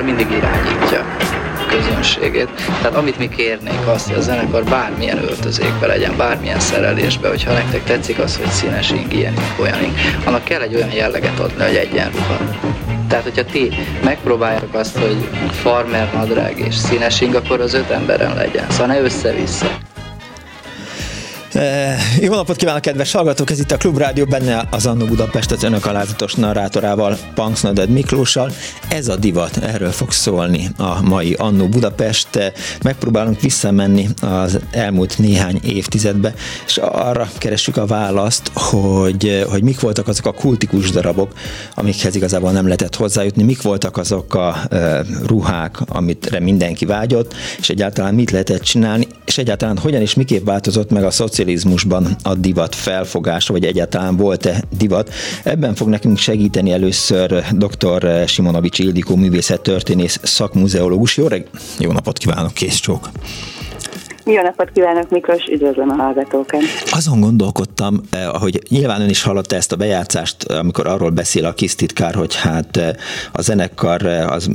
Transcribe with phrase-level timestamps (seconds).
[0.00, 1.04] Zenekar mindig irányítja
[1.68, 2.48] közönségét.
[2.66, 7.84] Tehát amit mi kérnénk azt, hogy a zenekar bármilyen öltözékbe legyen, bármilyen szerelésbe, hogyha nektek
[7.84, 9.92] tetszik az, hogy színes ing, ilyen olyan ing,
[10.24, 12.36] annak kell egy olyan jelleget adni, hogy egyenruha.
[13.08, 13.70] Tehát, hogyha ti
[14.04, 18.70] megpróbáljátok azt, hogy farmer nadrág és színes ing, akkor az öt emberen legyen.
[18.70, 19.78] Szóval ne össze-vissza.
[21.52, 23.50] Eh, jó napot kívánok, kedves hallgatók!
[23.50, 28.52] Ez itt a Klubrádió, benne az Annó Budapest az önök alázatos narrátorával, Punks Naded Miklóssal.
[28.88, 32.36] Ez a divat, erről fog szólni a mai Annó Budapest.
[32.36, 36.34] Eh, megpróbálunk visszamenni az elmúlt néhány évtizedbe,
[36.66, 41.32] és arra keressük a választ, hogy, eh, hogy mik voltak azok a kultikus darabok,
[41.74, 44.56] amikhez igazából nem lehetett hozzájutni, mik voltak azok a
[45.26, 50.90] ruhák, amit mindenki vágyott, és egyáltalán mit lehetett csinálni, és egyáltalán hogyan és miképp változott
[50.90, 55.12] meg a szociális szocializmusban a divat felfogása, vagy egyáltalán volt-e divat.
[55.44, 58.28] Ebben fog nekünk segíteni először dr.
[58.28, 61.16] Simonovics Ildikó művészettörténész szakmuzeológus.
[61.16, 63.10] Jó, reg- jó napot kívánok, kész csók!
[64.32, 66.60] Jó napot kívánok, Miklós, üdvözlöm a hallgatókat.
[66.90, 71.52] Azon gondolkodtam, eh, hogy nyilván ön is hallotta ezt a bejátszást, amikor arról beszél a
[71.52, 72.90] kis titkár, hogy hát eh,
[73.32, 74.50] a zenekar eh, az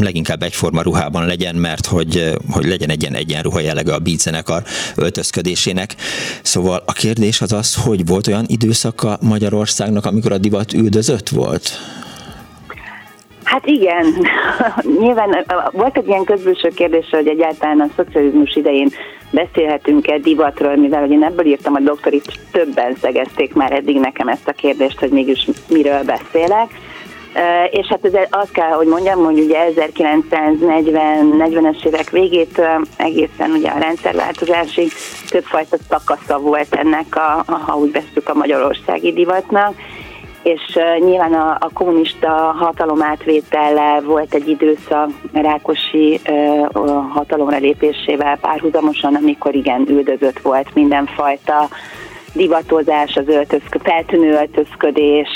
[0.00, 4.62] leginkább egyforma ruhában legyen, mert hogy, hogy legyen egy ilyen egyenruha jellege a beat zenekar
[4.96, 5.94] öltözködésének.
[6.42, 11.70] Szóval a kérdés az az, hogy volt olyan időszaka Magyarországnak, amikor a divat üldözött volt?
[13.52, 14.06] Hát igen,
[15.00, 18.88] nyilván volt egy ilyen közbülső kérdés, hogy egyáltalán a szocializmus idején
[19.30, 24.48] beszélhetünk-e divatról, mivel hogy én ebből írtam a doktorit, többen szegezték már eddig nekem ezt
[24.48, 26.68] a kérdést, hogy mégis miről beszélek.
[27.70, 32.62] És hát ez azt kell, hogy mondjam, hogy ugye 1940-es évek végét
[32.96, 34.92] egészen ugye a rendszerváltozásig
[35.28, 39.74] többfajta szakasza volt ennek, a, ha úgy veszük a magyarországi divatnak,
[40.42, 46.66] és nyilván a, a kommunista hatalom átvétellel volt egy időszak Rákosi uh,
[47.12, 51.68] hatalomra lépésével párhuzamosan, amikor igen üldözött volt mindenfajta
[52.32, 55.28] divatozás, az öltözkö, feltűnő öltözködés,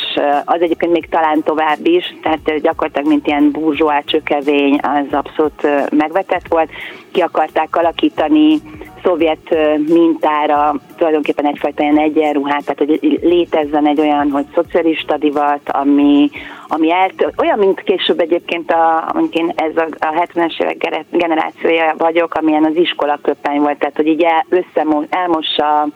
[0.45, 6.49] az egyébként még talán tovább is, tehát gyakorlatilag mint ilyen burzsóá csökevény, az abszolút megvetett
[6.49, 6.71] volt.
[7.13, 8.61] Ki akarták alakítani
[9.03, 9.57] szovjet
[9.89, 16.31] mintára tulajdonképpen egyfajta ilyen egyenruhát, tehát hogy létezzen egy olyan, hogy szocialista divat, ami,
[16.69, 21.95] ami eltő, olyan, mint később egyébként a, mondjuk én ez a, a 70-es évek generációja
[21.99, 25.89] vagyok, amilyen az iskola köpeny volt, tehát hogy így el, összemos, elmossa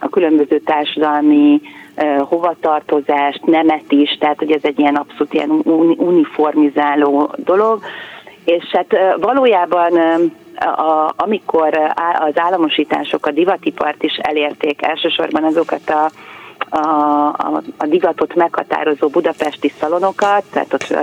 [0.00, 1.60] a különböző társadalmi
[2.18, 5.50] hovatartozást, nemet is, tehát hogy ez egy ilyen abszolút ilyen
[5.96, 7.82] uniformizáló dolog,
[8.44, 9.92] és hát valójában
[10.56, 16.10] a, amikor az államosítások a divatipart is elérték, elsősorban azokat a
[16.68, 16.78] a,
[17.28, 20.96] a, a divatot meghatározó budapesti szalonokat, tehát ott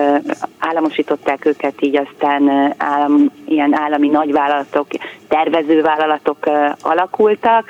[0.59, 4.87] államosították őket, így aztán állam, ilyen állami nagyvállalatok,
[5.27, 6.37] tervezővállalatok
[6.81, 7.65] alakultak.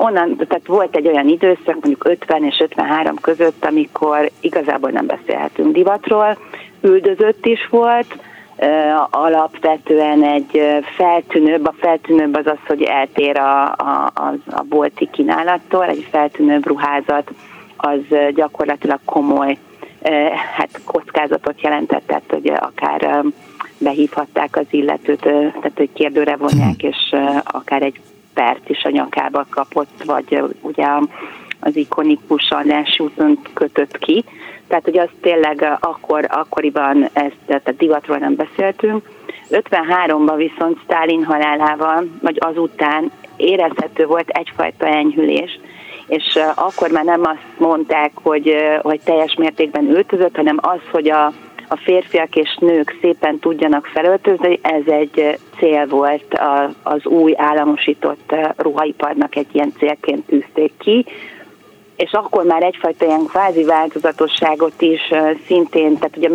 [0.00, 5.72] Onnan, tehát volt egy olyan időszak, mondjuk 50 és 53 között, amikor igazából nem beszélhetünk
[5.72, 6.38] divatról,
[6.80, 8.16] üldözött is volt,
[9.10, 10.62] alapvetően egy
[10.96, 16.66] feltűnőbb, a feltűnőbb az az, hogy eltér a, a, a, a bolti kínálattól, egy feltűnőbb
[16.66, 17.30] ruházat
[17.76, 18.00] az
[18.34, 19.58] gyakorlatilag komoly
[20.56, 23.24] hát kockázatot jelentett, tehát hogy akár
[23.78, 28.00] behívhatták az illetőt, tehát hogy kérdőre vonják, és akár egy
[28.38, 30.86] pert is a nyakába kapott, vagy ugye
[31.60, 34.24] az ikonikus adási úton kötött ki.
[34.68, 39.08] Tehát, hogy az tényleg akkor, akkoriban ezt, tehát a divatról nem beszéltünk.
[39.50, 45.60] 53-ban viszont Stalin halálával, vagy azután érezhető volt egyfajta enyhülés,
[46.06, 51.32] és akkor már nem azt mondták, hogy, hogy teljes mértékben öltözött, hanem az, hogy a,
[51.68, 56.40] a férfiak és nők szépen tudjanak felöltözni, ez egy cél volt
[56.82, 61.04] az új államosított ruhaiparnak egy ilyen célként tűzték ki,
[61.96, 65.00] és akkor már egyfajta ilyen kvázi változatosságot is
[65.46, 66.28] szintén, tehát ugye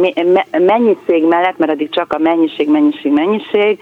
[0.51, 3.79] a mennyiség mellett, mert addig csak a mennyiség, mennyiség, mennyiség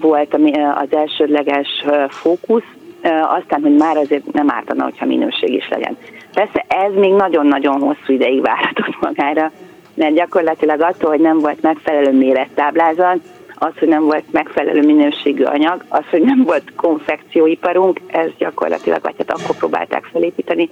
[0.00, 0.34] volt
[0.74, 2.74] az elsődleges fókusz,
[3.38, 5.96] aztán, hogy már azért nem ártana, hogyha minőség is legyen.
[6.32, 9.52] Persze ez még nagyon-nagyon hosszú ideig várhatott magára,
[9.96, 13.18] mert gyakorlatilag attól, hogy nem volt megfelelő mérettáblázat,
[13.54, 19.14] az, hogy nem volt megfelelő minőségű anyag, az, hogy nem volt konfekcióiparunk, ez gyakorlatilag, vagy
[19.18, 20.70] hát akkor próbálták felépíteni,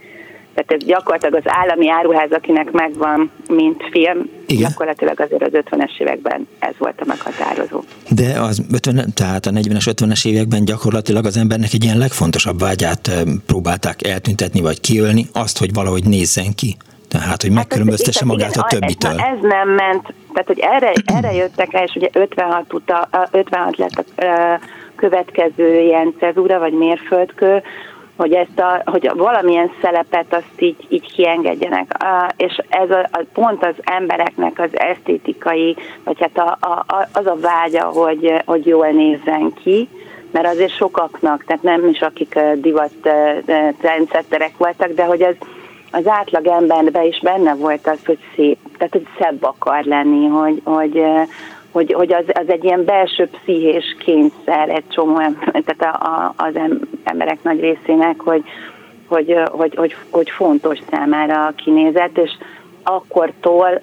[0.55, 4.69] tehát ez gyakorlatilag az állami áruház, akinek megvan, mint film, Igen.
[4.69, 7.83] gyakorlatilag azért az 50-es években ez volt a meghatározó.
[8.11, 13.11] De az 50, tehát a 40-es, 50-es években gyakorlatilag az embernek egy ilyen legfontosabb vágyát
[13.47, 16.77] próbálták eltüntetni vagy kiölni, azt, hogy valahogy nézzen ki.
[17.19, 19.11] Tehát, hogy hát megkülönböztesse hát, magát a többitől.
[19.11, 23.77] Ez, ez nem ment, tehát, hogy erre, erre jöttek el, és ugye 56, uta, 56
[23.77, 24.61] lett a
[24.97, 27.63] következő ilyen cezúra, vagy mérföldkő,
[28.17, 31.97] hogy ezt a, hogy valamilyen szelepet azt így, így kiengedjenek.
[32.05, 37.27] Uh, és ez a, a, pont az embereknek az esztétikai, vagy hát a, a, az
[37.27, 39.89] a vágya, hogy, hogy jól nézzen ki,
[40.31, 42.93] mert azért sokaknak, tehát nem is akik divat
[43.81, 45.35] trendsetterek voltak, de hogy az,
[45.95, 50.61] az átlag emberben is benne volt az, hogy szép, tehát hogy szebb akar lenni, hogy,
[50.65, 51.03] hogy,
[51.71, 55.17] hogy, hogy az, az egy ilyen belső pszichés kényszer egy csomó
[55.67, 56.55] tehát a, a, az
[57.05, 58.43] emberek nagy részének, hogy,
[59.07, 62.31] hogy, hogy, hogy, hogy fontos számára a kinézet, és
[62.83, 63.81] akkortól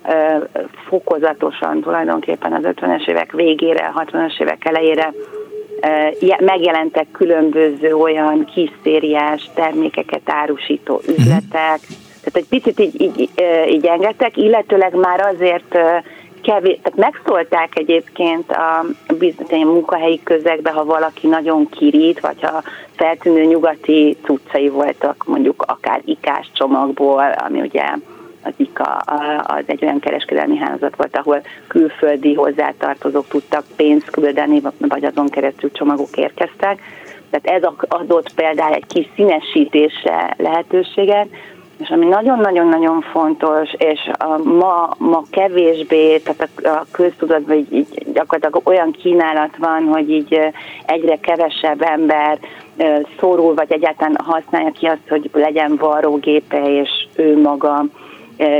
[0.88, 5.13] fokozatosan tulajdonképpen az 50-es évek végére, 60-as évek elejére
[6.40, 11.80] megjelentek különböző olyan kis szériás termékeket árusító üzletek,
[12.24, 13.30] tehát egy picit így, így,
[13.68, 15.78] így engedtek, illetőleg már azért
[16.42, 18.86] kevés, tehát megszólták egyébként a
[19.18, 22.64] bizonyos munkahelyi közegbe, ha valaki nagyon kirít, vagy ha
[22.96, 27.84] feltűnő nyugati cuccai voltak, mondjuk akár ikás csomagból, ami ugye
[28.44, 28.96] az IKA
[29.44, 35.72] az egy olyan kereskedelmi hálózat volt, ahol külföldi hozzátartozók tudtak pénzt küldeni, vagy azon keresztül
[35.72, 36.82] csomagok érkeztek.
[37.30, 41.28] Tehát ez adott például egy kis színesítésre lehetőséget,
[41.81, 48.06] és ami nagyon-nagyon-nagyon fontos, és a, ma, ma kevésbé, tehát a, a köztudatban így, így
[48.13, 50.39] gyakorlatilag olyan kínálat van, hogy így
[50.86, 52.39] egyre kevesebb ember
[53.19, 57.86] szorul, vagy egyáltalán használja ki azt, hogy legyen varrógépe, és ő maga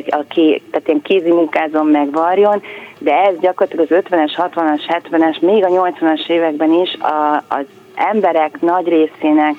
[0.09, 2.62] a ké, tehát ilyen kézi munkázom meg varjon,
[3.00, 7.65] de ez gyakorlatilag az 50-es, 60-as, 70-es, még a 80-as években is a, az
[7.95, 9.56] emberek nagy részének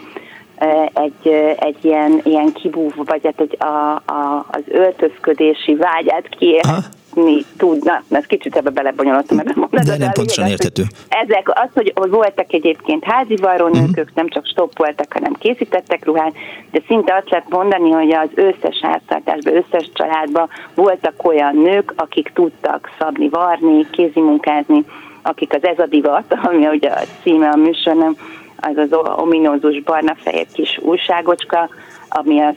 [0.92, 1.28] egy,
[1.58, 8.02] egy ilyen, ilyen kibúv, vagy hát egy, a, a, az öltözködési vágyát kiérni tudna.
[8.10, 9.84] Ez kicsit ebbe belebonyolottam ebbe mondani.
[9.84, 10.82] De nem pontosan érthető.
[11.08, 14.06] Ezek az, hogy voltak egyébként házi varrónők, uh-huh.
[14.14, 16.32] nem csak stop voltak, hanem készítettek ruhát,
[16.70, 22.30] de szinte azt lehet mondani, hogy az összes háztartásban, összes családban voltak olyan nők, akik
[22.34, 24.84] tudtak szabni, varni, kézimunkázni,
[25.22, 30.46] akik az ez a divat, ami ugye a címe a műsornak, az az ominózus barna-fehér
[30.52, 31.68] kis újságocska,
[32.08, 32.54] ami az,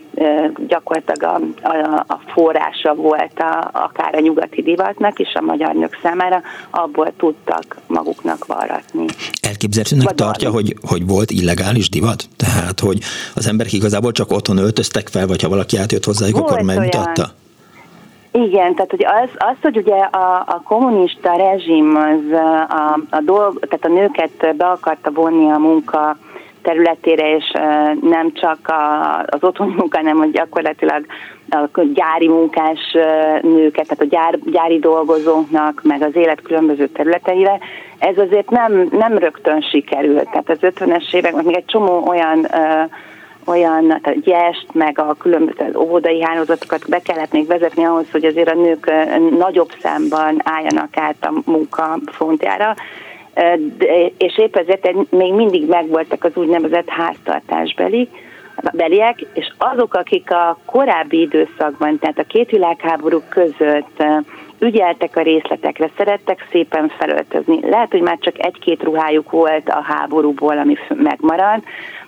[0.67, 5.99] gyakorlatilag a, a, a forrása volt a, akár a nyugati divatnak is a magyar nők
[6.03, 9.05] számára, abból tudtak maguknak varratni.
[9.41, 12.27] Elképzelhetőnek tartja, hogy, hogy volt illegális divat?
[12.35, 12.99] Tehát, hogy
[13.35, 17.21] az emberek igazából csak otthon öltöztek fel, vagy ha valaki átjött hozzájuk, volt akkor megmutatta?
[17.21, 17.43] Olyan,
[18.35, 22.31] igen, tehát hogy az, az hogy ugye a, a kommunista rezsim az
[22.69, 26.17] a, a, dolg, tehát a nőket be akarta vonni a munka
[26.61, 27.51] területére, és
[28.01, 31.05] nem csak a, az otthoni munka, hanem hogy gyakorlatilag
[31.49, 32.79] a gyári munkás
[33.41, 37.59] nőket, tehát a gyár, gyári dolgozóknak, meg az élet különböző területeire,
[37.97, 40.29] ez azért nem, nem rögtön sikerült.
[40.29, 42.91] Tehát az 50-es években még egy csomó olyan uh,
[43.45, 48.49] olyan tehát gyest, meg a különböző óvodai hálózatokat be kellett még vezetni ahhoz, hogy azért
[48.49, 48.91] a nők
[49.37, 52.75] nagyobb számban álljanak át a munka fontjára,
[54.17, 58.09] és épp ezért még mindig megvoltak az úgynevezett háztartásbeli,
[58.71, 64.03] beliek, és azok, akik a korábbi időszakban, tehát a két világháború között
[64.59, 67.69] ügyeltek a részletekre, szerettek szépen felöltözni.
[67.69, 71.63] Lehet, hogy már csak egy-két ruhájuk volt a háborúból, ami megmaradt,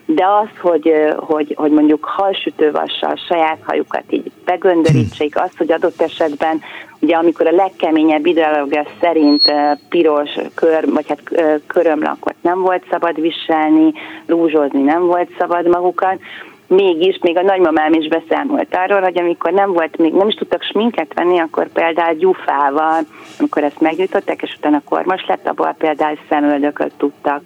[0.09, 6.61] de az, hogy, hogy, hogy mondjuk halsütővassal saját hajukat így begöndörítsék, az, hogy adott esetben,
[6.99, 9.53] ugye amikor a legkeményebb ideológia szerint
[9.89, 11.21] piros kör, vagy hát
[11.67, 13.93] körömlakot nem volt szabad viselni,
[14.25, 16.19] rúzsozni nem volt szabad magukat,
[16.67, 20.63] mégis, még a nagymamám is beszámolt arról, hogy amikor nem volt, még nem is tudtak
[20.63, 22.99] sminket venni, akkor például gyufával,
[23.39, 27.43] amikor ezt megnyitották, és utána kormos lett, abból például szemöldököt tudtak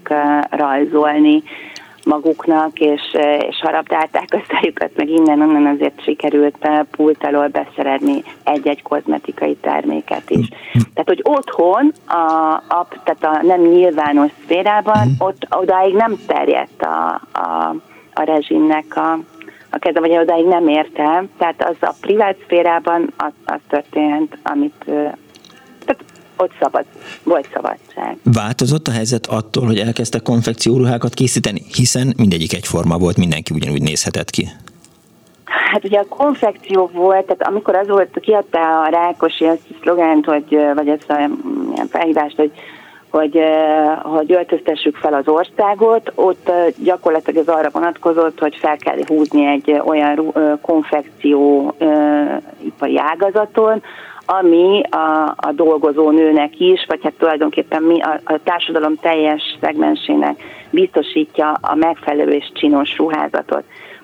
[0.50, 1.44] rajzolni
[2.06, 3.02] maguknak, és,
[3.50, 10.48] és harapdálták a szájukat, meg innen-onnan azért sikerült pult alól beszeredni egy-egy kozmetikai terméket is.
[10.74, 17.22] Tehát, hogy otthon, a, a, tehát a nem nyilvános szférában, ott odáig nem terjedt a,
[17.34, 17.76] a,
[18.14, 19.20] a rezsimnek a,
[19.70, 21.30] a kezem, vagy odáig nem értem.
[21.38, 25.31] Tehát az a privát szférában az, az történt, amit tehát
[26.42, 26.86] ott szabad,
[27.24, 28.18] volt szabadság.
[28.24, 31.62] Változott a helyzet attól, hogy elkezdtek konfekcióruhákat készíteni?
[31.74, 34.48] Hiszen mindegyik egyforma volt, mindenki ugyanúgy nézhetett ki.
[35.46, 40.26] Hát ugye a konfekció volt, tehát amikor az volt, kiadta a Rákosi azt a szlogánt,
[40.26, 41.18] hogy, vagy ezt a
[41.74, 42.52] ilyen felhívást, hogy
[43.12, 43.40] hogy,
[44.04, 46.52] hogy öltöztessük fel az országot, ott
[46.84, 51.74] gyakorlatilag ez arra vonatkozott, hogy fel kell húzni egy olyan konfekció
[52.64, 53.84] ipari ágazaton,
[54.40, 60.44] ami a, a dolgozó nőnek is, vagy hát tulajdonképpen mi a, a társadalom teljes szegmensének
[60.70, 63.64] biztosítja a megfelelő és csinos ruházatot.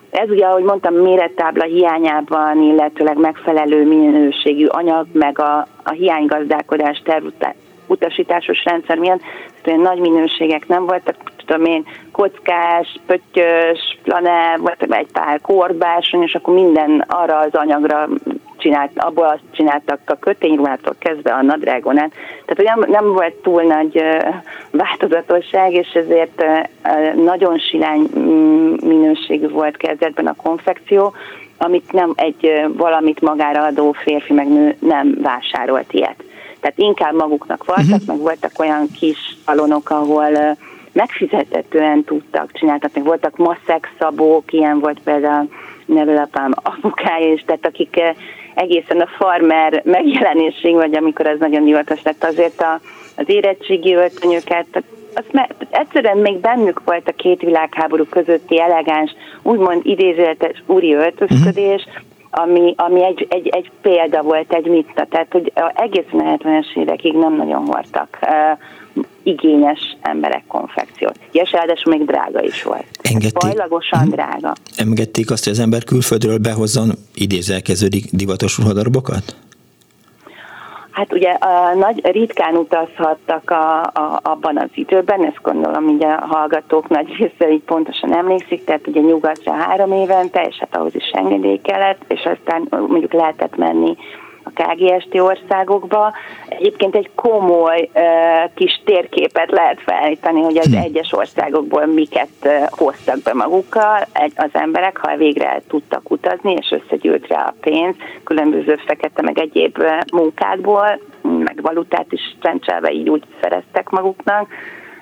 [0.09, 7.01] Ez ugye, ahogy mondtam, mérettábla hiányában, illetőleg megfelelő minőségű anyag, meg a, a hiánygazdálkodás
[7.87, 9.21] utasításos rendszer miatt
[9.65, 11.15] olyan nagy minőségek nem voltak,
[11.45, 18.07] tudom én, kockás, pöttyös, pláne volt egy pár korbásony, és akkor minden arra az anyagra
[18.67, 22.11] csinált, abból azt csináltak a kötényruhától kezdve a nadrágon át.
[22.45, 24.03] Tehát nem, nem volt túl nagy
[24.71, 26.45] változatosság, és ezért
[27.15, 31.13] nagyon silány mm, minőségű volt kezdetben a konfekció,
[31.57, 36.23] amit nem egy valamit magára adó férfi meg nő nem vásárolt ilyet.
[36.59, 38.07] Tehát inkább maguknak voltak, uh-huh.
[38.07, 40.57] meg voltak olyan kis salonok, ahol
[40.91, 42.79] megfizethetően tudtak csinálni.
[42.79, 45.49] Tehát voltak maszek szabók, ilyen volt például
[45.85, 47.99] nevelapám apukája is, tehát akik
[48.57, 52.79] egészen a farmer megjelenésig, vagy amikor ez nagyon divatos lett, azért a,
[53.15, 54.83] az érettségi öltönyöket,
[55.13, 61.85] azt me, egyszerűen még bennük volt a két világháború közötti elegáns, úgymond idézőletes úri öltözködés,
[61.85, 66.77] uh-huh ami, ami egy, egy, egy példa volt, egy mitta, tehát hogy egészen a 70-es
[66.77, 68.59] évekig nem nagyon hordtak uh,
[69.27, 71.19] igényes emberek konfekciót.
[71.31, 72.85] És ráadásul még drága is volt.
[73.01, 74.09] Engedték, Bajlagosan hmm.
[74.09, 74.53] drága.
[74.75, 79.35] Engedték azt, hogy az ember külföldről behozzon idézelkeződik divatos ruhadarbokat?
[80.91, 86.25] Hát ugye a nagy, ritkán utazhattak a, a, abban az időben, ezt gondolom, hogy a
[86.25, 91.09] hallgatók nagy része így pontosan emlékszik, tehát ugye nyugatra három évente, és hát ahhoz is
[91.11, 93.97] engedély kellett, és aztán mondjuk lehetett menni
[94.57, 96.13] KGST országokba.
[96.47, 97.89] Egyébként egy komoly
[98.55, 100.75] kis térképet lehet felállítani, hogy az hm.
[100.75, 102.29] egyes országokból miket
[102.69, 108.75] hoztak be magukkal az emberek, ha végre tudtak utazni, és összegyűlt rá a pénz, különböző
[108.85, 109.83] fekete meg egyéb
[110.13, 114.47] munkákból, meg valutát is rendszerbe így úgy szereztek maguknak.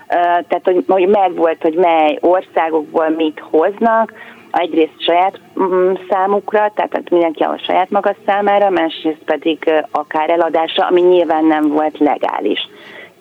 [0.07, 4.13] Tehát, hogy, hogy megvolt, hogy mely országokból mit hoznak,
[4.59, 11.01] egyrészt saját mm, számukra, tehát mindenki a saját maga számára, másrészt pedig akár eladásra, ami
[11.01, 12.69] nyilván nem volt legális.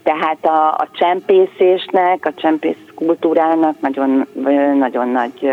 [0.03, 4.27] Tehát a, a csempészésnek, a csempész kultúrának nagyon,
[4.79, 5.53] nagyon nagy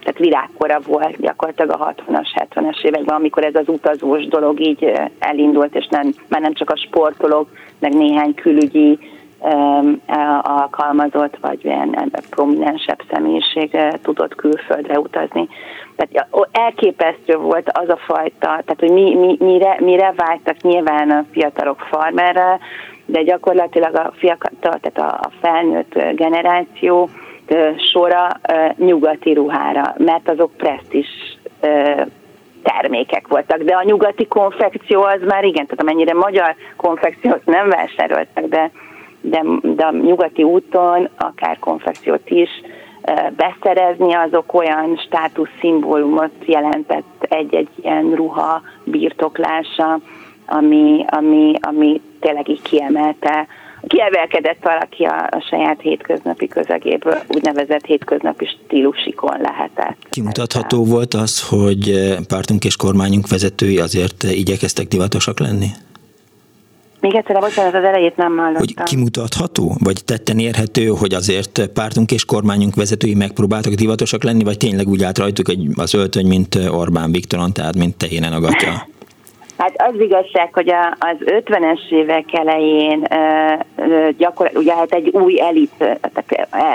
[0.00, 5.74] tehát virágkora volt gyakorlatilag a 60-as, 70-es években, amikor ez az utazós dolog így elindult,
[5.74, 8.98] és nem, már nem csak a sportolók, meg néhány külügyi
[10.42, 15.48] alkalmazott, vagy ilyen prominensebb személyiség tudott külföldre utazni.
[15.96, 21.24] Tehát elképesztő volt az a fajta, tehát hogy mi, mi, mire, mire vágytak nyilván a
[21.32, 22.58] fiatalok farmerre,
[23.06, 27.08] de gyakorlatilag a fiatal, tehát a felnőtt generáció
[27.92, 28.28] sora
[28.76, 31.08] nyugati ruhára, mert azok presztis
[32.62, 38.44] termékek voltak, de a nyugati konfekció az már igen, tehát amennyire magyar konfekciót nem vásároltak,
[38.44, 38.70] de
[39.20, 42.48] de, de a nyugati úton akár konfekciót is
[43.36, 49.98] beszerezni, azok olyan státuszszimbólumot jelentett egy-egy ilyen ruha birtoklása,
[50.46, 53.46] ami, ami, ami tényleg így kiemelte
[53.86, 59.96] kiemelkedett valaki a, a saját hétköznapi közegéből, úgynevezett hétköznapi stílusikon lehetett.
[60.10, 65.66] Kimutatható volt az, hogy pártunk és kormányunk vezetői azért igyekeztek divatosak lenni?
[67.00, 68.56] Még egyszer, bocsánat, az elejét nem hallottam.
[68.58, 74.56] Hogy kimutatható, vagy tetten érhető, hogy azért pártunk és kormányunk vezetői megpróbáltak divatosak lenni, vagy
[74.56, 78.86] tényleg úgy állt rajtuk egy, az öltöny, mint Orbán Viktoron, tehát mint tehénen a gatya?
[79.60, 83.06] Hát az igazság, hogy a, az 50-es évek elején
[84.16, 85.98] gyakor, ugye hát egy új elit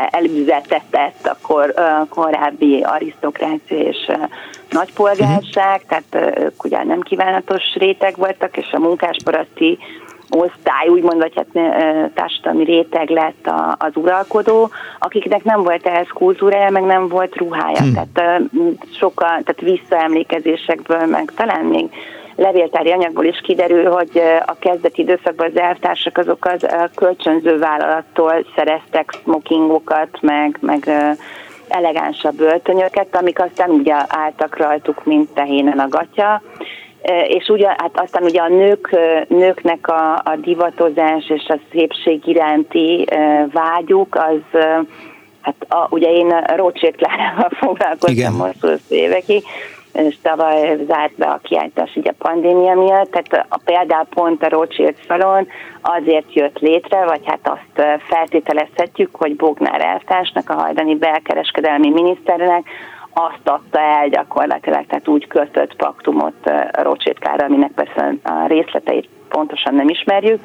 [0.09, 1.73] elüzetetett a kor,
[2.09, 4.11] korábbi arisztokrácia és
[4.69, 6.01] nagypolgárság, uh-huh.
[6.11, 9.77] tehát ők ugye nem kívánatos réteg voltak, és a munkásparaszti
[10.29, 11.71] osztály, úgymond, vagy hát
[12.13, 17.81] társadalmi réteg lett az uralkodó, akiknek nem volt ehhez kultúrája, meg nem volt ruhája.
[17.81, 17.93] Hmm.
[17.93, 18.41] Tehát
[18.99, 21.89] sokkal, tehát visszaemlékezésekből, meg talán még
[22.35, 29.11] levéltári anyagból is kiderül, hogy a kezdeti időszakban az elvtársak azok az kölcsönző vállalattól szereztek
[29.21, 30.89] smokingokat, meg, meg
[31.67, 36.41] elegánsabb öltönyöket, amik aztán ugye álltak rajtuk, mint tehénen a gatya,
[37.27, 38.97] és ugye, hát aztán ugye a nők,
[39.27, 43.07] nőknek a, a divatozás és a szépség iránti
[43.51, 44.61] vágyuk, az
[45.41, 48.33] hát a, ugye én Rothschild Klárával foglalkoztam Igen.
[48.33, 49.43] most 20 évekig,
[49.93, 54.49] és tavaly zárt be a kiállítás ugye a pandémia miatt, tehát a, például pont a
[54.49, 55.47] Rothschild Salon
[55.81, 62.67] azért jött létre, vagy hát azt feltételezhetjük, hogy Bognár elvtársnak, a hajdani belkereskedelmi miniszternek
[63.17, 66.51] azt adta el gyakorlatilag, tehát úgy kötött paktumot
[67.19, 70.41] Klára, aminek persze a részleteit pontosan nem ismerjük,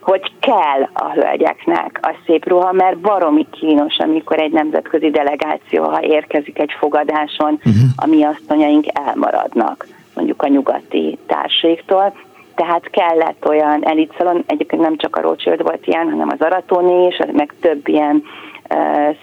[0.00, 6.02] hogy kell a hölgyeknek a szép ruha, mert baromi kínos, amikor egy nemzetközi delegáció, ha
[6.02, 7.74] érkezik egy fogadáson, uh-huh.
[7.96, 12.12] a mi asszonyaink elmaradnak, mondjuk a nyugati társéktól.
[12.58, 17.18] Tehát kellett olyan elitszalon, egyébként nem csak a Rothschild volt ilyen, hanem az Aratóné is,
[17.32, 18.22] meg több ilyen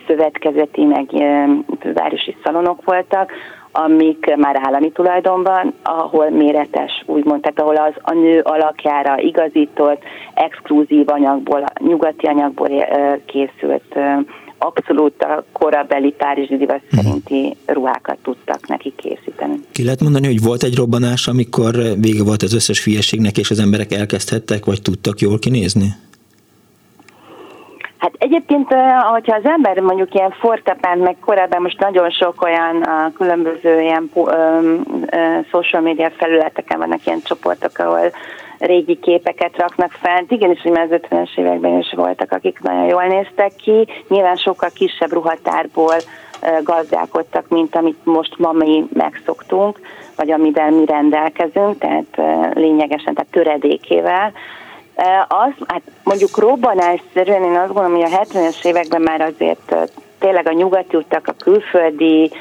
[0.08, 1.10] szövetkezeti, meg
[1.94, 3.32] városi szalonok voltak,
[3.72, 11.10] amik már állami tulajdonban, ahol méretes, úgymond, tehát ahol az a nő alakjára igazított, exkluzív
[11.10, 12.70] anyagból, nyugati anyagból
[13.26, 13.98] készült
[14.66, 17.02] abszolút a korabeli Párizsi divat mhm.
[17.02, 19.60] szerinti ruhákat tudtak neki készíteni.
[19.72, 23.60] Ki lehet mondani, hogy volt egy robbanás, amikor vége volt az összes hülyeségnek, és az
[23.60, 25.88] emberek elkezdhettek, vagy tudtak jól kinézni?
[27.98, 28.68] Hát egyébként,
[29.12, 34.12] hogyha az ember mondjuk ilyen fortepánt, meg korábban most nagyon sok olyan a különböző ilyen
[35.52, 38.12] social media felületeken vannak ilyen csoportok, ahol
[38.66, 40.26] régi képeket raknak fel.
[40.28, 43.88] Igenis, hogy már az 50-es években is voltak, akik nagyon jól néztek ki.
[44.08, 45.96] Nyilván sokkal kisebb ruhatárból
[46.64, 49.80] gazdálkodtak, mint amit most ma mi megszoktunk,
[50.16, 52.22] vagy amivel mi rendelkezünk, tehát
[52.54, 54.32] lényegesen, tehát töredékével.
[55.28, 59.76] Az, hát mondjuk robbanásszerűen én azt gondolom, hogy a 70-es években már azért
[60.20, 62.32] tényleg a nyugati utak, a külföldi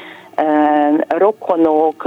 [1.07, 2.03] rokonok,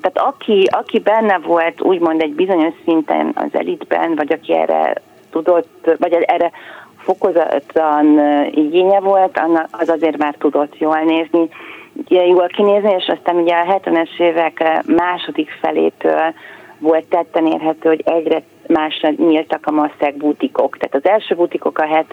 [0.00, 4.94] tehát aki, aki benne volt úgymond egy bizonyos szinten az elitben, vagy aki erre
[5.30, 6.50] tudott, vagy erre
[6.96, 11.48] fokozatlan igénye volt, az azért már tudott jól nézni,
[12.08, 16.34] jól kinézni, és aztán ugye a 70-es évek második felétől
[16.78, 20.76] volt tetten érhető, hogy egyre másra nyíltak a masszák butikok.
[20.76, 22.04] Tehát az első butikok a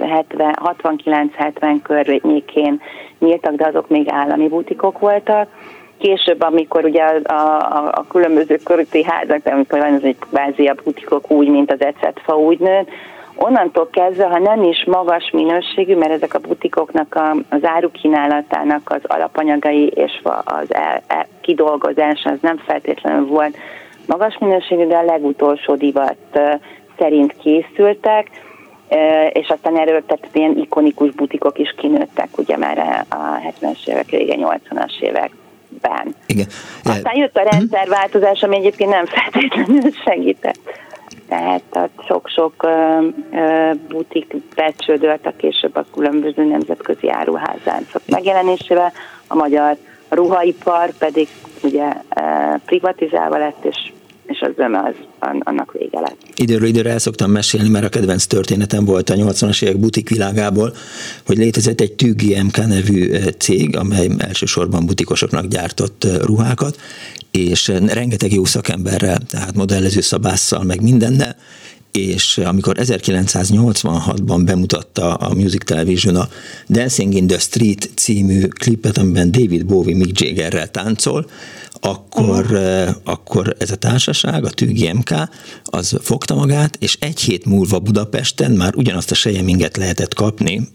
[0.80, 2.82] 69-70 környékén
[3.20, 5.50] nyíltak, de azok még állami butikok voltak.
[5.98, 10.76] Később, amikor ugye a, a, a különböző körüti házak, amikor van az egy kvázi a
[10.84, 12.90] butikok úgy, mint az ecetfa úgy nőtt,
[13.36, 19.02] onnantól kezdve, ha nem is magas minőségű, mert ezek a butikoknak a, az árukínálatának az
[19.04, 23.58] alapanyagai és az el, el, kidolgozása az nem feltétlenül volt
[24.08, 26.40] magas minőségű, de a legutolsó divat
[26.98, 28.30] szerint készültek,
[29.34, 34.40] és aztán erről tehát ilyen ikonikus butikok is kinőttek, ugye már a 70-es évek régen,
[34.42, 36.16] 80-as években.
[36.26, 36.46] Igen.
[36.84, 40.60] Aztán jött a rendszerváltozás, ami egyébként nem feltétlenül segített.
[41.28, 42.70] Tehát sok-sok
[43.88, 48.92] butik becsődölt a később a különböző nemzetközi áruházáncok megjelenésével,
[49.28, 49.78] a magyar
[50.10, 51.28] ruhaipar pedig
[51.64, 51.86] ugye
[52.66, 53.92] privatizálva lett, és
[54.28, 54.96] és az az
[55.40, 56.18] annak vége lett.
[56.36, 60.74] Időről időre el szoktam mesélni, mert a kedvenc történetem volt a 80-as évek butik világából,
[61.26, 66.80] hogy létezett egy Tügi MK nevű cég, amely elsősorban butikosoknak gyártott ruhákat,
[67.32, 71.36] és rengeteg jó szakemberrel, tehát modellező szabásszal, meg mindennel,
[71.92, 76.28] és amikor 1986-ban bemutatta a Music Television a
[76.68, 81.30] Dancing in the Street című klipet, amiben David Bowie Mick Jaggerrel táncol,
[81.90, 82.96] akkor, uh-huh.
[83.04, 85.14] akkor ez a társaság, a Tügi MK,
[85.64, 90.68] az fogta magát, és egy hét múlva Budapesten már ugyanazt a sejeminget lehetett kapni,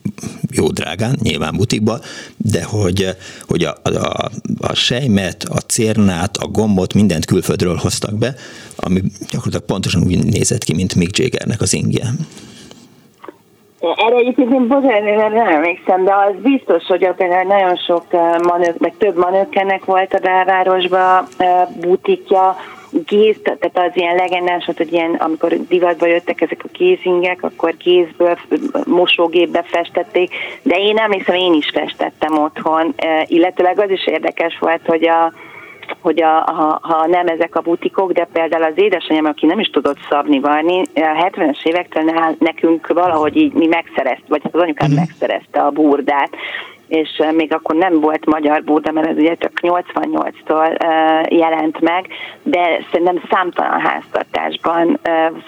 [0.51, 2.01] jó drágán, nyilván butikba,
[2.37, 8.35] de hogy, hogy a, a, a sejmet, a cérnát, a gombot, mindent külföldről hoztak be,
[8.77, 12.15] ami gyakorlatilag pontosan úgy nézett ki, mint Mick Jaggernek az ingje.
[13.83, 18.05] Erre egyébként én bocsánat, nem emlékszem, de az biztos, hogy ott nagyon sok
[18.43, 21.27] manők, meg több manőkkenek volt a belvárosban
[21.81, 22.57] butikja,
[23.07, 28.39] géz, tehát az ilyen legendás, hogy ilyen, amikor divatba jöttek ezek a kézingek, akkor kézből,
[28.87, 32.95] mosógépbe festették, de én emlékszem, én is festettem otthon,
[33.27, 35.33] illetőleg az is érdekes volt, hogy a
[36.01, 39.71] hogy a, ha, ha nem ezek a butikok, de például az édesanyám, aki nem is
[39.71, 45.05] tudott szabni varni, a 70-es évektől nekünk valahogy így mi megszerezt, vagy az anyukám uh-huh.
[45.07, 46.31] megszerezte a burdát,
[46.93, 50.79] és még akkor nem volt magyar burda, mert ez ugye csak 88-tól
[51.31, 52.07] jelent meg,
[52.43, 55.01] de szerintem számtalan háztartásban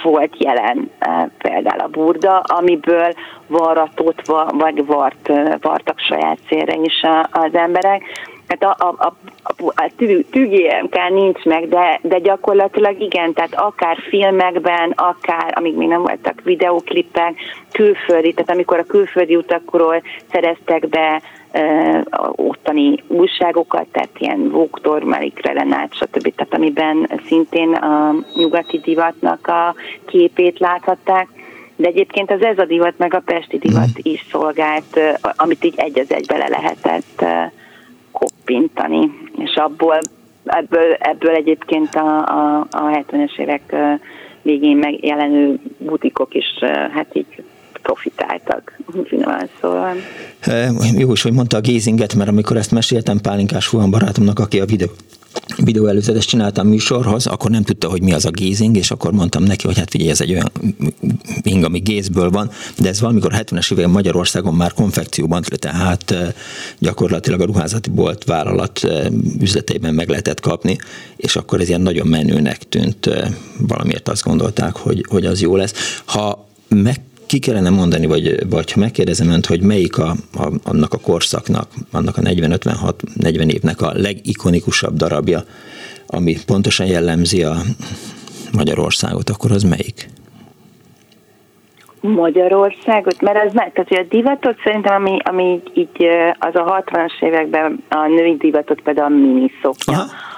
[0.02, 0.90] volt jelen
[1.38, 3.12] például a burda, amiből
[3.46, 8.02] varratott vagy vart, vartak saját célra is az emberek.
[8.48, 9.14] Hát a, a, a,
[9.74, 9.90] a
[10.30, 16.40] tűgélmk nincs meg, de, de gyakorlatilag igen, tehát akár filmekben, akár, amíg még nem voltak
[16.44, 17.35] videóklipek,
[17.72, 20.02] külföldi, tehát amikor a külföldi utakról
[20.33, 21.22] szereztek be
[22.30, 26.35] ottani újságokat, tehát ilyen Vóktor, Melik Relenát, stb.
[26.35, 29.74] Tehát amiben szintén a nyugati divatnak a
[30.07, 31.28] képét láthatták,
[31.76, 34.02] de egyébként az ez a divat, meg a pesti divat mm.
[34.02, 35.00] is szolgált,
[35.37, 37.24] amit így egy az egybe le lehetett
[38.18, 39.98] koppintani, és abból,
[40.44, 43.74] ebből, ebből egyébként a, a, a 70-es évek
[44.42, 46.46] végén megjelenő butikok is
[46.94, 47.42] hát így
[47.83, 48.79] profitáltak,
[49.61, 49.94] szóval.
[50.96, 54.64] Jó is, hogy mondta a gézinget, mert amikor ezt meséltem Pálinkás Fuhan barátomnak, aki a
[54.64, 54.88] videó
[55.57, 59.42] videó előzetes csináltam műsorhoz, akkor nem tudta, hogy mi az a gézing, és akkor mondtam
[59.42, 60.51] neki, hogy hát figyelj, ez egy olyan
[61.42, 66.14] ing, ami gézből van, de ez valamikor 70-es években Magyarországon már konfekcióban, tehát
[66.79, 68.81] gyakorlatilag a ruházati bolt vállalat
[69.40, 70.79] üzletében meg lehetett kapni,
[71.16, 73.11] és akkor ez ilyen nagyon menőnek tűnt,
[73.59, 76.01] valamiért azt gondolták, hogy, hogy az jó lesz.
[76.05, 77.01] Ha meg
[77.35, 81.68] ki kellene mondani, vagy, vagy ha megkérdezem önt, hogy melyik a, a, annak a korszaknak,
[81.92, 85.40] annak a 40-56-40 évnek a legikonikusabb darabja,
[86.07, 87.55] ami pontosan jellemzi a
[88.53, 90.09] Magyarországot, akkor az melyik?
[92.01, 96.07] Magyarországot, mert az meg, tehát a divatot szerintem, ami, ami így
[96.38, 99.99] az a 60-as években a női divatot például a miniszoknya.
[99.99, 100.34] Aha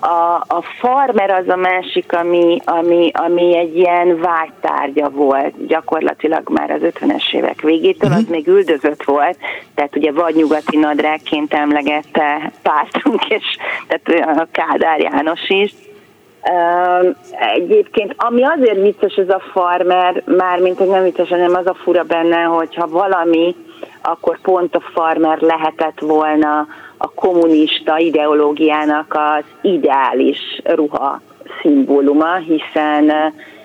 [0.00, 6.70] a, a farmer az a másik, ami, ami, ami egy ilyen vágytárgya volt gyakorlatilag már
[6.70, 8.16] az 50-es évek végétől, uh-huh.
[8.16, 8.32] az mhm.
[8.32, 9.36] még üldözött volt,
[9.74, 13.44] tehát ugye vagy nyugati nadrágként emlegette pártunk, és
[13.86, 15.74] tehát a Kádár János is.
[16.42, 17.16] Uh,
[17.54, 22.02] egyébként, ami azért vicces ez a farmer, mármint, hogy nem vicces, hanem az a fura
[22.02, 23.56] benne, hogyha valami,
[24.02, 26.66] akkor pont a farmer lehetett volna
[27.02, 31.20] a kommunista ideológiának az ideális ruha
[31.60, 33.12] szimbóluma, hiszen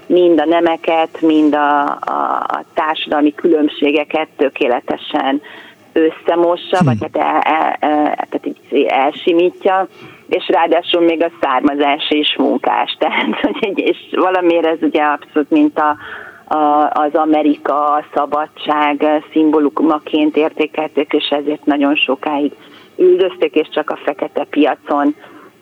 [0.07, 5.41] mind a nemeket, mind a, a, a társadalmi különbségeket tökéletesen
[5.93, 6.85] összemossa, hm.
[6.85, 9.87] vagy hát el, el, el, tehát így elsimítja,
[10.27, 12.95] és ráadásul még a származás is munkás.
[12.99, 15.97] Tehát, hogy és valamiért ez ugye abszolút, mint a,
[16.55, 22.51] a, az Amerika a szabadság szimbólumaként értékelték, és ezért nagyon sokáig
[22.97, 25.15] üldözték, és csak a fekete piacon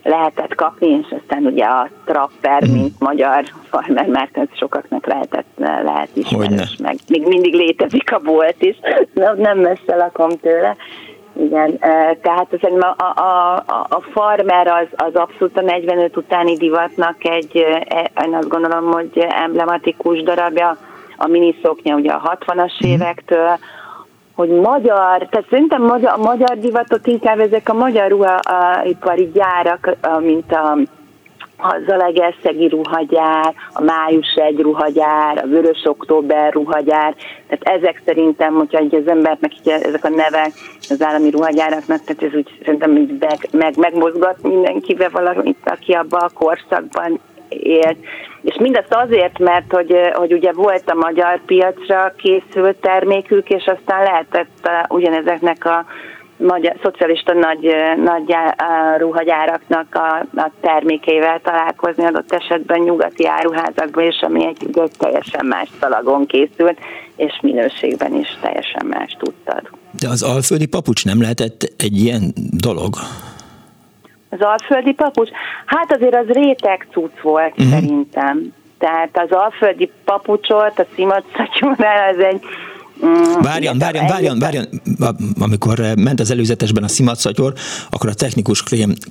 [0.03, 2.73] lehetett kapni, és aztán ugye a trapper, mm.
[2.73, 8.61] mint magyar farmer, mert ez sokaknak lehetett, lehet ismerős, meg még mindig létezik a bolt
[8.61, 8.75] is,
[9.35, 10.75] nem messze lakom tőle.
[11.39, 11.79] Igen,
[12.21, 17.57] tehát szerintem a, a, a, a farmer az, az abszolút a 45 utáni divatnak egy,
[17.87, 20.77] e, én azt gondolom, hogy emblematikus darabja,
[21.17, 22.89] a miniszoknya ugye a 60-as mm.
[22.89, 23.57] évektől,
[24.35, 30.51] hogy magyar, tehát szerintem magyar, a magyar divatot inkább ezek a magyar ruhaipari gyárak, mint
[30.51, 30.77] a
[31.63, 37.15] a Zalaegerszegi ruhagyár, a Május egy ruhagyár, a Vörös Október ruhagyár,
[37.47, 40.51] tehát ezek szerintem, hogyha így az embernek ezek a nevek
[40.89, 46.21] az állami ruhagyáraknak, tehát ez úgy szerintem így meg, meg, megmozgat mindenkivel valamit, aki abban
[46.21, 47.97] a korszakban élt.
[48.41, 54.03] És mindezt azért, mert hogy, hogy ugye volt a magyar piacra készült termékük, és aztán
[54.03, 55.85] lehetett ugyanezeknek a
[56.37, 58.35] magyar, szocialista nagy, nagy
[58.97, 65.69] ruhagyáraknak a, a termékeivel találkozni adott esetben nyugati áruházakban, és ami egy, egy teljesen más
[65.79, 66.77] szalagon készült,
[67.15, 69.61] és minőségben is teljesen más tudtad.
[69.99, 72.93] De az alföldi papucs nem lehetett egy ilyen dolog?
[74.33, 75.29] Az alföldi papucs?
[75.65, 77.69] Hát azért az réteg cucc volt uh-huh.
[77.69, 78.53] szerintem.
[78.77, 82.41] Tehát az alföldi papucsot, a szimatszatyornál az egy
[83.05, 84.65] Mm, várjan, várjan, várjan, várjan.
[85.39, 87.53] Amikor ment az előzetesben a szimatszatyor,
[87.89, 88.63] akkor a technikus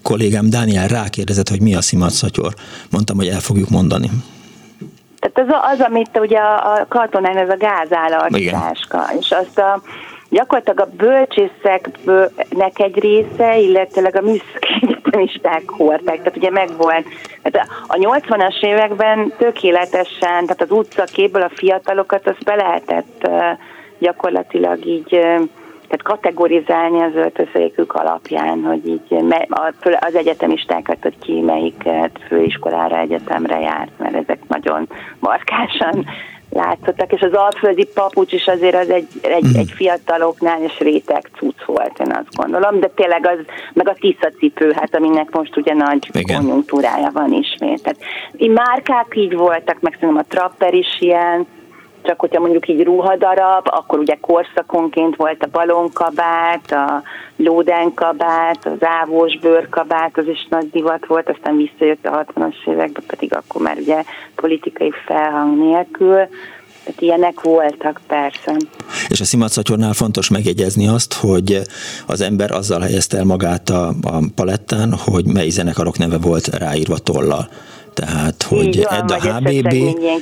[0.02, 2.54] kollégám Dániel rákérdezett, hogy mi a szimatszatyor.
[2.90, 4.10] Mondtam, hogy el fogjuk mondani.
[5.18, 9.82] Tehát az, az amit ugye a katonán, ez a gázállartáska, és azt a,
[10.28, 17.06] gyakorlatilag a bölcsészeknek egy része, illetve a műszaki egyetemisták hordták, tehát ugye megvolt.
[17.42, 23.28] Tehát a 80-as években tökéletesen, tehát az utcakéből a fiatalokat azt be lehetett
[23.98, 25.08] gyakorlatilag így
[25.88, 29.16] tehát kategorizálni az öltözékük alapján, hogy így
[30.00, 31.88] az egyetemistákat, hogy ki melyik
[32.28, 36.06] főiskolára, egyetemre járt, mert ezek nagyon markásan
[36.52, 39.58] látszottak, és az alföldi papucs is azért az egy, egy, mm.
[39.58, 43.38] egy fiataloknál és réteg cucc volt, én azt gondolom, de tényleg az,
[43.72, 46.36] meg a tisztacipő, hát aminek most ugye nagy Igen.
[46.36, 47.82] konjunktúrája van ismét.
[47.82, 47.98] Tehát
[48.36, 51.46] így márkák így voltak, meg szerintem a Trapper is ilyen,
[52.02, 57.02] csak hogyha mondjuk így ruhadarab, akkor ugye korszakonként volt a balonkabát, a
[57.36, 63.34] lódenkabát, az ávós bőrkabát, az is nagy divat volt, aztán visszajött a 60-as években, pedig
[63.34, 64.02] akkor már ugye
[64.34, 66.28] politikai felhang nélkül.
[66.84, 68.56] Tehát ilyenek voltak, persze.
[69.08, 71.60] És a szimatszatyornál fontos megjegyezni azt, hogy
[72.06, 76.98] az ember azzal helyezte el magát a, a palettán, hogy mely zenekarok neve volt ráírva
[76.98, 77.48] tollal.
[77.94, 79.74] Tehát, hogy van, Edda HBB,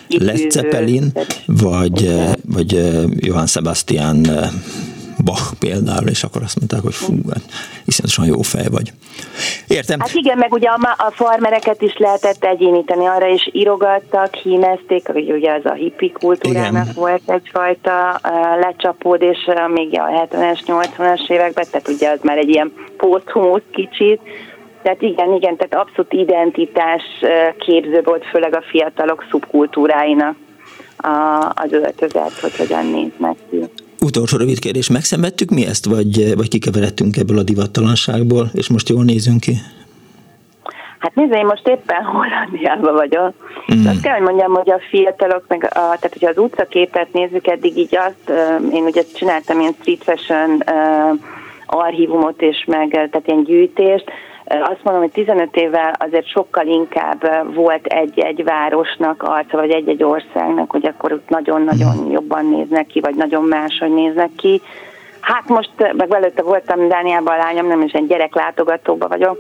[0.09, 1.13] Led Zeppelin,
[1.47, 4.49] vagy, eh, vagy eh, Johann Sebastian eh,
[5.25, 7.43] Bach például, és akkor azt mondták, hogy fú, hát
[7.85, 8.93] iszonyatosan jó fej vagy.
[9.69, 10.01] Értem.
[10.01, 15.33] Hát igen, meg ugye a, a farmereket is lehetett egyéníteni, arra is írogattak, hímezték, hogy
[15.33, 16.95] ugye az a hippi kultúrának igen.
[16.95, 22.39] volt egyfajta uh, lecsapód, és uh, még a 70-es, 80-as években, tehát ugye az már
[22.39, 24.21] egy ilyen poszthumusz kicsit,
[24.83, 27.03] tehát igen, igen, tehát abszolút identitás
[27.59, 30.37] képző volt, főleg a fiatalok szubkultúráinak
[31.55, 33.65] az öltözet, hogy hogyan néznek ki.
[34.01, 39.05] Utolsó rövid kérdés, megszenvedtük mi ezt, vagy, vagy kikeveredtünk ebből a divattalanságból, és most jól
[39.05, 39.53] nézünk ki?
[40.99, 43.33] Hát nézd, én most éppen Hollandiában vagyok.
[43.75, 43.87] Mm.
[43.87, 47.77] Azt kell, hogy mondjam, hogy a fiatalok, meg a, tehát hogyha az utcaképet nézzük, eddig
[47.77, 48.39] így azt,
[48.73, 50.63] én ugye csináltam ilyen street fashion
[51.67, 54.11] archívumot és meg, tehát ilyen gyűjtést,
[54.51, 60.71] azt mondom, hogy 15 évvel azért sokkal inkább volt egy-egy városnak arca, vagy egy-egy országnak,
[60.71, 62.11] hogy akkor ott nagyon-nagyon mhm.
[62.11, 64.61] jobban néznek ki, vagy nagyon máshogy néznek ki.
[65.21, 69.39] Hát most, meg előtte voltam Dániában a lányom, nem is egy gyereklátogatóba vagyok.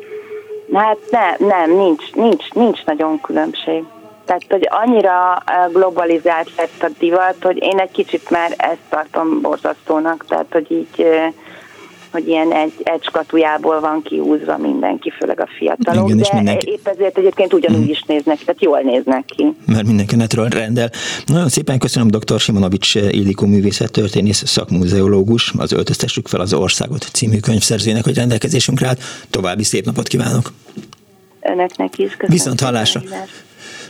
[0.66, 3.84] Na hát ne, nem, nincs, nincs, nincs nagyon különbség.
[4.24, 5.42] Tehát, hogy annyira
[5.72, 11.06] globalizált lett a divat, hogy én egy kicsit már ezt tartom borzasztónak, tehát, hogy így
[12.10, 16.70] hogy ilyen egy, egy skatujából van kiúzva mindenki, főleg a fiatalok, Igen, de mindenki...
[16.70, 17.90] épp ezért egyébként ugyanúgy mm.
[17.90, 19.54] is néznek, tehát jól néznek ki.
[19.66, 20.90] Mert mindenki netről rendel.
[21.26, 22.40] Nagyon szépen köszönöm dr.
[22.40, 29.02] Simonovics Illikó művészettörténész szakmúzeológus, az Öltöztessük fel az országot című könyvszerzőjének, hogy rendelkezésünkre állt.
[29.30, 30.52] További szép napot kívánok!
[31.40, 32.30] Önöknek is köszönöm.
[32.30, 33.00] Viszont hallásra!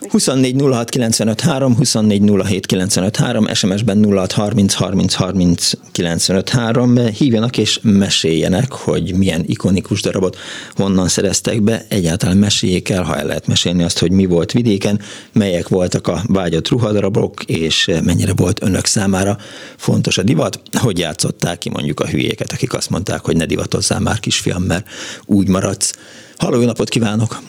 [0.08, 6.96] 24 06 95 3, 24 07 95 3, SMS-ben 06 30 30 30 95 3.
[7.06, 10.36] Hívjanak és meséljenek, hogy milyen ikonikus darabot
[10.74, 11.84] honnan szereztek be.
[11.88, 15.00] Egyáltalán meséljék el, ha el lehet mesélni azt, hogy mi volt vidéken,
[15.32, 19.38] melyek voltak a vágyott ruhadarabok, és mennyire volt önök számára
[19.76, 24.00] fontos a divat, hogy játszották ki mondjuk a hülyéket, akik azt mondták, hogy ne divatozzál
[24.00, 24.88] már kisfiam, mert
[25.26, 25.92] úgy maradsz.
[26.36, 27.40] Halló, napot kívánok!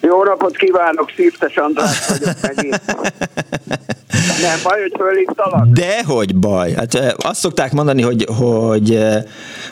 [0.00, 2.80] Jó napot kívánok, Szirtes András vagyok megint.
[4.42, 5.66] Nem baj, hogy fölhívtalak?
[5.66, 6.72] Dehogy baj.
[6.72, 8.98] Hát azt szokták mondani, hogy, hogy,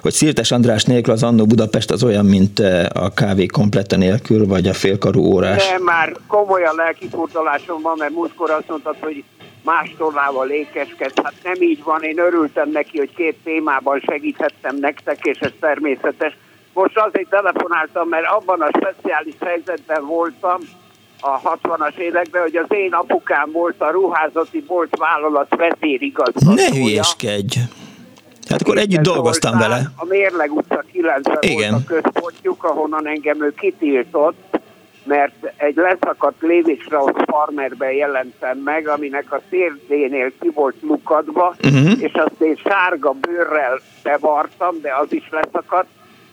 [0.03, 2.59] hogy Szirtes András nélkül az Annó Budapest az olyan, mint
[2.93, 5.69] a kávé komplette nélkül, vagy a félkarú órás.
[5.69, 9.25] Nem, már komolyan lelkifurdalásom van, mert múltkor azt mondtad, hogy
[9.65, 11.23] más tornával lékeskedsz.
[11.23, 16.37] Hát nem így van, én örültem neki, hogy két témában segíthettem nektek, és ez természetes
[16.73, 20.61] most azért telefonáltam, mert abban a speciális helyzetben voltam
[21.21, 26.69] a 60-as években, hogy az én apukám volt a ruházati bolt vállalat vezérigazgatója.
[26.71, 27.59] Ne hülyeskedj!
[28.49, 29.81] Hát akkor együtt dolgoztam vele.
[29.97, 31.71] A Mérleg utca 9 Igen.
[31.71, 34.59] volt a központjuk, ahonnan engem ő kitiltott,
[35.05, 42.03] mert egy leszakadt Lévi Strauss farmerben jelentem meg, aminek a szérdénél ki volt lukadva, uh-huh.
[42.03, 45.89] és azt én sárga bőrrel bevartam, de az is leszakadt,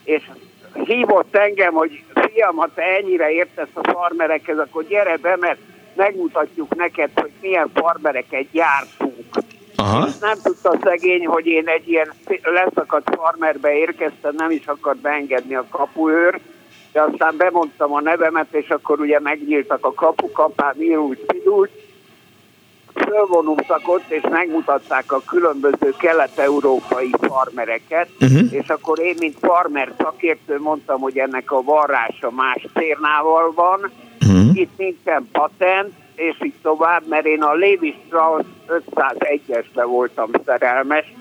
[0.05, 0.29] és
[0.73, 5.59] hívott engem, hogy fiam, ha te ennyire értesz a farmerekhez, akkor gyere be, mert
[5.95, 9.25] megmutatjuk neked, hogy milyen farmereket gyártunk.
[9.75, 10.07] Aha.
[10.07, 12.13] És nem tudta szegény, hogy én egy ilyen
[12.43, 16.39] leszakadt farmerbe érkeztem, nem is akart beengedni a kapuőr,
[16.91, 21.71] de aztán bemondtam a nevemet, és akkor ugye megnyíltak a kapukapán, írult, pidult,
[23.07, 28.53] fölvonultak ott, és megmutatták a különböző kelet-európai farmereket, uh-huh.
[28.53, 33.91] és akkor én, mint farmer szakértő mondtam, hogy ennek a varrása más cérnával van,
[34.21, 34.57] uh-huh.
[34.57, 41.13] itt nincsen patent, és így tovább, mert én a Levi Strauss 501-esbe voltam szerelmes,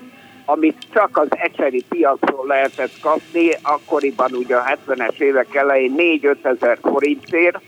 [0.45, 6.77] amit csak az ecseri piacról lehetett kapni, akkoriban ugye a 70-es évek elején 4-5 ezer
[6.81, 7.59] forintért,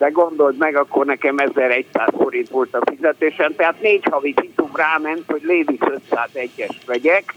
[0.00, 5.22] de gondold meg, akkor nekem 1100 forint volt a fizetésem, tehát négy havi fitum ráment,
[5.26, 5.78] hogy Lévis
[6.10, 7.34] 501-es vegyek.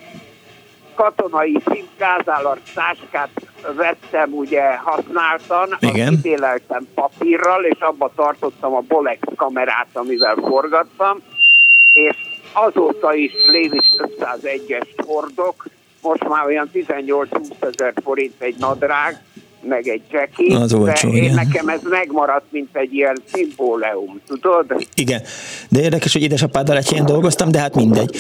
[0.95, 3.29] Katonai szintgázállart táskát
[3.75, 6.13] vettem ugye használtan, Igen.
[6.13, 6.25] azt
[6.95, 11.17] papírral, és abba tartottam a Bolex kamerát, amivel forgattam,
[11.93, 12.15] és
[12.53, 15.65] azóta is Lévis 501-es hordok,
[16.01, 19.21] most már olyan 18-20 ezer forint egy nadrág,
[19.67, 24.87] meg egy cseki, az olcsó, de én nekem ez megmaradt, mint egy ilyen szimbóleum, tudod?
[24.95, 25.21] Igen,
[25.69, 28.15] de érdekes, hogy édesapáddal egy ilyen dolgoztam, de hát mindegy,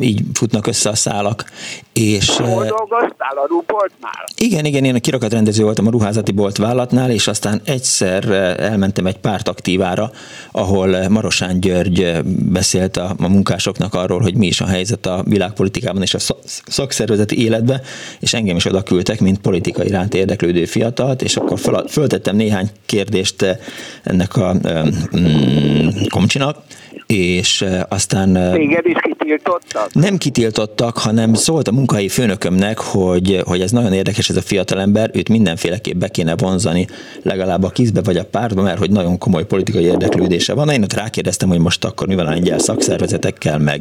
[0.00, 1.44] így futnak össze a szálak.
[1.92, 3.36] És, Hol dolgoztál?
[3.36, 4.24] A ruboltnál?
[4.36, 8.24] Igen, igen, én a kirakatrendező voltam a ruházati bolt vállalatnál, és aztán egyszer
[8.60, 10.10] elmentem egy párt aktívára,
[10.50, 12.18] ahol Marosán György
[12.52, 16.18] beszélt a, a munkásoknak arról, hogy mi is a helyzet a világpolitikában és a
[16.66, 17.80] szakszervezeti életben,
[18.20, 22.68] és engem is oda küldtek, mint politika iránt érdeklődő fiatalt, és akkor föl, föltettem néhány
[22.86, 23.56] kérdést eh,
[24.02, 24.90] ennek a um,
[26.08, 26.56] komcsinak,
[27.06, 28.32] és eh, aztán...
[28.52, 29.92] Téged is kitiltottak?
[29.92, 35.10] Nem kitiltottak, hanem szólt a munkai főnökömnek, hogy, hogy ez nagyon érdekes ez a fiatalember,
[35.12, 36.86] őt mindenféleképp be kéne vonzani
[37.22, 40.70] legalább a kizbe vagy a pártba, mert hogy nagyon komoly politikai érdeklődése van.
[40.70, 43.80] Én ott rákérdeztem, hogy most akkor mi van a lengyel szakszervezetekkel, meg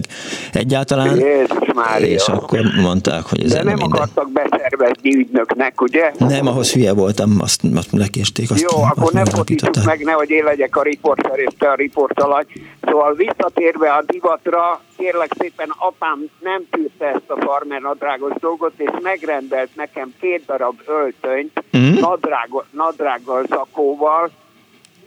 [0.51, 1.19] egyáltalán.
[1.19, 2.07] Jézus Mária.
[2.07, 3.91] És akkor mondták, hogy ez De nem minden.
[3.91, 6.11] akartak beszervezni ügynöknek, ugye?
[6.17, 8.51] Nem, ahhoz hülye voltam, azt, azt lekésték.
[8.51, 11.75] Azt, Jó, azt akkor nem fordítsuk meg, nehogy én legyek a riporter és te a
[11.75, 12.45] riportalany.
[12.81, 18.89] Szóval visszatérve a divatra, kérlek szépen apám nem tűzte ezt a farmer nadrágos dolgot, és
[19.01, 21.99] megrendelt nekem két darab öltönyt mm.
[21.99, 24.31] nadrág, nadrággal, zakóval,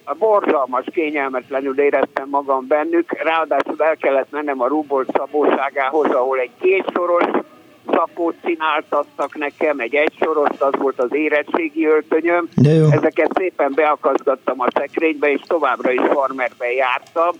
[0.09, 6.51] a borzalmas, kényelmetlenül éreztem magam bennük, ráadásul el kellett mennem a Rubolt szabóságához, ahol egy
[6.61, 7.25] kétsoros
[7.91, 12.49] szakót csináltattak nekem, egy egysorost, az volt az érettségi öltönyöm.
[12.91, 17.31] Ezeket szépen beakaszgattam a szekrénybe, és továbbra is farmerben jártam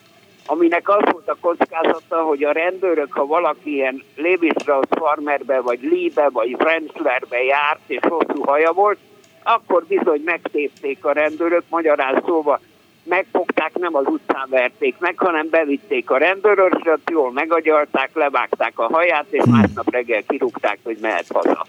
[0.47, 6.29] aminek az volt a kockázata, hogy a rendőrök, ha valaki ilyen Lévi-Strauss farmerbe, vagy Liebe,
[6.29, 8.99] vagy Wrenzlerbe járt, és hosszú haja volt,
[9.43, 12.61] akkor bizony megtépték a rendőrök, magyarán szóval
[13.03, 19.27] megfogták, nem az utcán verték meg, hanem bevitték a rendőrösöt, jól megagyalták, levágták a haját,
[19.31, 21.67] és másnap reggel kirúgták, hogy mehet haza.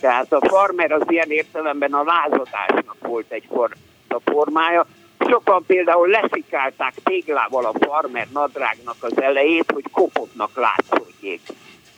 [0.00, 3.70] Tehát a farmer az ilyen értelemben a lázadásnak volt egy for,
[4.08, 4.86] a formája.
[5.30, 11.40] Sokan például leszikálták téglával a farmer nadrágnak az elejét, hogy kopottnak látszódjék.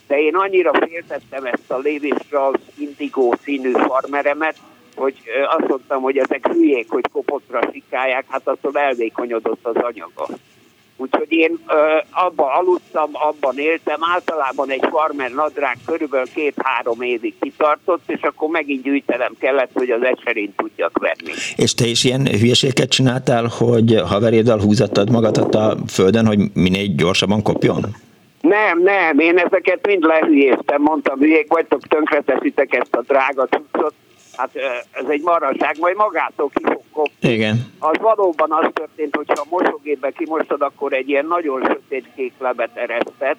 [0.07, 4.57] De én annyira féltettem ezt a Levi Strauss indigó színű farmeremet,
[4.95, 5.15] hogy
[5.57, 10.27] azt mondtam, hogy ezek hülyék, hogy kopottra sikálják, hát attól elvékonyodott az anyaga.
[10.97, 18.01] Úgyhogy én ö, abban aludtam, abban éltem, általában egy farmer nadrág körülbelül két-három évig kitartott,
[18.07, 21.31] és akkor megint gyűjtelem kellett, hogy az eserén tudjak venni.
[21.55, 27.41] És te is ilyen hülyeséget csináltál, hogy haveréddal húzattad magadat a földön, hogy minél gyorsabban
[27.41, 27.85] kopjon?
[28.41, 33.93] Nem, nem, én ezeket mind lehülyéztem, mondtam, hülyék vagytok, tönkreteszitek ezt a drága cuccot,
[34.35, 34.55] hát
[34.91, 37.29] ez egy maraság, majd magától ki fog kopni.
[37.29, 37.73] Igen.
[37.79, 42.77] Az valóban az történt, hogyha a mosógépbe kimostad, akkor egy ilyen nagyon sötét kék lebet
[42.77, 43.37] eresztett,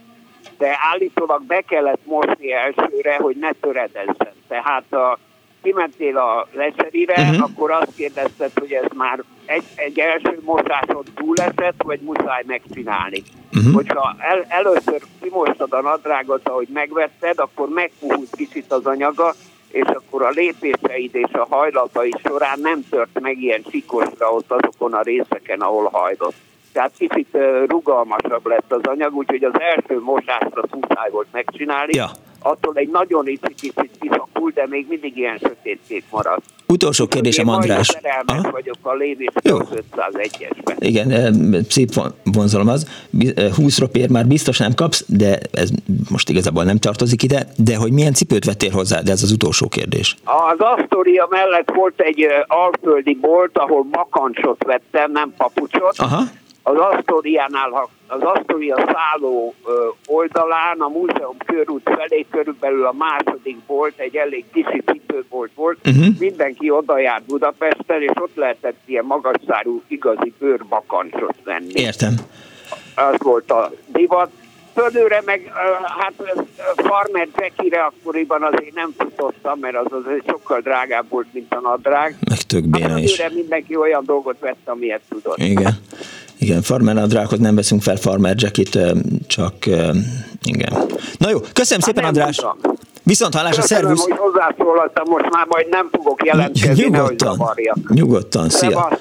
[0.59, 4.33] de állítólag be kellett mosni elsőre, hogy ne töredezzen.
[4.49, 5.19] Tehát a,
[5.63, 7.43] kimentél a leserire, uh-huh.
[7.43, 13.23] akkor azt kérdezted, hogy ez már egy, egy első mosáson túl esett, vagy muszáj megcsinálni.
[13.57, 13.75] Uh-huh.
[13.75, 19.35] Hogyha el, először kimostad a nadrágot, ahogy megvetted, akkor megpuhult kicsit az anyaga,
[19.75, 24.93] és akkor a lépéseid és a hajlatai során nem tört meg ilyen sikosra ott azokon
[24.93, 26.35] a részeken, ahol hajlott.
[26.73, 31.95] Tehát kicsit rugalmasabb lett az anyag, úgyhogy az első mosásra muszáj volt megcsinálni.
[31.95, 32.11] Ja.
[32.47, 36.43] Attól egy nagyon kicsit kiszakul, de még mindig ilyen sötétkék marad.
[36.67, 37.89] Utolsó kérdésem, András.
[38.35, 40.77] Én vagyok a Lévis 501-esben.
[40.79, 41.89] Igen, szép
[42.25, 42.89] vonzalom az.
[43.55, 45.71] 20 ropér már biztos nem kapsz, de ez
[46.11, 49.69] most igazából nem tartozik ide, de hogy milyen cipőt vettél hozzá, de ez az utolsó
[49.69, 50.17] kérdés.
[50.25, 55.95] Az Astoria mellett volt egy alföldi bolt, ahol makancsot vettem, nem papucsot.
[55.97, 56.23] Aha
[56.67, 59.55] az Asztóriánál, az Asztória szálló
[60.07, 66.19] oldalán, a múzeum körút felé körülbelül a második volt, egy elég kicsi cipőbolt volt, uh-huh.
[66.19, 71.73] mindenki oda járt Budapesten, és ott lehetett ilyen magasszárú igazi bőrbakancsot venni.
[71.73, 72.15] Értem.
[72.95, 74.31] Az volt a divat.
[74.75, 75.53] Fölőre meg,
[75.99, 76.13] hát
[76.77, 82.17] farmer jackire akkoriban azért nem futottam, mert az azért sokkal drágább volt, mint a nadrág.
[82.29, 83.23] Meg tök béna hát is.
[83.35, 85.39] mindenki olyan dolgot vett, amilyet tudott.
[85.39, 85.73] Igen.
[86.45, 88.79] Igen, farmer nadrágot nem veszünk fel, farmer jacket,
[89.27, 89.55] csak
[90.43, 90.73] igen.
[91.19, 92.37] Na jó, köszönöm hát szépen, András!
[92.37, 92.57] Tudom.
[93.03, 94.03] Viszont hallásra, szervusz!
[94.03, 97.43] hogy hozzászólaltam, most már majd nem fogok jelentkezni, nyugodtan,
[97.89, 98.99] Nyugodtan, szia!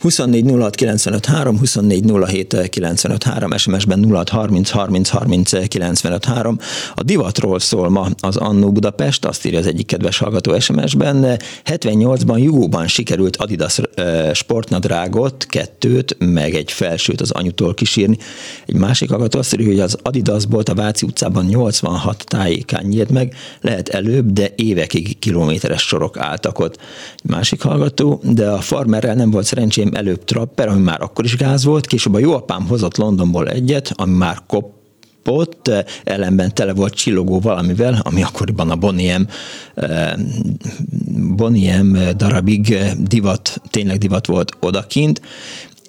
[0.00, 6.58] 24 06 95 3, 24 07 95 3, SMS-ben 06 30 30 30 95 3.
[6.94, 11.38] A divatról szól ma az Annó Budapest, azt írja az egyik kedves hallgató SMS-ben.
[11.64, 13.80] 78-ban Jugóban sikerült Adidas
[14.32, 18.16] sportnadrágot, kettőt, meg egy felsőt az anyutól kísírni.
[18.66, 23.10] Egy másik hallgató azt írja, hogy az Adidas bolt a Váci utcában 86 tájékán nyílt
[23.10, 26.78] meg, lehet előbb, de évekig kilométeres sorok álltak ott.
[27.24, 29.44] Egy másik hallgató, de a farmerrel nem volt
[29.74, 33.48] szerencsém előbb Trapper, ami már akkor is gáz volt, később a jó apám hozott Londonból
[33.48, 34.72] egyet, ami már kop
[35.26, 35.70] ott
[36.04, 39.28] ellenben tele volt csillogó valamivel, ami akkoriban a Boniem,
[39.74, 40.12] eh,
[41.36, 45.20] Boniem darabig divat, tényleg divat volt odakint,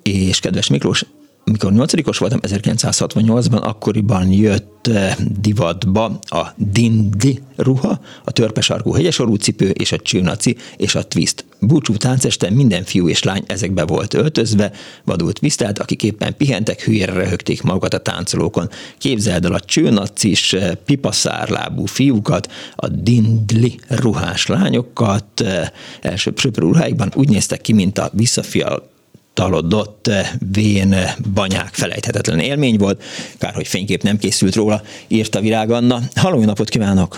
[0.01, 1.05] és kedves Miklós,
[1.45, 9.69] amikor nyolcadikos voltam 1968-ban, akkoriban jött eh, divatba a dindi ruha, a törpesarkú hegyesorú cipő
[9.69, 11.45] és a csőnaci és a twist.
[11.59, 14.71] Búcsú táncesten minden fiú és lány ezekbe volt öltözve,
[15.03, 18.69] vadult visztelt, akik éppen pihentek, hülyére röhögték magukat a táncolókon.
[18.97, 25.67] Képzeld el a csőnacis, eh, pipaszárlábú fiúkat, a dindli ruhás lányokat, eh,
[26.01, 28.93] első söprő ruháikban úgy néztek ki, mint a visszafial
[29.35, 30.09] talodott
[30.53, 30.95] vén
[31.33, 33.03] banyák felejthetetlen élmény volt.
[33.39, 35.97] Kár, hogy fénykép nem készült róla, írta Virág Anna.
[36.15, 37.17] Halló, napot kívánok!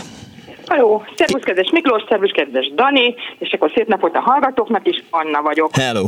[0.67, 5.41] Halló, szervusz kedves Miklós, szervusz kedves Dani, és akkor szép napot a hallgatóknak is, Anna
[5.41, 5.75] vagyok.
[5.75, 6.05] Hello!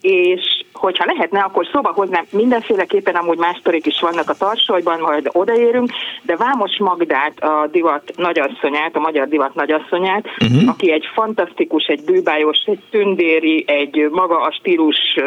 [0.00, 5.28] És hogyha lehetne, akkor szóba hoznám, mindenféleképpen amúgy más sztorik is vannak a tarsolyban, majd
[5.32, 5.90] odaérünk,
[6.22, 10.68] de Vámos Magdát, a divat nagyasszonyát, a magyar divat nagyasszonyát, uh-huh.
[10.68, 15.18] aki egy fantasztikus, egy bűbájos, egy tündéri, egy maga a stílus,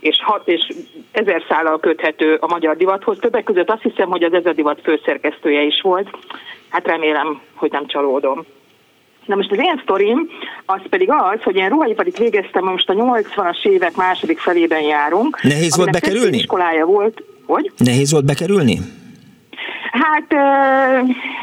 [0.00, 0.68] és, hat, és
[1.12, 3.18] ezer szállal köthető a magyar divathoz.
[3.18, 6.08] Többek között azt hiszem, hogy az ez a divat főszerkesztője is volt.
[6.68, 8.44] Hát remélem, hogy nem csalódom.
[9.30, 10.28] Na most az én sztorim,
[10.66, 15.42] az pedig az, hogy én ruhaiparit végeztem, most a 80-as évek második felében járunk.
[15.42, 16.36] Nehéz volt bekerülni?
[16.36, 17.22] iskolája volt.
[17.46, 17.72] Hogy?
[17.76, 18.78] Nehéz volt bekerülni?
[19.90, 20.32] Hát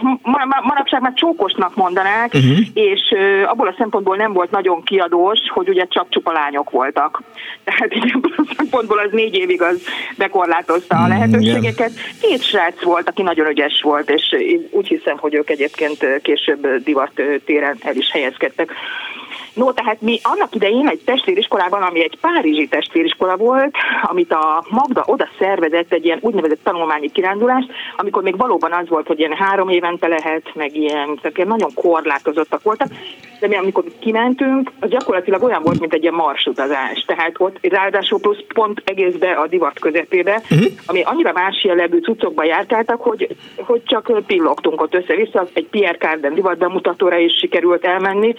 [0.02, 2.58] ma, ma, manapság már csókosnak mondanák, uh-huh.
[2.74, 3.02] és
[3.45, 7.22] abból a szempontból nem volt nagyon kiadós, hogy ugye csak csupa lányok voltak.
[7.66, 9.82] Tehát így abból a szempontból az négy évig az
[10.18, 11.91] bekorlátozta a mm, lehetőségeket.
[12.22, 14.36] Két srác volt, aki nagyon ügyes volt, és
[14.72, 18.74] úgy hiszem, hogy ők egyébként később divat téren el is helyezkedtek.
[19.58, 25.03] No, tehát mi annak idején egy testvériskolában, ami egy párizsi testvériskola volt, amit a Magda
[25.05, 29.70] oda szervezett egy ilyen úgynevezett tanulmányi kirándulást, amikor még valóban az volt, hogy ilyen három
[29.70, 32.88] évente lehet, meg ilyen, tehát ilyen nagyon korlátozottak voltak,
[33.40, 37.04] de mi amikor kimentünk, az gyakorlatilag olyan volt, mint egy ilyen marsutazás.
[37.06, 40.72] Tehát ott ráadásul plusz pont egészbe a divat közepébe, uh-huh.
[40.86, 46.34] ami annyira más jellegű cuccokba jártáltak, hogy, hogy csak pillogtunk ott össze-vissza, egy Pierre Cardin
[46.34, 48.36] divat bemutatóra is sikerült elmenni,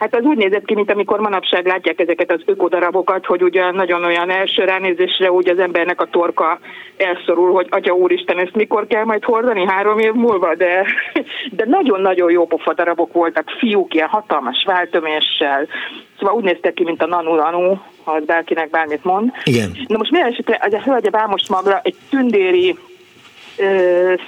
[0.00, 4.04] Hát az úgy nézett ki, mint amikor manapság látják ezeket az ökodarabokat, hogy ugye nagyon
[4.04, 6.58] olyan első ránézésre úgy az embernek a torka
[6.96, 9.66] elszorul, hogy atya úristen, ezt mikor kell majd hordani?
[9.66, 10.54] Három év múlva?
[10.54, 10.86] De,
[11.50, 15.66] de nagyon-nagyon jó pofa darabok voltak, fiúk ilyen hatalmas váltöméssel,
[16.18, 19.32] Szóval úgy néztek ki, mint a Nanu Nanu, ha bárkinek bármit mond.
[19.44, 19.76] Igen.
[19.86, 22.78] Na most minden esetre az a hölgye Bámos magra egy tündéri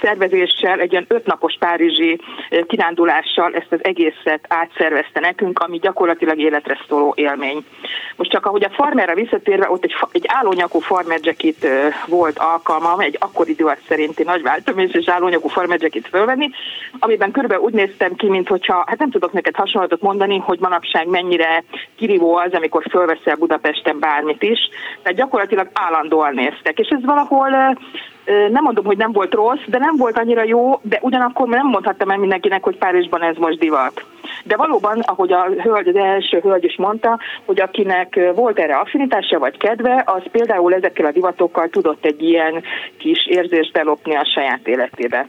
[0.01, 2.19] szervezéssel, egy ilyen ötnapos párizsi
[2.67, 7.65] kirándulással ezt az egészet átszervezte nekünk, ami gyakorlatilag életre szóló élmény.
[8.15, 11.19] Most csak ahogy a farmerre visszatérve, ott egy, egy állónyakú farmer
[12.07, 15.79] volt alkalmam, egy akkori divat szerinti nagy váltomés és állónyakú farmer
[16.09, 16.49] fölvenni,
[16.99, 21.07] amiben körülbelül úgy néztem ki, mint hogyha, hát nem tudok neked hasonlatot mondani, hogy manapság
[21.07, 21.63] mennyire
[21.95, 24.69] kirívó az, amikor fölveszel Budapesten bármit is,
[25.01, 27.77] tehát gyakorlatilag állandóan néztek, és ez valahol
[28.25, 32.09] nem mondom, hogy nem volt rossz, de nem volt annyira jó, de ugyanakkor nem mondhattam
[32.09, 34.05] el mindenkinek, hogy Párizsban ez most divat.
[34.43, 39.39] De valóban, ahogy a hölgy, az első hölgy is mondta, hogy akinek volt erre affinitása
[39.39, 42.63] vagy kedve, az például ezekkel a divatokkal tudott egy ilyen
[42.97, 45.27] kis érzést belopni a saját életébe.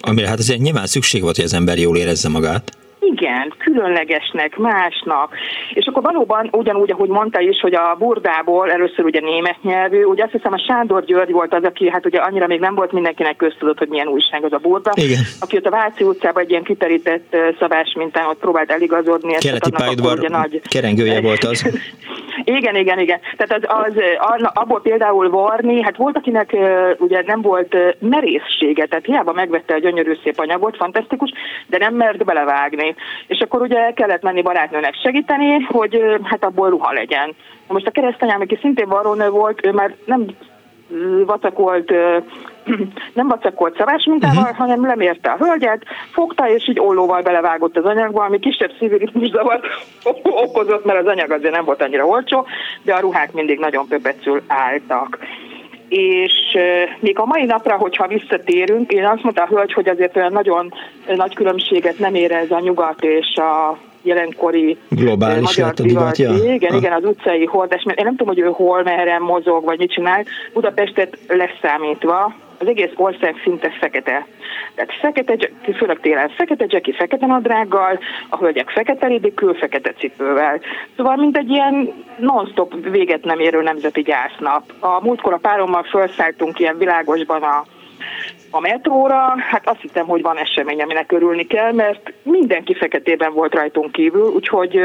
[0.00, 2.77] Amire hát azért nyilván szükség volt, hogy az ember jól érezze magát.
[3.00, 5.34] Igen, különlegesnek, másnak.
[5.74, 10.22] És akkor valóban ugyanúgy, ahogy mondta is, hogy a burdából először ugye német nyelvű, ugye
[10.22, 13.36] azt hiszem a Sándor György volt az, aki hát ugye annyira még nem volt mindenkinek
[13.36, 14.90] köztudott, hogy milyen újság az a burda.
[14.94, 15.22] Igen.
[15.40, 19.32] Aki ott a Váci utcában egy ilyen kiterített szabás mintán ott próbált eligazodni.
[19.32, 20.60] Keleti pályaudvar nagy...
[20.68, 21.64] kerengője volt az.
[22.58, 23.20] igen, igen, igen.
[23.36, 26.56] Tehát az, az, abból például varni, hát volt, akinek
[26.98, 31.30] ugye nem volt merészsége, tehát hiába megvette a gyönyörű szép anyagot, fantasztikus,
[31.66, 32.87] de nem mert belevágni.
[33.26, 37.34] És akkor ugye kellett menni barátnőnek segíteni, hogy hát abból ruha legyen.
[37.66, 40.26] Most a keresztanyám, aki szintén varrónő volt, ő már nem
[41.26, 41.92] vacakolt
[43.18, 44.56] nem vacakolt szavás mintával, uh-huh.
[44.56, 49.64] hanem lemérte a hölgyet, fogta, és így ollóval belevágott az anyagba, ami kisebb szívritmus zavart
[50.22, 52.46] okozott, mert az anyag azért nem volt annyira olcsó,
[52.82, 55.18] de a ruhák mindig nagyon pöpecül álltak
[55.88, 56.58] és
[57.00, 60.72] még a mai napra, hogyha visszatérünk, én azt mondta a hölgy, hogy azért olyan nagyon
[61.16, 66.18] nagy különbséget nem érez a nyugat és a jelenkori Globális magyar divat.
[66.18, 66.32] Ja.
[66.34, 66.76] Igen, ah.
[66.76, 69.92] igen, az utcai hordás, mert én nem tudom, hogy ő hol, merre mozog, vagy mit
[69.92, 70.24] csinál.
[70.52, 74.26] Budapestet leszámítva, az egész ország szinte fekete.
[74.74, 77.98] Tehát fekete, főleg télen fekete dzseki, fekete nadrággal,
[78.28, 80.60] a hölgyek fekete rédikül, fekete cipővel.
[80.96, 84.62] Szóval mint egy ilyen non-stop véget nem érő nemzeti gyásznap.
[84.80, 87.64] A múltkor a párommal felszálltunk ilyen világosban a
[88.50, 93.54] a metróra, hát azt hittem, hogy van esemény, aminek örülni kell, mert mindenki feketében volt
[93.54, 94.80] rajtunk kívül, úgyhogy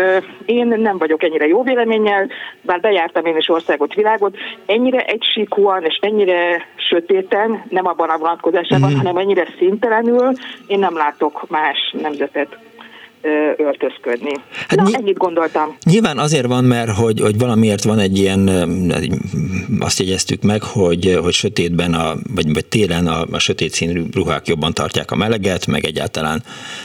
[0.45, 2.29] én nem vagyok ennyire jó véleménnyel,
[2.61, 8.91] bár bejártam én is országot, világot, ennyire egysíkúan és ennyire sötéten, nem abban a vonatkozásában,
[8.91, 8.97] mm.
[8.97, 10.31] hanem ennyire szintelenül
[10.67, 12.57] én nem látok más nemzetet
[13.57, 14.33] öltözködni.
[14.67, 15.77] Hát Na, ny- ennyit gondoltam.
[15.83, 18.49] Nyilván azért van, mert hogy, hogy valamiért van egy ilyen,
[19.79, 24.47] azt jegyeztük meg, hogy, hogy sötétben, a, vagy, vagy télen a, a sötét színű ruhák
[24.47, 26.43] jobban tartják a meleget, meg egyáltalán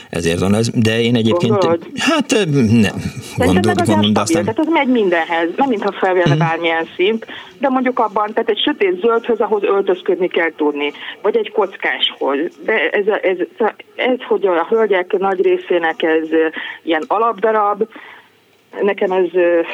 [0.09, 0.69] ezért van ez.
[0.69, 1.87] De én egyébként, Gondolod?
[1.97, 4.43] hát nem, gondol, gondolom, de aztán...
[4.43, 6.37] Tehát az megy mindenhez, nem mintha felvélne mm.
[6.37, 7.25] bármilyen szint,
[7.59, 12.37] de mondjuk abban, tehát egy sötét zöldhöz, ahhoz öltözködni kell tudni, vagy egy kockáshoz.
[12.65, 16.28] De ez, ez, ez, ez hogy a hölgyek nagy részének ez
[16.83, 17.87] ilyen alapdarab,
[18.81, 19.25] nekem ez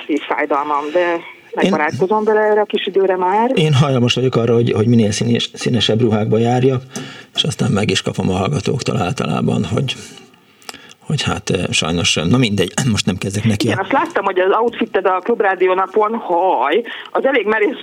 [0.06, 1.20] szívfájdalmam, de
[1.56, 3.52] megbarátkozom vele erre a kis időre már.
[3.56, 6.82] Én hajlamos vagyok arra, hogy, hogy minél színes, színesebb ruhákba járjak,
[7.36, 9.94] és aztán meg is kapom a hallgatóktól általában, hogy
[11.08, 13.66] hogy hát eh, sajnos, eh, na mindegy, most nem kezdek neki.
[13.66, 13.82] Igen, a...
[13.82, 17.80] azt láttam, hogy az outfitted a Klubrádió napon, haj, az elég merész,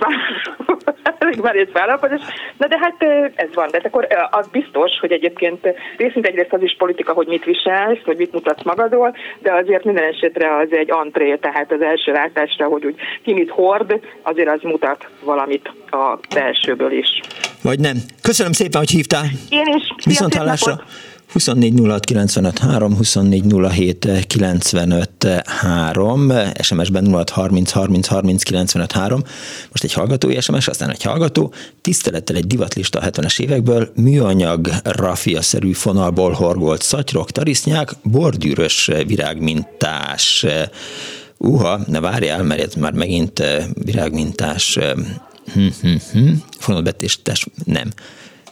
[1.19, 2.21] elég merész vállalkozás,
[2.57, 5.67] na de hát eh, ez van, de hát akkor az biztos, hogy egyébként
[5.97, 10.03] részint egyrészt az is politika, hogy mit viselsz, hogy mit mutatsz magadról, de azért minden
[10.03, 14.59] esetre az egy antré, tehát az első látásra, hogy úgy ki mit hord, azért az
[14.61, 17.21] mutat valamit a belsőből is.
[17.61, 17.97] Vagy nem.
[18.21, 19.25] Köszönöm szépen, hogy hívtál.
[19.49, 20.05] Én is.
[20.05, 20.83] Viszont hallásra.
[21.33, 29.23] 24 06 95 3, 24 07 95 3, SMS-ben 06 30 30 30 95 3.
[29.69, 31.53] Most egy hallgatói SMS, aztán egy hallgató.
[31.81, 40.45] Tisztelettel egy divatlista a 70-es évekből, műanyag rafia-szerű fonalból horgolt szatyrok, tarisznyák, bordűrös virágmintás.
[41.37, 44.79] Uha, ne várjál, mert ez már megint virágmintás.
[45.53, 46.31] Hm, hm, hm.
[46.59, 47.89] Fonalbetéstes, nem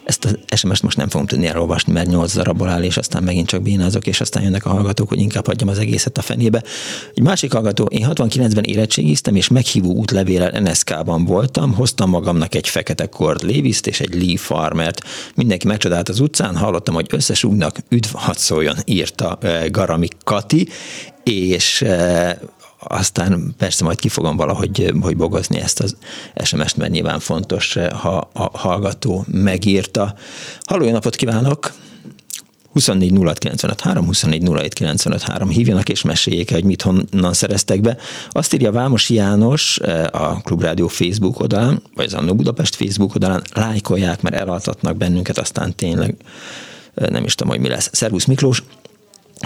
[0.04, 3.46] ezt az SMS-t most nem fogom tudni elolvasni, mert 8 darabból áll, és aztán megint
[3.46, 6.62] csak bénázok, és aztán jönnek a hallgatók, hogy inkább hagyjam az egészet a fenébe.
[7.14, 13.06] Egy másik hallgató, én 69-ben érettségiztem, és meghívó útlevéllel NSK-ban voltam, hoztam magamnak egy fekete
[13.06, 15.04] kord léviszt és egy Lee Farmert.
[15.34, 20.68] Mindenki megcsodált az utcán, hallottam, hogy összesúgnak, üdv, hadd szóljon, írta eh, Garami Kati,
[21.24, 22.32] és eh,
[22.84, 25.96] aztán persze majd ki fogom valahogy hogy bogozni ezt az
[26.44, 30.14] SMS-t, mert nyilván fontos, ha a hallgató megírta.
[30.60, 31.72] Halló, napot kívánok!
[32.72, 33.12] 24
[33.80, 34.48] 3, 24
[35.48, 37.96] hívjanak és meséljék hogy mit honnan szereztek be.
[38.30, 39.78] Azt írja Vámos János
[40.10, 45.74] a Klubrádió Facebook oldalán, vagy az Annó Budapest Facebook oldalán, lájkolják, mert elaltatnak bennünket, aztán
[45.74, 46.14] tényleg
[46.94, 47.90] nem is tudom, hogy mi lesz.
[47.92, 48.62] Szervusz Miklós,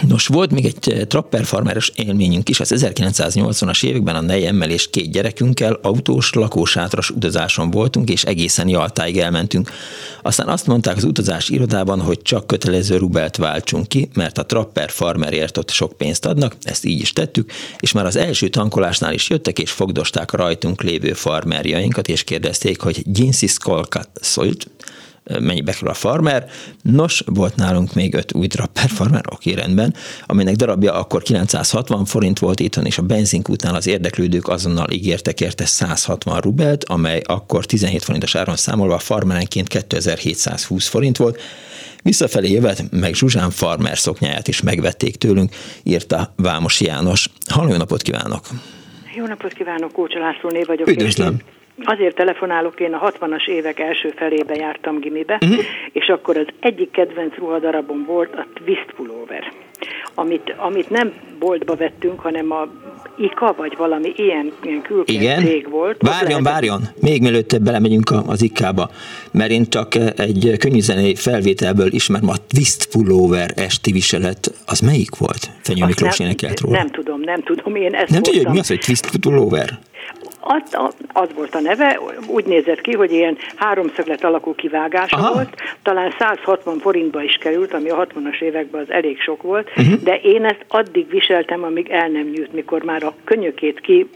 [0.02, 5.10] Nos, volt még egy eh, trapperfarmeres élményünk is, az 1980-as években a nejemmel és két
[5.10, 9.70] gyerekünkkel autós, lakósátras utazáson voltunk, és egészen Jaltáig elmentünk.
[10.22, 14.90] Aztán azt mondták az utazás irodában, hogy csak kötelező rubelt váltsunk ki, mert a trapper
[14.90, 19.30] farmerért ott sok pénzt adnak, ezt így is tettük, és már az első tankolásnál is
[19.30, 24.66] jöttek, és fogdosták rajtunk lévő farmerjainkat, és kérdezték, hogy Ginsis Kolkat szólt,
[25.40, 26.46] mennyibe kerül a farmer.
[26.82, 29.94] Nos, volt nálunk még öt új per farmer, oké, rendben,
[30.26, 35.64] aminek darabja akkor 960 forint volt itthon, és a benzinkútnál az érdeklődők azonnal ígértek érte
[35.64, 41.40] 160 rubelt, amely akkor 17 forintos áron számolva a farmerenként 2720 forint volt.
[42.02, 47.28] Visszafelé jövet, meg Zsuzsán farmer szoknyáját is megvették tőlünk, írta Vámos János.
[47.48, 48.46] Halló, napot kívánok!
[49.16, 50.88] Jó napot kívánok, Kócsa Lászlóné vagyok.
[50.88, 51.55] Üdvözlöm!
[51.84, 55.64] Azért telefonálok, én a 60-as évek első felébe jártam gimibe, uh-huh.
[55.92, 59.52] és akkor az egyik kedvenc ruhadarabom volt a twist pullover,
[60.14, 62.68] amit, amit nem boltba vettünk, hanem a
[63.18, 66.02] IKA, vagy valami ilyen, ilyen külként cég volt.
[66.02, 68.90] Várjon, várjon, még mielőtt belemegyünk az IKA-ba,
[69.32, 75.50] mert én csak egy könnyűzenei felvételből ismerem a twist pullover esti viselet, az melyik volt?
[75.62, 76.76] Fenyő Miklós énekelt róla.
[76.76, 79.78] Nem tudom, nem tudom, én ezt Nem tudja, hogy mi az, hogy twist pullover?
[80.48, 80.78] Azt,
[81.12, 85.32] az volt a neve, úgy nézett ki, hogy ilyen háromszöglet alakú kivágása Aha.
[85.32, 90.02] volt, talán 160 forintba is került, ami a 60-as években az elég sok volt, uh-huh.
[90.02, 94.08] de én ezt addig viseltem, amíg el nem nyújt, mikor már a könyökét ki,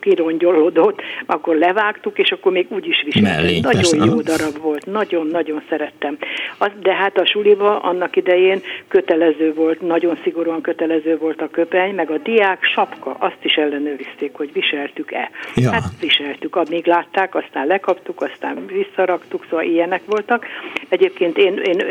[0.00, 3.32] kirongyolódott, akkor levágtuk, és akkor még úgy is viseltem.
[3.32, 6.18] Mellé, nagyon persze, jó darab volt, nagyon-nagyon szerettem.
[6.58, 11.94] Az, de hát a suliba annak idején kötelező volt, nagyon szigorúan kötelező volt a köpeny,
[11.94, 15.30] meg a diák sapka, azt is ellenőrizték, hogy viseltük-e.
[15.54, 15.70] Ja.
[15.70, 20.46] Hát viseltük, amíg látták, aztán lekaptuk, aztán visszaraktuk, szóval ilyenek voltak.
[20.88, 21.82] Egyébként én, én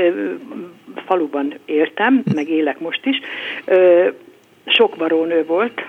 [1.05, 3.19] faluban éltem, meg élek most is.
[4.65, 5.81] Sok varónő volt,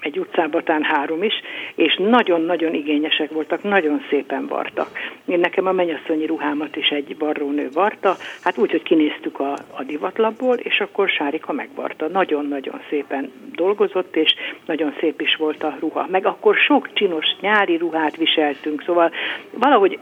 [0.00, 1.34] egy utcában tán három is,
[1.74, 4.90] és nagyon-nagyon igényesek voltak, nagyon szépen vartak.
[5.26, 9.82] Én nekem a mennyasszonyi ruhámat is egy varrónő varta, hát úgy, hogy kinéztük a, a
[9.82, 12.08] divatlapból, és akkor Sárika megvarta.
[12.08, 14.34] Nagyon-nagyon szépen dolgozott, és
[14.66, 16.06] nagyon szép is volt a ruha.
[16.10, 19.10] Meg akkor sok csinos nyári ruhát viseltünk, szóval
[19.50, 19.98] valahogy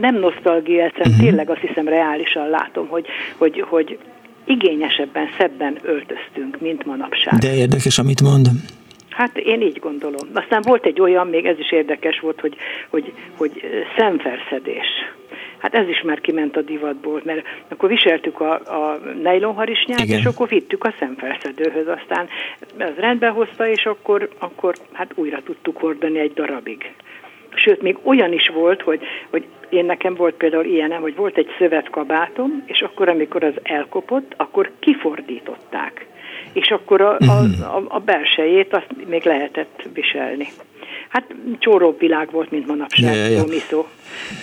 [0.00, 1.26] nem nosztalgia, egyszerűen uh-huh.
[1.26, 3.98] tényleg azt hiszem reálisan látom, hogy, hogy, hogy
[4.46, 7.34] igényesebben, szebben öltöztünk, mint manapság.
[7.34, 8.46] De érdekes, amit mond.
[9.16, 10.28] Hát én így gondolom.
[10.32, 12.56] Aztán volt egy olyan, még ez is érdekes volt, hogy,
[12.88, 13.62] hogy, hogy
[13.96, 14.86] szemferszedés.
[15.58, 20.18] Hát ez is már kiment a divatból, mert akkor viseltük a, a nejlonharisnyát, Igen.
[20.18, 22.28] és akkor vittük a szemfelszedőhöz, aztán
[22.78, 26.92] az rendbe hozta, és akkor, akkor hát újra tudtuk hordani egy darabig.
[27.54, 29.00] Sőt, még olyan is volt, hogy,
[29.30, 34.34] hogy én nekem volt például ilyenem, hogy volt egy szövetkabátom, és akkor, amikor az elkopott,
[34.36, 36.06] akkor kifordították
[36.56, 37.62] és akkor a, a, mhm.
[37.62, 40.48] a, a belsejét azt még lehetett viselni.
[41.16, 43.44] Hát csóróbb világ volt, mint manapság, ja, ja.
[43.44, 43.86] miszó.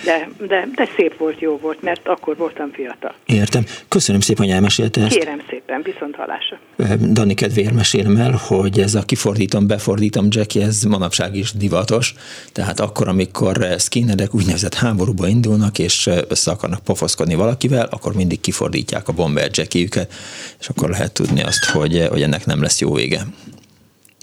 [0.03, 3.13] De, de, de szép volt, jó volt, mert akkor voltam fiatal.
[3.25, 3.63] Értem.
[3.87, 5.17] Köszönöm szépen, hogy elmesélte ezt.
[5.17, 6.59] Kérem szépen, viszont hallásra.
[7.11, 12.13] Dani kedvéért mesélem el, hogy ez a kifordítom, befordítom Jackie, ez manapság is divatos.
[12.51, 19.07] Tehát akkor, amikor skinnerek úgynevezett háborúba indulnak, és össze akarnak pofoszkodni valakivel, akkor mindig kifordítják
[19.07, 20.13] a bomber Jackie-üket,
[20.59, 23.21] és akkor lehet tudni azt, hogy, hogy ennek nem lesz jó vége.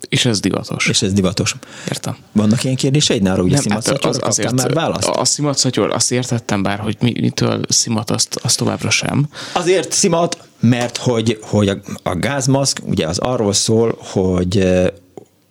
[0.08, 0.88] És ez divatos.
[0.88, 1.54] És ez divatos.
[1.88, 2.16] Értem.
[2.32, 5.08] Vannak ilyen kérdéseid nála, ugye szimatszatyorra hát az, azért, már választ?
[5.08, 9.28] A szimatszatyor, azt értettem bár, hogy mitől szimat, azt, azt továbbra sem.
[9.52, 14.68] Azért szimat, mert hogy, hogy a, a gázmaszk ugye az arról szól, hogy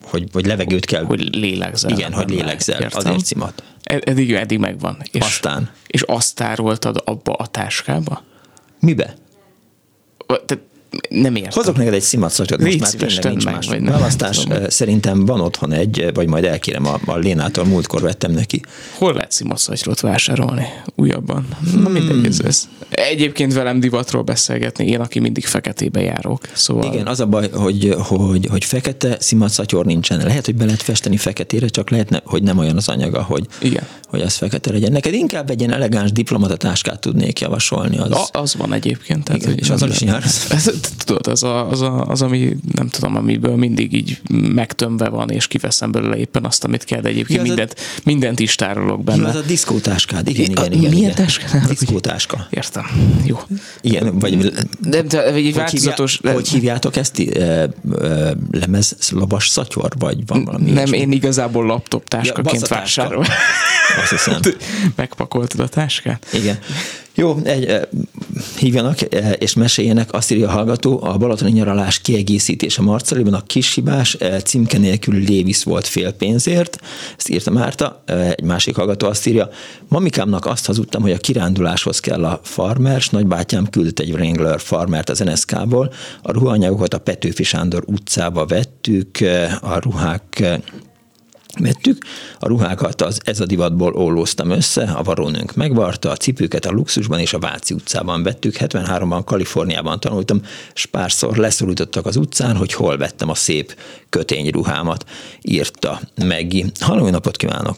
[0.09, 1.03] hogy, hogy levegőt kell.
[1.03, 1.91] Hogy lélegzel.
[1.91, 2.81] Igen, hogy lélegzel.
[2.81, 2.99] Értem.
[2.99, 3.63] Azért szimat.
[3.83, 4.97] Eddig, eddig megvan.
[5.11, 5.69] És, Aztán.
[5.87, 8.23] És azt tároltad abba a táskába?
[8.79, 9.15] Mibe?
[10.27, 10.63] Tehát
[11.09, 11.51] nem értem.
[11.53, 14.45] Hozok neked egy szimatszatyrot, most már tényleg nincs meg, más vagy választás.
[14.67, 18.61] Szerintem van otthon egy, vagy majd elkérem a, a Lénától, múltkor vettem neki.
[18.97, 20.65] Hol lehet szimatszatyrot vásárolni?
[20.95, 21.47] Újabban.
[21.71, 21.81] Hmm.
[21.81, 22.67] Na mindegy, ez, ez.
[22.89, 26.41] Egyébként velem divatról beszélgetni, én, aki mindig feketébe járok.
[26.53, 26.93] Szóval...
[26.93, 30.23] Igen, az a baj, hogy, hogy, hogy fekete szimatszatyor nincsen.
[30.25, 33.83] Lehet, hogy be lehet festeni feketére, csak lehet, hogy nem olyan az anyaga, hogy, Igen.
[34.07, 34.91] hogy az fekete legyen.
[34.91, 37.97] Neked inkább egy ilyen elegáns diplomatatáskát tudnék javasolni.
[37.97, 39.23] Az, a, az van egyébként.
[39.23, 40.47] Tehát, Igen, és azon is jársz
[41.05, 44.21] tudod, az, a, az, a, az, ami nem tudom, amiből mindig így
[44.53, 48.01] megtömve van, és kiveszem belőle éppen azt, amit kell, de egyébként ja, mindent, a...
[48.03, 49.21] mindent is tárolok benne.
[49.21, 50.91] Ja, az a diszkótáskád, igen, igen, igen.
[50.91, 51.67] Milyen táskád?
[51.67, 52.47] Diszkótáska.
[52.49, 52.85] Értem.
[53.25, 53.39] Jó.
[53.81, 56.19] Igen, vagy de, de, egy hogy változatos...
[56.21, 57.19] Hívjá, hogy hívjátok ezt?
[57.19, 57.69] E, e,
[58.51, 60.71] lemezlabas szatyor, vagy van valami?
[60.71, 63.25] Nem, én igazából laptop táskaként ja, vásárolom.
[64.01, 64.39] Azt hiszem.
[64.95, 66.27] Megpakoltad a táskát?
[66.33, 66.59] Igen.
[67.19, 67.87] Jó, egy,
[68.57, 69.01] hívjanak
[69.37, 74.77] és meséljenek, azt írja a hallgató, a balatoni nyaralás kiegészítése Marcaliban a kis hibás címke
[74.77, 76.79] nélkül Lévis volt fél pénzért,
[77.17, 78.03] ezt írta Márta,
[78.35, 79.49] egy másik hallgató azt írja,
[79.87, 85.09] mamikámnak azt hazudtam, hogy a kiránduláshoz kell a farmer, s nagybátyám küldött egy Wrangler farmert
[85.09, 89.17] az NSK-ból, a ruhanyagokat a Petőfi Sándor utcába vettük,
[89.61, 90.59] a ruhák
[91.57, 91.97] vettük,
[92.39, 97.19] a ruhákat az ez a divatból ollóztam össze, a varónőnk megvarta, a cipőket a luxusban
[97.19, 100.41] és a Váci utcában vettük, 73-ban Kaliforniában tanultam,
[100.73, 103.73] és párszor leszorítottak az utcán, hogy hol vettem a szép
[104.09, 105.03] kötényruhámat,
[105.41, 106.65] írta Meggi.
[106.79, 107.77] Halló, napot kívánok!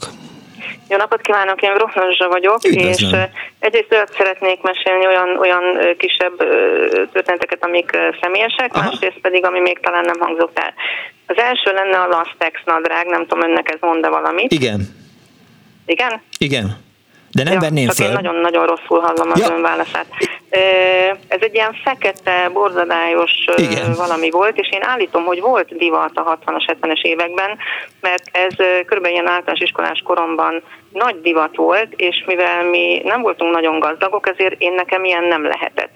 [0.89, 3.11] Jó napot kívánok, én Broknazsa vagyok, Üdvözlöm.
[3.11, 3.27] és
[3.59, 5.63] egyrészt olyat szeretnék mesélni, olyan, olyan
[5.97, 6.37] kisebb
[7.13, 8.83] történeteket, amik személyesek, Aha.
[8.83, 10.73] másrészt pedig, ami még talán nem hangzott el.
[11.35, 14.51] Az első lenne a Lastex nadrág, nem tudom, önnek ez mond valamit.
[14.51, 14.81] Igen.
[15.85, 16.21] Igen?
[16.37, 16.77] Igen.
[17.31, 18.05] De nem ja, venném csak föl.
[18.05, 19.53] én nagyon-nagyon rosszul hallom az ja.
[19.53, 20.05] ön válaszát.
[21.27, 23.93] Ez egy ilyen fekete, borzadályos Igen.
[23.93, 27.57] valami volt, és én állítom, hogy volt divat a 60-as, 70-es években,
[27.99, 28.55] mert ez
[28.85, 34.27] körülbelül ilyen általános iskolás koromban nagy divat volt, és mivel mi nem voltunk nagyon gazdagok,
[34.27, 35.91] ezért én nekem ilyen nem lehetett.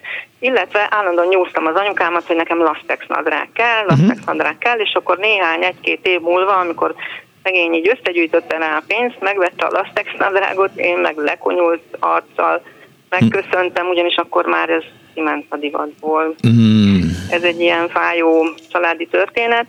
[0.45, 4.25] Illetve állandóan nyúztam az anyukámat, hogy nekem lastex nadrág kell, lastex uh-huh.
[4.25, 6.95] nadrág kell, és akkor néhány, egy-két év múlva, amikor
[7.43, 12.61] szegény így összegyűjtötte rá a pénzt, megvette a lastex nadrágot, én meg lekonyult arccal
[13.09, 14.83] megköszöntem, ugyanis akkor már ez
[15.13, 16.35] kiment a divatból.
[16.47, 17.01] Mm.
[17.29, 19.65] Ez egy ilyen fájó családi történet.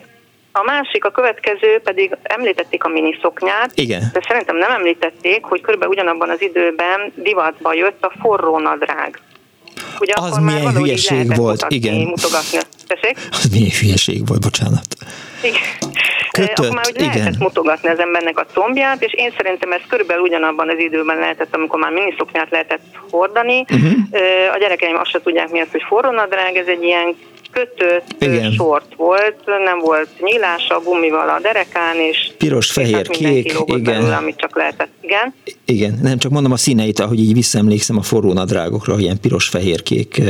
[0.52, 4.02] A másik, a következő pedig említették a miniszoknyát, Igen.
[4.12, 9.20] de szerintem nem említették, hogy körülbelül ugyanabban az időben divatba jött a forró nadrág.
[10.00, 11.94] Ugye az milyen hülyeség volt, mutatni, igen.
[11.94, 12.58] Mutogatni.
[12.86, 13.18] Tessék?
[13.30, 14.86] Az milyen hülyeség volt, bocsánat.
[15.42, 15.60] Igen.
[16.30, 17.06] Kötött, akkor már igen.
[17.06, 21.54] lehetett mutogatni az embernek a combját, és én szerintem ez körülbelül ugyanabban az időben lehetett,
[21.54, 23.64] amikor már miniszoknyát lehetett hordani.
[23.72, 23.92] Uh-huh.
[24.54, 27.16] A gyerekeim azt se tudják mi az, hogy forrónadrág, ez egy ilyen
[27.56, 28.52] kötött Igen.
[28.52, 33.82] sort volt, nem volt nyílása, gumival a derekán, és piros, fehér, kék, igen.
[33.82, 34.88] Belőle, amit csak lehetett.
[35.00, 35.34] Igen.
[35.64, 39.48] Igen, nem csak mondom a színeit, ahogy így visszaemlékszem a forró nadrágokra, hogy ilyen piros,
[39.48, 40.22] fehér, kék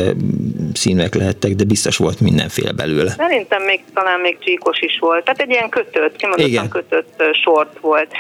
[0.73, 3.11] színek lehettek, de biztos volt mindenféle belőle.
[3.11, 5.25] Szerintem még talán még csíkos is volt.
[5.25, 8.11] Tehát egy ilyen kötött, kimondottan kötött sort volt.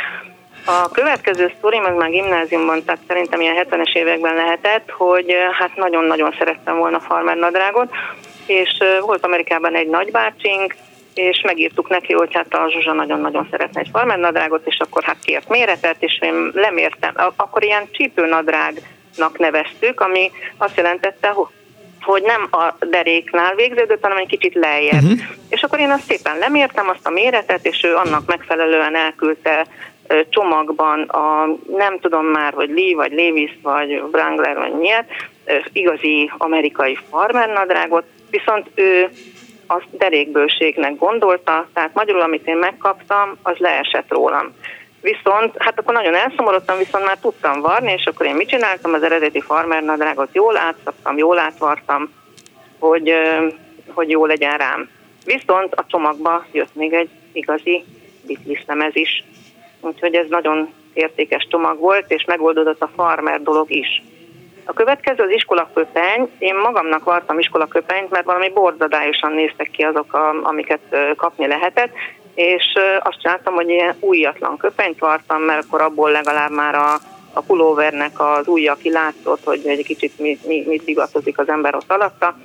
[0.67, 6.35] A következő sztori, meg már gimnáziumban, tehát szerintem ilyen 70-es években lehetett, hogy hát nagyon-nagyon
[6.39, 7.91] szerettem volna farmer nadrágot,
[8.47, 10.75] és volt Amerikában egy nagybácsink,
[11.15, 15.49] és megírtuk neki, hogy hát a Zsuzsa nagyon-nagyon szeretne egy farmernadrágot, és akkor hát kért
[15.49, 17.13] méretet, és én lemértem.
[17.37, 21.35] Akkor ilyen csípőnadrágnak neveztük, ami azt jelentette,
[22.01, 25.03] hogy nem a deréknál végződött, hanem egy kicsit lejjebb.
[25.03, 25.19] Uh-huh.
[25.49, 29.67] És akkor én azt szépen lemértem, azt a méretet, és ő annak megfelelően elküldte
[30.29, 35.11] csomagban a nem tudom már, hogy Lee, vagy Levis, vagy Wrangler, vagy miért,
[35.73, 39.11] igazi amerikai farmernadrágot, viszont ő
[39.67, 44.55] azt derékbőségnek gondolta, tehát magyarul, amit én megkaptam, az leesett rólam.
[45.01, 48.93] Viszont, hát akkor nagyon elszomorodtam, viszont már tudtam varni, és akkor én mit csináltam?
[48.95, 52.13] Az eredeti farmer nadrágot jól átszaptam, jól átvartam,
[52.79, 53.13] hogy,
[53.89, 54.89] hogy jó legyen rám.
[55.25, 57.85] Viszont a csomagba jött még egy igazi
[58.27, 59.25] bitliszlemez is.
[59.81, 64.03] Úgyhogy ez nagyon értékes csomag volt, és megoldódott a farmer dolog is.
[64.69, 66.31] A következő az iskolaköpeny.
[66.39, 71.93] Én magamnak vartam iskolaköpenyt, mert valami borzadályosan néztek ki azok, amiket kapni lehetett,
[72.35, 72.65] és
[72.99, 76.95] azt csináltam, hogy ilyen újatlan köpenyt vartam, mert akkor abból legalább már a,
[77.33, 81.93] a pulóvernek az ujja kilátszott, hogy egy kicsit mit, mit, mit divatozik az ember ott
[81.93, 82.37] alatta.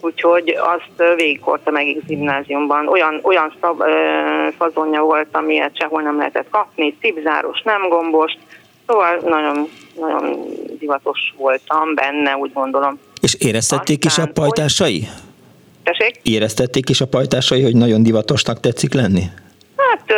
[0.00, 2.88] Úgyhogy azt végighordtam egész gimnáziumban.
[2.88, 8.32] Olyan, olyan szab, ö, fazonja volt, amilyet sehol nem lehetett kapni, cipzáros, nem gombos,
[8.86, 9.68] Szóval nagyon,
[10.00, 10.44] nagyon
[10.78, 12.98] divatos voltam benne, úgy gondolom.
[13.20, 15.00] És éreztették Aztán, is a pajtásai?
[15.00, 15.08] Hogy...
[15.82, 16.20] Tessék?
[16.22, 19.22] Éreztették is a pajtásai, hogy nagyon divatosnak tetszik lenni?
[19.76, 20.14] Hát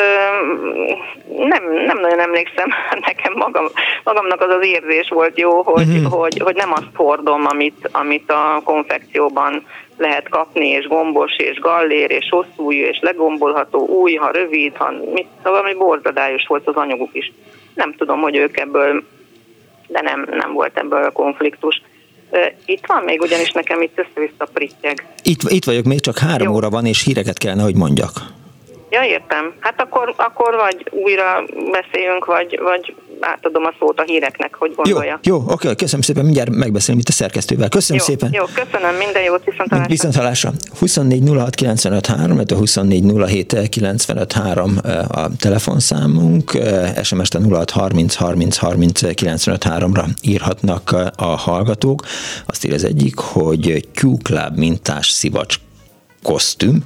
[1.29, 2.69] nem, nem nagyon emlékszem,
[3.07, 3.67] nekem magam,
[4.05, 6.13] magamnak az az érzés volt jó, hogy, uh-huh.
[6.13, 9.67] hogy, hogy nem azt hordom, amit, amit a konfekcióban
[9.97, 15.29] lehet kapni, és gombos, és gallér, és hosszú és legombolható, új, ha rövid, ha mit,
[15.43, 17.33] valami borzadályos volt az anyaguk is
[17.77, 19.03] nem tudom, hogy ők ebből,
[19.89, 21.83] de nem, nem volt ebből konfliktus.
[22.65, 25.07] Itt van még, ugyanis nekem itt össze-vissza prittyeg.
[25.23, 26.55] Itt, itt vagyok, még csak három Jó.
[26.55, 28.13] óra van, és híreket kellene, hogy mondjak.
[28.91, 29.55] Ja, értem.
[29.61, 35.21] Hát akkor, akkor vagy újra beszéljünk, vagy, vagy átadom a szót a híreknek, hogy gondolja.
[35.23, 37.69] Jó, jó oké, köszönöm szépen, mindjárt megbeszélünk itt a szerkesztővel.
[37.69, 38.33] Köszönöm jó, szépen.
[38.33, 39.91] Jó, köszönöm, minden jót, viszont hallásra.
[39.91, 40.53] Viszont hallásra.
[40.79, 46.59] 24 06 95 3, 24 07 95 3 a telefonszámunk,
[47.03, 52.03] SMS-te 06 30 30 30 95 3-ra írhatnak a hallgatók.
[52.47, 55.57] Azt ír az egyik, hogy Q Club mintás szivacs
[56.27, 56.83] kosztüm,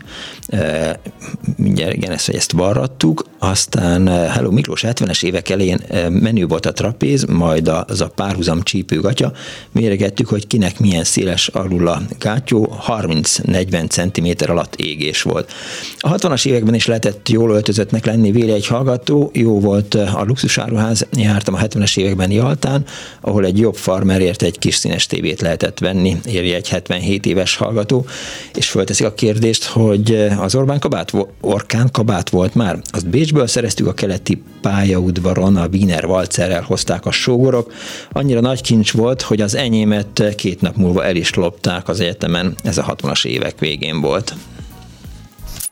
[1.56, 7.24] mindjárt igen, ezt, ezt varrattuk, aztán Hello Miklós 70-es évek elején menü volt a trapéz,
[7.24, 9.32] majd az a párhuzam csípőgatya,
[9.72, 15.52] méregettük, hogy kinek milyen széles alul a gátyó, 30-40 cm alatt égés volt.
[15.98, 21.06] A 60-as években is lehetett jól öltözöttnek lenni, véle egy hallgató, jó volt a luxusáruház,
[21.16, 22.84] jártam a 70-es években Jaltán,
[23.20, 28.06] ahol egy jobb farmerért egy kis színes tévét lehetett venni, érje egy 77 éves hallgató,
[28.54, 32.78] és fölteszik a kérdést, hogy az Orbán kabát, Orkán kabát volt már.
[32.90, 37.72] Azt Bécsből szereztük a keleti pályaudvaron, a Wiener Walzerrel hozták a sógorok.
[38.12, 42.54] Annyira nagy kincs volt, hogy az enyémet két nap múlva el is lopták az egyetemen.
[42.62, 44.34] Ez a 60-as évek végén volt.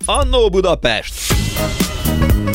[0.04, 1.14] Annó Budapest!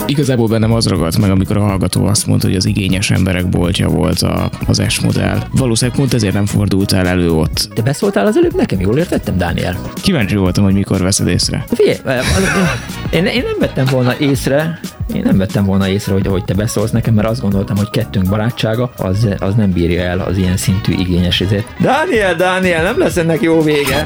[0.05, 3.87] Igazából bennem az ragadt meg, amikor a hallgató azt mondta, hogy az igényes emberek boltja
[3.87, 5.43] volt a, az S modell.
[5.51, 7.69] Valószínűleg pont ezért nem fordultál elő ott.
[7.73, 9.81] Te beszóltál az előbb nekem, jól értettem, Dániel?
[10.01, 11.65] Kíváncsi voltam, hogy mikor veszed észre.
[11.67, 11.97] Figyelj,
[13.09, 14.79] én, én nem vettem volna észre,
[15.13, 18.29] én nem vettem volna észre, hogy, hogy te beszólsz nekem, mert azt gondoltam, hogy kettőnk
[18.29, 21.75] barátsága az, az nem bírja el az ilyen szintű igényes izét.
[21.79, 24.05] Dániel, Dániel, nem lesz ennek jó vége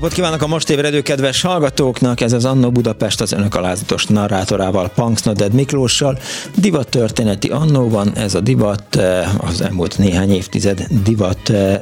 [0.00, 4.88] Napot kívánok a most ébredő kedves hallgatóknak, ez az Annó Budapest az önök alázatos narrátorával,
[4.88, 6.18] Punks Noded Miklóssal.
[6.56, 11.80] Divat történeti Annóban, ez a divat eh, az elmúlt néhány évtized divat eh,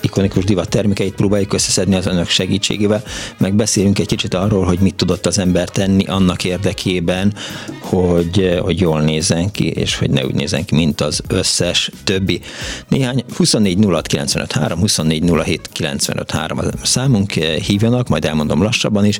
[0.00, 3.02] ikonikus divat termékeit próbáljuk összeszedni az önök segítségével,
[3.38, 7.34] meg beszélünk egy kicsit arról, hogy mit tudott az ember tenni annak érdekében,
[7.80, 12.40] hogy, hogy jól nézzen ki, és hogy ne úgy nézzen ki, mint az összes többi.
[12.88, 19.04] Néhány 24 06 95 3, 24 07 95 3 a számunk, hívjanak, majd elmondom lassabban
[19.04, 19.18] is,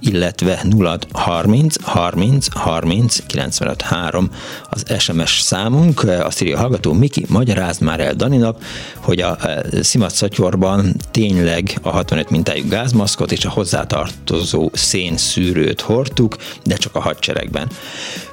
[0.00, 4.30] illetve 0 30 30 30 95 3
[4.70, 8.62] az SMS számunk, azt írja a hallgató Miki, magyarázd már el Daninak,
[8.96, 9.38] hogy a
[9.80, 17.00] Szimat szatyorban tényleg a 65 mintájú gázmaszkot és a hozzátartozó szénszűrőt hordtuk, de csak a
[17.00, 17.68] hadseregben.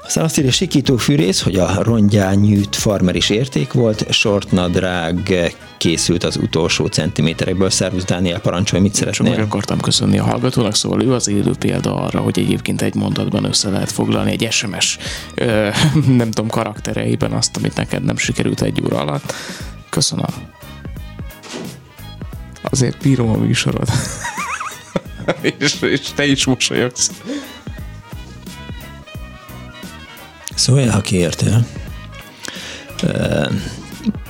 [0.04, 5.34] Aztán azt írja Sikító Fűrész, hogy a rongyányűt farmer is érték volt, sortnadrág
[5.78, 7.70] készült az utolsó centiméterekből.
[7.70, 9.30] Szervusz Dániel, parancsolj, mit szeretnél?
[9.30, 13.44] Meg akartam köszönni a hallgatónak, szóval ő az élő példa arra, hogy egyébként egy mondatban
[13.44, 14.98] össze lehet foglalni egy SMS,
[15.36, 15.70] ö,
[16.22, 19.34] nem tudom, karaktereiben azt, amit neked nem sikerült egy óra alatt.
[19.90, 20.55] Köszönöm.
[22.70, 23.90] Azért bírom a műsorod.
[25.60, 27.12] és, és te is mosolyogsz.
[30.56, 31.66] Szóval, ha kiértél.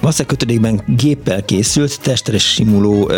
[0.02, 3.12] Vasszakötödékben géppel készült, testre simuló,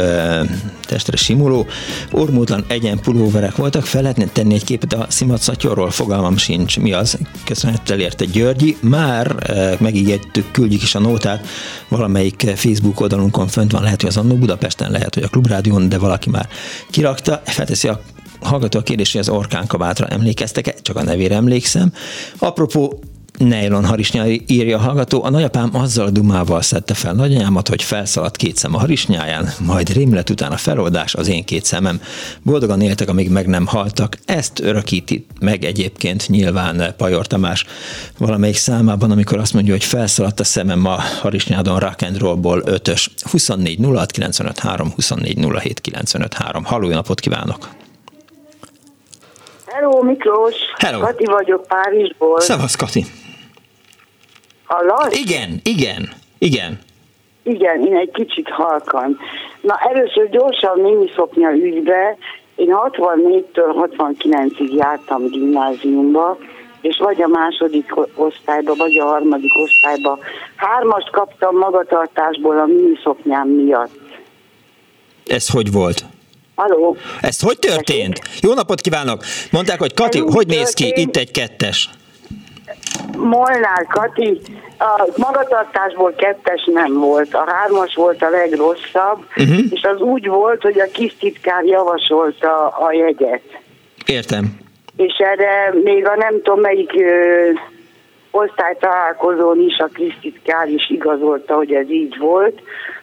[0.81, 1.65] testre simuló,
[2.11, 6.93] ormótlan egyen pulóverek voltak, fel lehetne tenni egy képet a Szimat Szatyorról, fogalmam sincs, mi
[6.93, 9.35] az, köszönettel érte Györgyi, már
[9.79, 11.47] megígértük, küldjük is a nótát,
[11.87, 15.97] valamelyik Facebook oldalunkon fönt van, lehet, hogy az Annó Budapesten, lehet, hogy a Klubrádión, de
[15.97, 16.47] valaki már
[16.89, 18.01] kirakta, felteszi a
[18.41, 21.93] hallgató a kérdés, hogy az orkánkabátra emlékeztek-e, csak a nevére emlékszem.
[22.37, 22.99] Apropó,
[23.37, 28.35] Nejlon harisnya írja a hallgató, a nagyapám azzal a dumával szedte fel nagyanyámat, hogy felszaladt
[28.35, 32.01] két szem a harisnyáján, majd rémlet után a feloldás az én két szemem.
[32.43, 34.17] Boldogan éltek, amíg meg nem haltak.
[34.25, 37.65] Ezt örökíti meg egyébként nyilván Pajor Tamás
[38.17, 43.07] valamelyik számában, amikor azt mondja, hogy felszaladt a szemem a harisnyádon rock and rollból 5-ös.
[43.31, 46.63] 24 06 95 3, 24 07 95 3.
[46.63, 47.69] Halló, napot kívánok!
[49.65, 50.55] Hello, Miklós!
[50.77, 50.99] Hello!
[50.99, 52.39] Kati vagyok Párizsból.
[52.39, 53.05] Szevasz, Kati!
[54.67, 55.19] Hallasz?
[55.19, 56.79] Igen, igen, igen.
[57.43, 59.19] Igen, én egy kicsit halkan.
[59.61, 62.17] Na, először gyorsan miniszoknya ügybe.
[62.55, 66.37] Én 64-től 69-ig jártam gimnáziumba,
[66.81, 70.19] és vagy a második osztályba, vagy a harmadik osztályba.
[70.55, 73.99] Hármast kaptam magatartásból a miniszoknyám miatt.
[75.25, 76.05] Ez hogy volt?
[76.55, 76.97] Haló?
[77.21, 78.19] Ez hogy történt?
[78.41, 79.23] Jó napot kívánok!
[79.51, 80.93] Mondták, hogy Kati, hogy néz ki?
[80.95, 81.89] Itt egy kettes.
[83.17, 84.41] Molnár Kati,
[84.79, 89.59] a magatartásból kettes nem volt, a hármas volt a legrosszabb, uh-huh.
[89.69, 93.43] és az úgy volt, hogy a kis titkár javasolta a jegyet.
[94.05, 94.57] Értem.
[94.95, 97.49] És erre még a nem tudom melyik ö,
[98.31, 102.61] osztálytalálkozón is a kis titkár is igazolta, hogy ez így volt,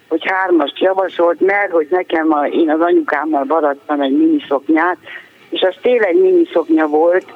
[0.08, 4.96] hogy hármast javasolt, mert hogy nekem a, én az anyukámmal baradtam egy miniszoknyát,
[5.50, 7.26] és az tényleg miniszoknya volt,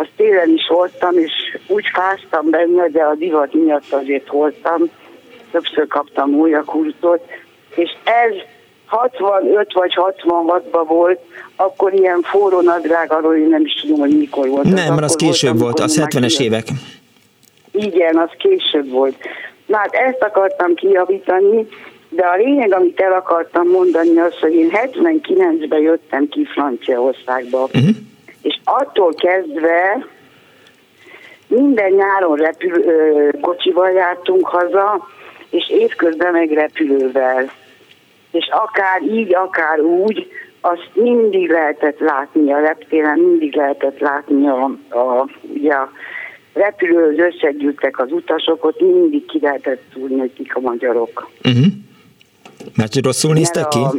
[0.00, 1.32] azt télen is hordtam, és
[1.66, 4.90] úgy fáztam benne, de a divat miatt azért hordtam,
[5.50, 6.32] többször kaptam
[6.64, 7.22] húzót,
[7.74, 8.34] és ez
[8.86, 11.20] 65 vagy 66-ban volt,
[11.56, 14.64] akkor ilyen forró nadrág, arról én nem is tudom, hogy mikor volt.
[14.64, 16.66] Nem, mert az később volt, az 70-es évek.
[17.70, 19.16] Igen, az később volt.
[19.66, 21.68] Na hát ezt akartam kijavítani,
[22.08, 27.62] de a lényeg, amit el akartam mondani, az, hogy én 79-ben jöttem ki Franciaországba.
[27.62, 27.96] Uh-huh
[28.48, 30.06] és attól kezdve
[31.46, 32.84] minden nyáron repül,
[33.40, 35.08] kocsival jártunk haza,
[35.50, 37.50] és évközben meg repülővel.
[38.30, 40.30] És akár így, akár úgy,
[40.60, 45.92] azt mindig lehetett látni a reptéren, mindig lehetett látni a, a, ugye a
[46.52, 51.30] repülőhöz összegyűltek az utasok, ott mindig ki lehetett szúrni, hogy kik a magyarok.
[51.44, 51.66] Uh-huh.
[52.76, 53.78] Mert hogy rosszul néztek ki?
[53.78, 53.92] A,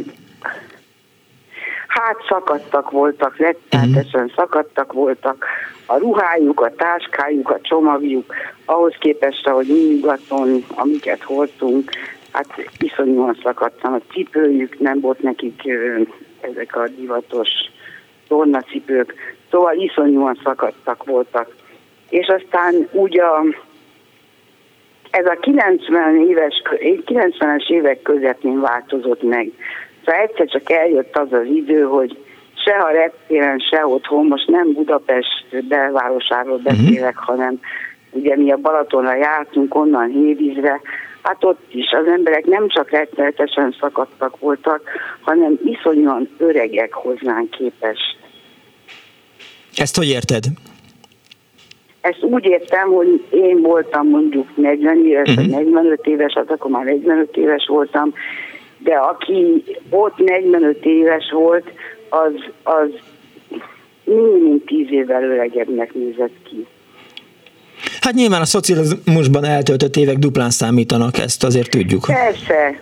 [1.94, 4.34] átszakadtak voltak, rettenetesen uh-huh.
[4.36, 5.46] szakadtak voltak,
[5.86, 8.34] a ruhájuk, a táskájuk, a csomagjuk,
[8.64, 11.90] ahhoz képest, ahogy mi nyugaton, amiket hordtunk,
[12.32, 12.46] hát
[12.78, 13.92] iszonyúan szakadtam.
[13.92, 15.62] A cipőjük nem volt nekik
[16.40, 17.48] ezek a divatos
[18.28, 19.14] tornacipők,
[19.50, 21.54] szóval iszonyúan szakadtak voltak.
[22.08, 23.44] És aztán úgy a,
[25.10, 26.62] ez a 90 éves,
[27.06, 29.50] 90-es évek közepén változott meg.
[30.04, 32.18] Szóval egyszer csak eljött az az idő, hogy
[32.64, 36.64] se a reptéren, se otthon, most nem Budapest belvárosáról mhm.
[36.64, 37.36] beszélek, uh-huh.
[37.36, 37.60] hanem
[38.10, 40.80] ugye mi a Balatonra jártunk, onnan Hévízre,
[41.22, 44.82] hát ott is az emberek nem csak rettenetesen szakadtak voltak,
[45.20, 48.18] hanem iszonyúan öregek hozzánk képest.
[49.76, 50.44] Ezt hogy érted?
[52.00, 55.54] Ezt úgy értem, hogy én voltam mondjuk 40 éves, uh-huh.
[55.54, 58.14] vagy 45 éves, hát akkor már 45 éves voltam,
[58.82, 61.64] de aki ott 45 éves volt,
[62.08, 62.88] az, az
[64.04, 66.66] minimum 10 évvel öregebbnek nézett ki.
[68.00, 72.04] Hát nyilván a szocializmusban eltöltött évek duplán számítanak, ezt azért tudjuk.
[72.06, 72.80] Persze,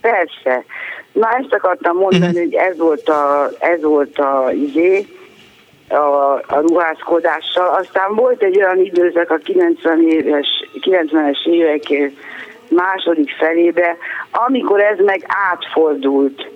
[0.00, 0.64] persze.
[1.12, 2.40] Na ezt akartam mondani, uh-huh.
[2.40, 5.06] hogy ez volt a, ez volt a izé,
[5.88, 7.68] a, a ruházkodással.
[7.80, 10.46] Aztán volt egy olyan időszak a 90 éves,
[10.80, 12.12] 90-es évek
[12.70, 13.96] második felébe,
[14.30, 16.50] amikor ez meg átfordult.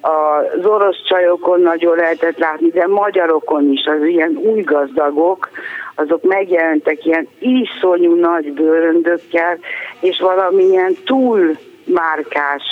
[0.00, 5.48] Az orosz csajokon nagyon lehetett látni, de magyarokon is, az ilyen új gazdagok,
[5.94, 9.58] azok megjelentek ilyen iszonyú nagy bőröndökkel,
[10.00, 12.62] és valamilyen túl márkás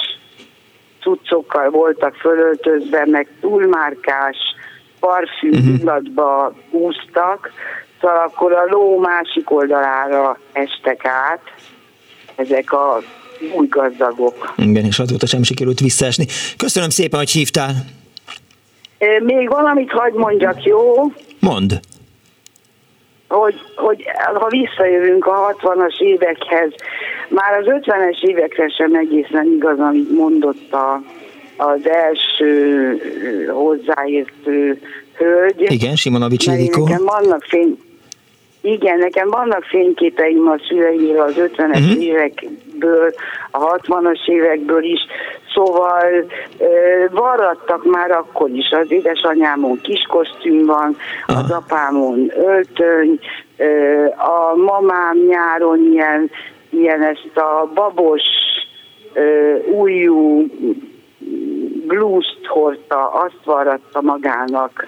[1.00, 4.36] cuccokkal voltak fölöltözve, meg túlmárkás
[5.00, 5.78] parfüm uh-huh.
[5.80, 7.50] illatba úsztak,
[8.00, 11.40] szóval akkor a ló másik oldalára estek át
[12.36, 13.02] ezek a
[13.56, 14.54] új gazdagok.
[14.56, 16.26] Igen, és azóta sem sikerült visszaesni.
[16.56, 17.74] Köszönöm szépen, hogy hívtál.
[19.22, 21.12] Még valamit hagyd mondjak, jó?
[21.40, 21.80] Mond.
[23.28, 24.04] Hogy, hogy
[24.34, 26.72] ha visszajövünk a 60-as évekhez,
[27.28, 31.02] már az 50-es évekre sem egészen igaz, amit mondott a,
[31.56, 32.96] az első
[33.52, 34.80] hozzáértő
[35.16, 35.72] hölgy.
[35.72, 36.84] Igen, Simonovics Ildikó.
[36.86, 37.78] Nekem vannak fény,
[38.64, 42.02] igen, nekem vannak fényképeim a szüleimről az 50-es uh-huh.
[42.02, 43.14] évekből,
[43.50, 45.00] a 60-as évekből is,
[45.54, 46.64] szóval ö,
[47.10, 48.70] varrattak már akkor is.
[48.70, 50.96] Az édesanyámon kis kosztüm van,
[51.28, 51.44] uh-huh.
[51.44, 53.18] az apámon öltöny,
[53.56, 56.30] ö, a mamám nyáron ilyen,
[56.70, 58.22] ilyen ezt a babos
[59.12, 60.46] ö, újú
[61.86, 64.86] blúzt hordta, azt varratta magának.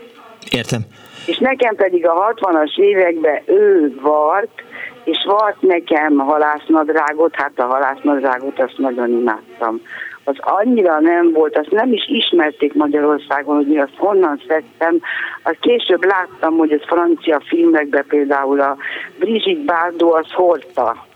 [0.50, 0.80] Értem
[1.26, 4.62] és nekem pedig a 60-as években ő vart,
[5.04, 9.80] és vart nekem halásznadrágot, hát a halásznadrágot azt nagyon imádtam.
[10.24, 15.00] Az annyira nem volt, azt nem is ismerték Magyarországon, hogy mi azt honnan szedtem.
[15.42, 18.76] Azt később láttam, hogy ez francia filmekben például a
[19.18, 21.06] Brigitte Bardot az hordta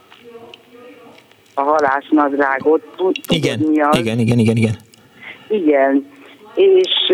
[1.53, 2.81] a halásznadrágot.
[2.95, 3.97] Tudod, igen, mi az?
[3.97, 4.75] igen, igen, igen, igen.
[5.47, 6.11] Igen,
[6.55, 7.13] és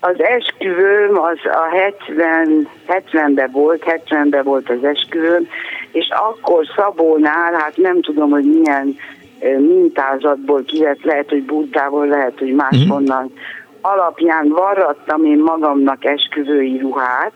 [0.00, 5.48] az esküvőm az a 70, 70-ben volt, 70-ben volt az esküvőm,
[5.92, 8.96] és akkor Szabónál, hát nem tudom, hogy milyen
[9.40, 13.34] mintázatból kivett, lehet, hogy Buddából, lehet, hogy máshonnan, mm-hmm.
[13.80, 17.32] alapján varrattam én magamnak esküvői ruhát,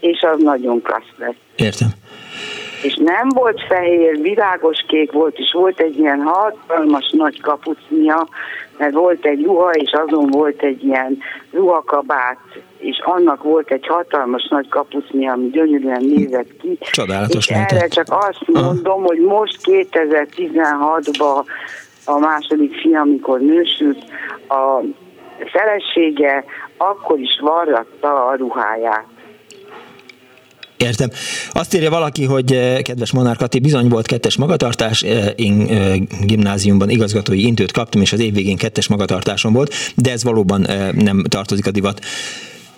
[0.00, 1.36] és az nagyon klassz lett.
[1.56, 1.88] Értem.
[2.82, 8.28] És nem volt fehér, világos kék volt, és volt egy ilyen hatalmas nagy kapucnia,
[8.78, 11.18] mert volt egy ruha, és azon volt egy ilyen
[11.50, 12.38] ruhakabát,
[12.78, 16.78] és annak volt egy hatalmas nagy kapucni, ami gyönyörűen nézett ki.
[16.80, 21.44] Csodálatos és erre csak azt mondom, hogy most 2016-ban
[22.04, 24.04] a második fia, amikor nősült,
[24.48, 24.80] a
[25.44, 26.44] felesége
[26.76, 29.06] akkor is varratta a ruháját.
[30.76, 31.08] Értem.
[31.52, 35.96] Azt írja valaki, hogy eh, kedves Monár Kati, bizony volt kettes magatartás, eh, én eh,
[36.20, 41.24] gimnáziumban igazgatói intőt kaptam, és az év végén kettes magatartásom volt, de ez valóban nem
[41.28, 42.00] tartozik a divat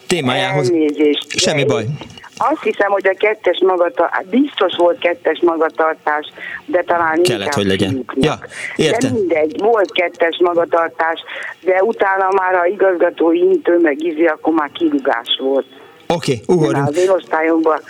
[0.07, 0.71] témájához.
[0.71, 1.27] Elnézést.
[1.29, 1.85] Semmi baj.
[2.37, 6.27] Azt hiszem, hogy a kettes magatartás, biztos volt kettes magatartás,
[6.67, 8.05] de talán Kellett, hogy legyen.
[8.15, 8.39] Ja,
[8.77, 9.13] értem.
[9.13, 11.21] De mindegy, volt kettes magatartás,
[11.61, 15.67] de utána már a igazgatói intő meg izi, akkor már kirugás volt.
[16.15, 16.89] Oké, okay, ugorjunk.
[16.89, 17.81] Az én osztályomban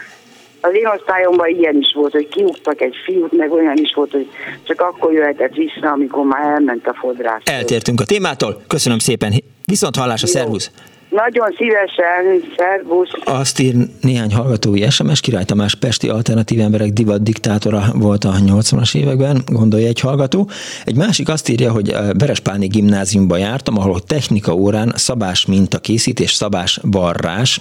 [0.60, 4.28] az én osztályomban ilyen is volt, hogy kiúgtak egy fiút, meg olyan is volt, hogy
[4.62, 7.42] csak akkor jöhetett vissza, amikor már elment a fodrász.
[7.44, 8.62] Eltértünk a témától.
[8.66, 9.32] Köszönöm szépen.
[9.64, 10.70] Viszont hallás a szervusz.
[11.10, 13.10] Nagyon szívesen, szervusz.
[13.24, 18.96] Azt ír néhány hallgatói SMS, Király Tamás Pesti alternatív emberek divat diktátora volt a 80-as
[18.96, 20.48] években, gondolja egy hallgató.
[20.84, 26.80] Egy másik azt írja, hogy Berespálni gimnáziumba jártam, ahol technika órán szabás minta készítés, szabás
[26.82, 27.60] varrás,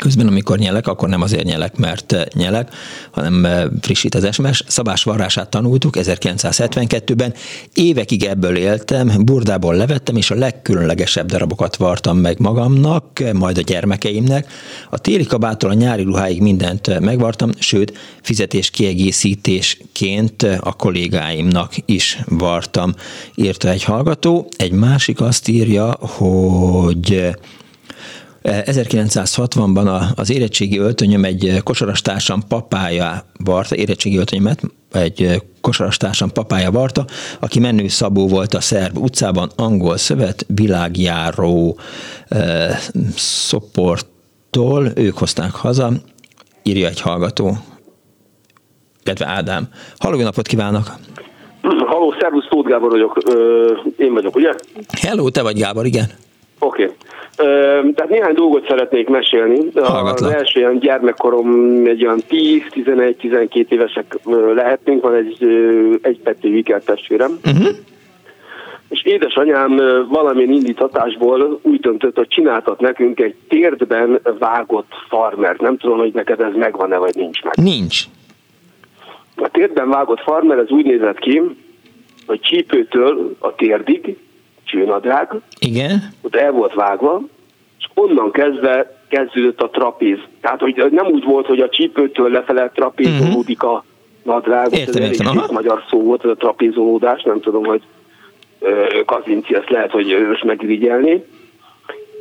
[0.00, 2.74] Közben, amikor nyelek, akkor nem azért nyelek, mert nyelek,
[3.10, 4.64] hanem eh, frissít az SMS.
[4.66, 7.34] Szabás varrását tanultuk 1972-ben.
[7.74, 14.52] Évekig ebből éltem, burdából levettem, és a legkülönlegesebb darabokat vartam meg magamnak, majd a gyermekeimnek.
[14.90, 22.94] A téli kabától a nyári ruháig mindent megvartam, sőt, fizetés kiegészítésként a kollégáimnak is vartam,
[23.34, 24.48] írta egy hallgató.
[24.56, 27.30] Egy másik azt írja, hogy
[28.42, 34.62] 1960-ban az érettségi öltönyöm egy kosarastársam papája varta, érettségi öltönyömet
[34.92, 37.04] egy kosarastársam papája varta,
[37.40, 41.78] aki menő Szabó volt a Szerb utcában, angol szövet, világjáró
[42.28, 42.78] eh,
[43.16, 45.90] szoporttól, ők hozták haza,
[46.62, 47.56] írja egy hallgató,
[49.04, 49.68] illetve Ádám.
[49.98, 50.94] Halló, napot kívánok!
[51.62, 54.52] Halló, szervusz, Tóth Gábor vagyok, Ö, én vagyok, ugye?
[55.00, 56.10] Hello, te vagy Gábor, igen.
[56.58, 56.82] Oké.
[56.82, 56.96] Okay.
[57.94, 59.58] Tehát néhány dolgot szeretnék mesélni.
[59.74, 60.30] Hallgatlak.
[60.30, 61.48] Az első ilyen gyermekkorom
[61.86, 64.18] egy olyan 10-11-12 évesek
[64.54, 65.46] lehetünk, van egy
[66.02, 67.38] egy Peti Viker testvérem.
[67.44, 67.68] Uh-huh.
[68.88, 69.76] És édesanyám
[70.08, 75.60] valamilyen indítatásból úgy döntött, hogy csináltat nekünk egy térdben vágott farmert.
[75.60, 77.54] Nem tudom, hogy neked ez megvan-e, vagy nincs meg.
[77.62, 78.02] Nincs.
[79.36, 81.42] A térdben vágott farmer, ez úgy nézett ki,
[82.26, 84.16] hogy csípőtől a térdig
[84.70, 85.28] csőnadrág.
[85.58, 86.12] Igen.
[86.22, 87.20] Ott el volt vágva,
[87.78, 90.18] és onnan kezdve kezdődött a trapéz.
[90.40, 93.84] Tehát, hogy nem úgy volt, hogy a csípőtől lefele trapézolódik a
[94.22, 94.72] nadrág.
[94.72, 95.52] Értem, ez értem, aha.
[95.52, 97.82] magyar szó volt, ez a trapézolódás, nem tudom, hogy
[99.06, 101.24] Kazinci ezt lehet, hogy most megirigyelni.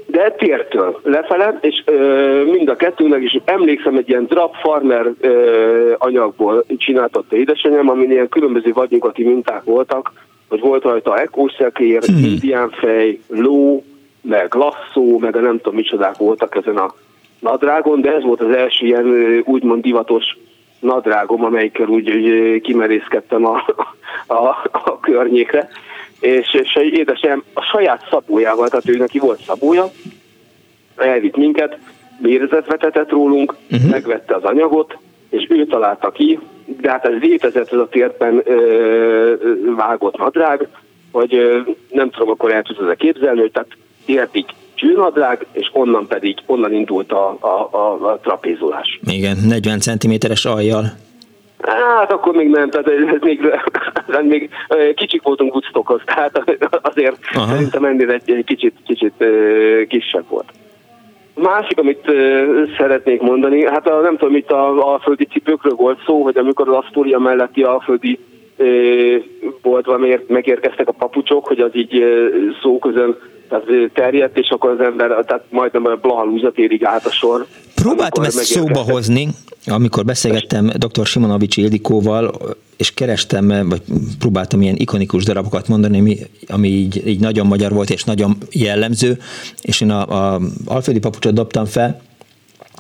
[0.06, 5.94] De tértől lefele, és ö, mind a kettőnek is emlékszem, egy ilyen drap farmer ö,
[5.98, 10.12] anyagból csináltatta édesanyám, amin ilyen különböző vagyunkati minták voltak,
[10.50, 12.24] hogy volt rajta ekószekér, hmm.
[12.24, 13.84] indiánfej, ló,
[14.22, 16.94] meg lasszó, meg a nem tudom micsodák voltak ezen a
[17.40, 20.38] nadrágon, de ez volt az első ilyen úgymond divatos
[20.80, 23.66] nadrágom, amelyikkel úgy, úgy kimerészkedtem a,
[24.28, 25.70] a, a környékre.
[26.20, 29.92] És, és édesem a saját szabójával, tehát ő neki volt szabója,
[30.96, 31.78] elvitt minket,
[32.22, 33.92] bérezet vetetett rólunk, uh-huh.
[33.92, 34.98] megvette az anyagot,
[35.30, 36.40] és ő találta ki,
[36.82, 38.44] de hát ez létezett ez a térben
[39.76, 40.68] vágott nadrág,
[41.12, 43.70] hogy nem tudom, akkor el tudod képzelni, tehát
[44.06, 49.00] értik csőnadrág, és onnan pedig, onnan indult a, a, a, a trapézolás.
[49.06, 50.86] Igen, 40 cm-es aljjal.
[51.62, 53.40] Hát akkor még nem, tehát ez még,
[54.08, 54.50] ez még
[54.96, 56.44] kicsik voltunk Woodstockhoz, tehát
[56.82, 57.48] azért Aha.
[57.48, 59.14] szerintem ennél egy, egy kicsit, kicsit
[59.88, 60.52] kisebb volt.
[61.42, 66.24] Másik, amit uh, szeretnék mondani, hát a, nem tudom, itt a alföldi cipőkről volt szó,
[66.24, 68.20] hogy amikor az Asztória melletti alföldi
[69.62, 72.04] boltban megérkeztek a papucsok, hogy az így
[72.62, 73.18] szó közön
[73.50, 77.46] tehát terjedt, és akkor az ember, tehát majdnem a Blahalúza térig állt a sor.
[77.80, 79.30] Próbáltam ezt szóba hozni,
[79.66, 81.06] amikor beszélgettem dr.
[81.06, 83.82] Simonovics Ildikóval, és kerestem, vagy
[84.20, 86.18] próbáltam ilyen ikonikus darabokat mondani, ami,
[86.48, 89.20] ami így, így nagyon magyar volt, és nagyon jellemző,
[89.62, 92.02] és én a, a Alföldi papucsot dobtam fel,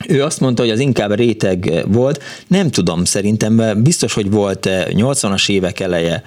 [0.08, 2.24] ő azt mondta, hogy az inkább réteg volt.
[2.47, 6.24] Nem tudom, szerintem biztos, hogy volt 80-as évek eleje,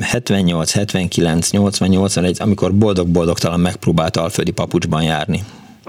[0.00, 5.42] 78, 79, 80, 81, amikor boldog-boldogtalan megpróbált alföldi papucsban járni.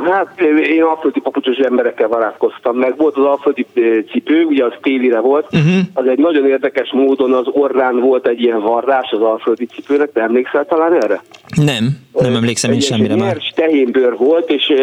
[0.03, 2.97] Hát én alföldi papucsos emberekkel barátkoztam meg.
[2.97, 3.65] Volt az alföldi
[4.11, 5.45] cipő, ugye az télire volt.
[5.51, 5.79] Uh-huh.
[5.93, 10.11] Az egy nagyon érdekes módon az orrán volt egy ilyen varrás az alföldi cipőnek.
[10.11, 11.21] Te emlékszel talán erre?
[11.55, 13.35] Nem, nem emlékszem én semmire már.
[13.35, 14.73] Egy tehénbőr volt, és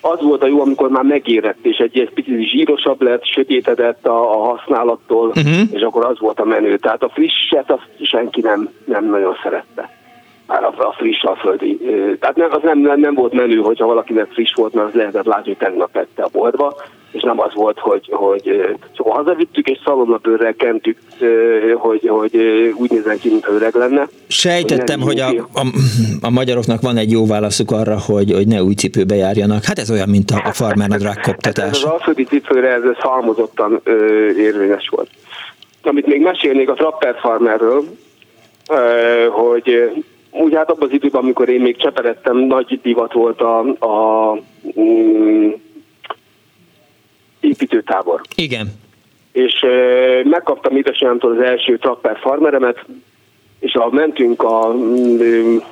[0.00, 4.32] az volt a jó, amikor már megérett, és egy, egy picit zsírosabb lett, sötétedett a,
[4.32, 5.60] a használattól, uh-huh.
[5.72, 6.76] és akkor az volt a menő.
[6.76, 10.00] Tehát a frisset azt senki nem, nem nagyon szerette.
[10.52, 11.78] Már a, a friss alföldi.
[12.20, 15.24] Tehát nem, az nem, nem, nem volt menő, hogyha valakinek friss volt, mert az lehetett
[15.24, 16.74] látni, hogy tegnap ette a boltba,
[17.12, 20.98] és nem az volt, hogy, hogy csak hazavittük, és szalonnabőrrel kentük,
[21.74, 22.36] hogy, hogy
[22.74, 24.08] úgy nézzen ki, mint öreg lenne.
[24.26, 25.66] Sejtettem, hogy, hogy a, a,
[26.20, 29.64] a magyaroknak van egy jó válaszuk arra, hogy, hogy ne új cipőbe járjanak.
[29.64, 31.64] Hát ez olyan, mint a, a farmernadrág koptatás.
[31.64, 33.94] Hát ez az alföldi cipőre ez, ez halmozottan ö,
[34.30, 35.08] érvényes volt.
[35.82, 37.84] Amit még mesélnék a Trapper Farmerről,
[38.70, 39.90] ö, hogy
[40.32, 44.32] úgy hát abban az időben, amikor én még cseperedtem, nagy divat volt a, a
[44.80, 45.50] mm,
[47.40, 48.20] építőtábor.
[48.36, 48.66] Igen.
[49.32, 52.84] És uh, megkaptam édesanyámtól az első trapper farmeremet,
[53.58, 55.62] és ha mentünk a, um,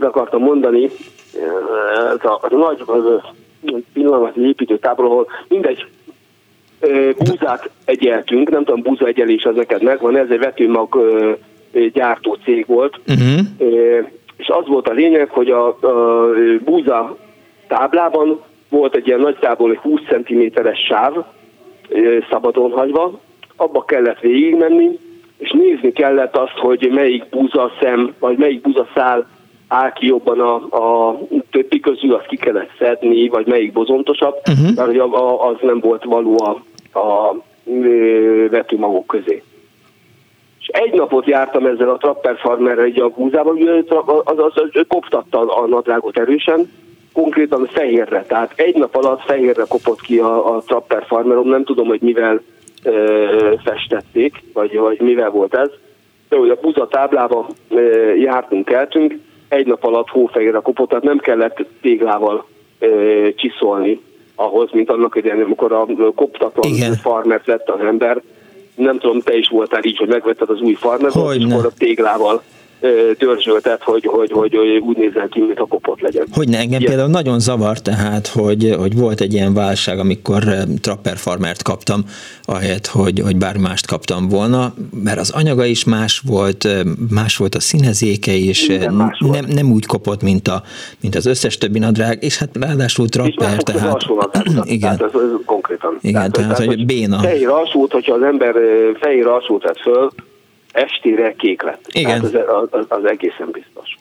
[0.00, 0.90] akartam mondani,
[2.14, 2.84] ez a, a nagy
[3.92, 5.86] pillanatnyi építőtábor, ahol mindegy,
[7.18, 10.94] búzát egyeltünk, nem tudom, búza egyelés az neked megvan, ez egy vetőmag
[11.92, 13.46] gyártó cég volt, uh-huh.
[14.36, 16.28] és az volt a lényeg, hogy a, a
[16.64, 17.16] búza
[17.66, 21.14] táblában volt egy ilyen nagyjából 20 cm-es sáv,
[22.30, 23.20] szabadon hagyva,
[23.56, 24.98] abba kellett végigmenni,
[25.38, 29.28] és nézni kellett azt, hogy melyik búza szem, vagy melyik búza szál
[29.68, 31.18] áll ki jobban a, a
[31.50, 34.74] többi közül, azt ki kellett szedni, vagy melyik bozontosabb, uh-huh.
[34.74, 36.50] mert az nem volt való a,
[36.98, 37.36] a
[38.50, 39.42] vetőmagok közé.
[40.66, 43.84] És egy napot jártam ezzel a Trapper Farmerrel egy a búzában,
[44.24, 46.70] az, az, az, koptatta a nadrágot erősen,
[47.12, 51.86] konkrétan fehérre, tehát egy nap alatt fehérre kopott ki a, a Trapper Farmerom, nem tudom,
[51.86, 52.40] hogy mivel
[52.82, 55.70] ö, festették, vagy, vagy mivel volt ez,
[56.28, 59.14] de hogy a buza táblába ö, jártunk, keltünk,
[59.48, 62.46] egy nap alatt hófehérre kopott, tehát nem kellett téglával
[62.78, 64.00] ö, csiszolni
[64.34, 68.22] ahhoz, mint annak idején, amikor a koptatlan farmert vett az ember.
[68.74, 72.42] Nem tudom, te is voltál így, hogy megvetted az új farmert, és akkor a téglával
[73.18, 76.26] dörzsöltet, hogy, hogy, hogy, hogy úgy nézzen ki, mint a kopott legyen.
[76.32, 76.90] Hogy ne, engem Igen.
[76.92, 80.42] például nagyon zavar tehát, hogy, hogy volt egy ilyen válság, amikor
[80.80, 82.04] Trapper Farmert kaptam,
[82.42, 84.74] ahelyett, hogy, hogy bármi mást kaptam volna,
[85.04, 86.68] mert az anyaga is más volt,
[87.10, 90.62] más volt a színezéke is, nem, nem úgy kopott, mint, a,
[91.00, 94.02] mint az összes többi nadrág, és hát ráadásul Trapper, tehát...
[94.64, 94.96] Igen.
[94.96, 95.96] Tehát ez, ez konkrétan.
[96.00, 97.18] Igen, tehát, tehát, tehát hogy béna.
[97.18, 98.54] Fehér alsót, hogyha az ember
[99.00, 100.10] fehér alsót tett föl,
[100.74, 101.84] estére kék lett.
[101.92, 102.20] Igen.
[102.20, 102.34] az,
[102.70, 103.96] az, az egészen biztos.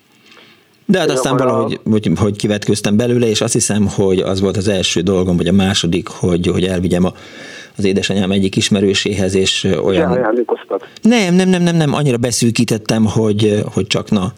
[0.85, 4.67] De hát aztán valahogy hogy, hogy kivetköztem belőle, és azt hiszem, hogy az volt az
[4.67, 7.11] első dolgom, vagy a második, hogy, hogy elvigyem a,
[7.77, 10.09] az édesanyám egyik ismerőséhez, és olyan...
[11.01, 14.33] Nem, nem, nem, nem, nem, annyira beszűkítettem, hogy, hogy csak na.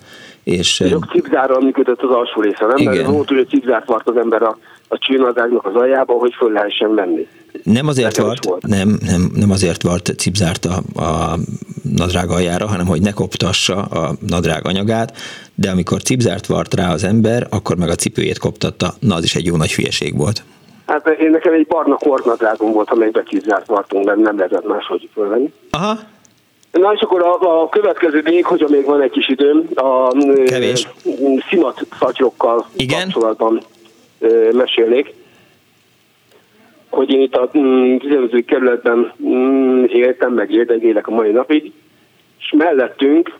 [0.45, 2.77] És, a cipzárral működött az alsó része, nem?
[2.77, 2.95] Igen.
[2.95, 4.57] Mert volt, hogy a cipzárt vart az ember a,
[4.87, 7.27] a csőnadágnak az aljába, hogy föl lehessen menni.
[7.63, 8.67] Nem azért vart, volt.
[8.67, 11.37] nem, nem, nem azért vart cipzárt a, a
[11.95, 15.17] nadrág aljára, hanem hogy ne koptassa a nadrág anyagát,
[15.55, 18.93] de amikor cipzárt vart rá az ember, akkor meg a cipőjét koptatta.
[18.99, 20.43] Na, az is egy jó nagy hülyeség volt.
[20.85, 25.53] Hát én nekem egy barna kornadrágom volt, amelyben cipzárt vartunk, mert nem lehetett máshogy fölvenni.
[25.69, 25.99] Aha.
[26.79, 30.07] Na és akkor a, a következő még, hogyha még van egy kis időm, a
[30.45, 30.87] Kevés.
[31.49, 33.01] szimat szatyokkal Igen?
[33.01, 33.61] kapcsolatban
[34.51, 35.13] mesélnék
[36.95, 38.33] hogy én itt a 15.
[38.35, 41.71] Mm, kerületben mm, éltem, meg érdegélek a mai napig,
[42.39, 43.37] és mellettünk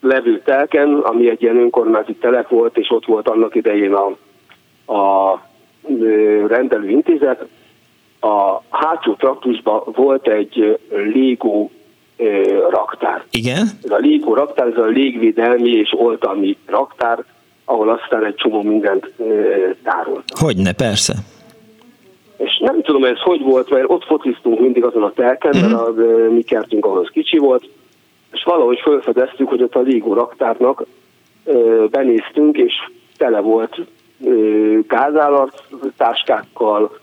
[0.00, 4.06] levő telken, ami egy ilyen önkormányzati telek volt, és ott volt annak idején a,
[4.92, 5.40] a
[6.46, 7.46] rendelőintézet,
[8.20, 11.70] a hátsó traktusban volt egy légó
[12.70, 13.24] raktár.
[13.30, 13.68] Igen?
[13.84, 17.24] Ez a légó raktár, ez a légvédelmi és oltalmi raktár,
[17.64, 19.12] ahol aztán egy csomó mindent
[19.82, 20.24] tárolt.
[20.38, 21.14] Hogyne, persze
[22.36, 26.02] és nem tudom ez hogy volt, mert ott fociztunk mindig azon a telken, mert mhm.
[26.02, 27.68] a, mi kertünk ahhoz kicsi volt,
[28.32, 30.86] és valahogy felfedeztük, hogy ott a Légó raktárnak
[31.90, 32.72] benéztünk, és
[33.16, 33.80] tele volt
[34.86, 35.62] gázállat
[35.96, 36.98] táskákkal,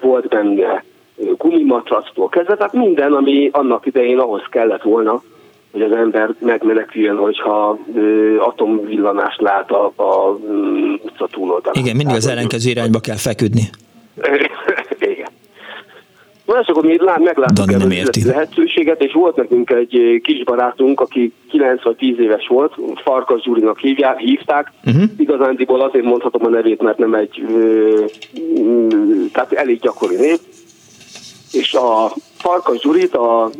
[0.00, 0.84] volt benne
[1.36, 5.22] gumimatractól kezdve, tehát minden, ami annak idején ahhoz kellett volna,
[5.72, 11.82] hogy az ember megmeneküljön, hogyha ö, atomvillanást lát a, a mm, utca túloldalán.
[11.82, 13.62] Igen, mindig az ellenkező irányba kell feküdni.
[15.12, 15.28] Igen.
[16.46, 17.92] Na, és akkor mi megláttuk nem
[18.24, 22.74] lehetőséget, és volt nekünk egy kis barátunk, aki 9 vagy 10 éves volt,
[23.04, 24.72] Farkas Gyurinak hívják, hívták.
[24.84, 25.02] Uh-huh.
[25.16, 28.04] Igazándiból azért mondhatom a nevét, mert nem egy, ö,
[29.32, 30.38] tehát elég gyakori név.
[31.52, 33.50] És a Farkas Gyurit a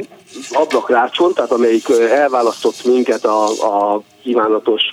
[0.52, 4.90] ablakrácson, tehát amelyik elválasztott minket a, a kívánatos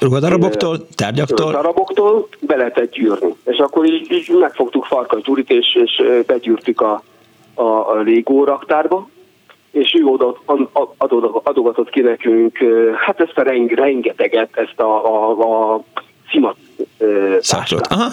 [0.00, 1.50] ruhadaraboktól, tárgyaktól?
[1.50, 3.34] Ruhadaraboktól be lehetett gyűrni.
[3.44, 7.02] És akkor így, így megfogtuk Farkas Gyurit, és, és begyűrtük a,
[7.54, 9.08] a, a Légó raktárba,
[9.70, 10.36] és ő oda
[11.42, 12.58] adogatott ki nekünk,
[13.06, 15.30] hát ezt a reng, rengeteget, ezt a, a,
[15.74, 15.82] a
[16.30, 16.56] szimat
[17.40, 17.86] táskát.
[17.92, 18.10] Aha.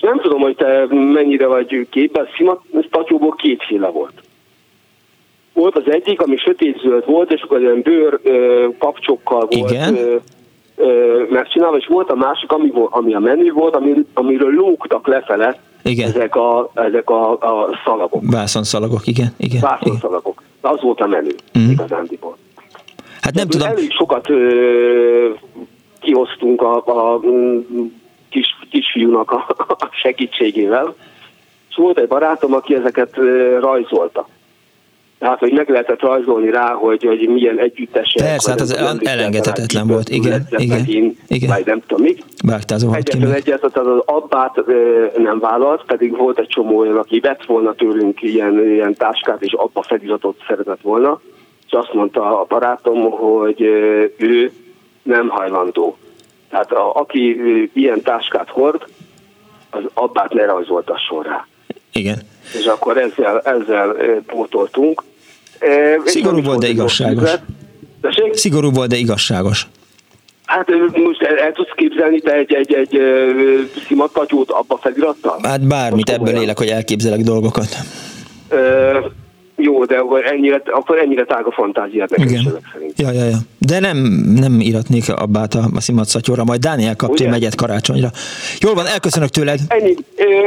[0.00, 4.12] És nem tudom, hogy te mennyire vagy képben, szimat statyóból kétféle volt.
[5.52, 9.96] Volt az egyik, ami sötétzöld volt, és akkor olyan bőr ö, kapcsokkal volt Igen.
[9.96, 10.16] Ö,
[10.76, 15.60] ö, megcsinálva, és volt a másik, ami, ami a menü volt, ami, amiről lógtak lefele
[15.82, 16.08] igen.
[16.08, 18.22] ezek a, ezek a, a szalagok.
[18.30, 19.34] Vászonszalagok, igen.
[19.36, 19.60] igen.
[19.60, 20.42] Vászonszalagok.
[20.60, 21.70] Az volt a menü, mm.
[21.70, 22.36] igazándiból.
[23.20, 23.68] Hát nem tudom.
[23.68, 25.30] Elég sokat ö,
[26.00, 27.20] kihoztunk a, a
[28.68, 29.46] kisfiúnak a,
[29.78, 30.94] a segítségével,
[31.68, 33.16] és volt egy barátom, aki ezeket
[33.60, 34.28] rajzolta
[35.18, 38.22] Tehát, hogy meg lehetett rajzolni rá, hogy, hogy milyen együttesek.
[38.22, 41.16] Persze, hát az elengedhetetlen volt, igen, igen, igen.
[41.28, 41.48] igen.
[41.48, 42.22] Vagy nem tudom mik.
[42.92, 44.62] Egyetlen egyet az, az abbát
[45.16, 49.52] nem vállalt, pedig volt egy csomó olyan, aki vett volna tőlünk ilyen, ilyen táskát, és
[49.52, 51.20] abba feliratot szeretett volna,
[51.66, 53.60] és azt mondta a barátom, hogy
[54.16, 54.52] ő
[55.02, 55.96] nem hajlandó.
[56.50, 57.36] Tehát a, aki
[57.74, 58.82] ilyen táskát hord,
[59.70, 61.46] az abbát ne rajzoltasson rá.
[61.92, 62.18] Igen.
[62.58, 63.96] És akkor ezzel, ezzel
[64.26, 65.02] pótoltunk.
[66.04, 67.30] Szigorú volt, de igazságos.
[68.32, 69.66] Szigorú volt, de igazságos.
[70.44, 70.68] Hát
[71.04, 75.38] most el, el tudsz képzelni te egy, egy, egy, egy szimatkatyót abba felirattal?
[75.42, 77.76] Hát bármit, ebből élek, hogy elképzelek dolgokat.
[79.56, 82.62] Jó, de akkor ennyire, akkor ennyire tág a fantáziát Igen.
[82.72, 82.98] szerint.
[82.98, 83.38] Ja, ja, ja.
[83.68, 83.96] De nem,
[84.34, 88.10] nem iratnék abbát a, a szimat majd Dániel kapja megyet karácsonyra.
[88.60, 89.60] Jól van, elköszönök tőled.
[89.68, 89.94] Ennyi,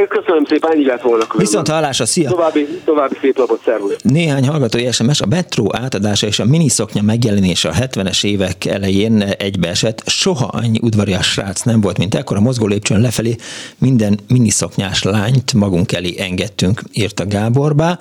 [0.08, 1.26] köszönöm szépen, ennyi lett volna.
[1.26, 1.46] Különben.
[1.46, 2.30] Viszont hallásra, szia!
[2.30, 3.96] További, további szép lapot, szervusz!
[4.02, 10.02] Néhány hallgatói SMS, a metró átadása és a miniszoknya megjelenése a 70-es évek elején egybeesett.
[10.06, 12.36] Soha annyi udvarias srác nem volt, mint ekkor.
[12.36, 13.36] A mozgó lépcsőn lefelé
[13.78, 17.98] minden miniszoknyás lányt magunk elé engedtünk, írta Gáborbá.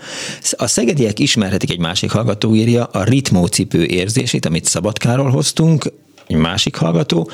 [0.58, 4.66] A Szegedi Szegediek ismerhetik egy másik hallgató írja a ritmócipő érzését, amit
[5.12, 5.92] Szabadkáról hoztunk,
[6.28, 7.30] egy másik hallgató.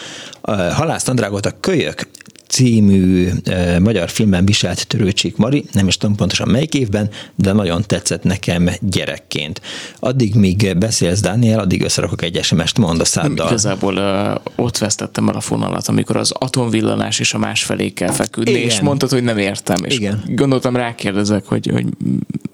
[0.71, 2.07] Halász Andrágot a kölyök
[2.47, 7.83] című e, magyar filmben viselt Törőcsik Mari, nem is tudom pontosan melyik évben, de nagyon
[7.87, 9.61] tetszett nekem gyerekként.
[9.99, 13.47] Addig, míg beszélsz, Dániel, addig összerakok egy SMS-t, mond a száddal.
[13.47, 18.51] Igazából uh, ott vesztettem el a fonalat, amikor az atomvillanás és a másfelé kell feküdni,
[18.51, 18.63] Igen.
[18.63, 20.23] és mondtad, hogy nem értem, és Igen.
[20.27, 21.85] gondoltam rákérdezek, hogy, hogy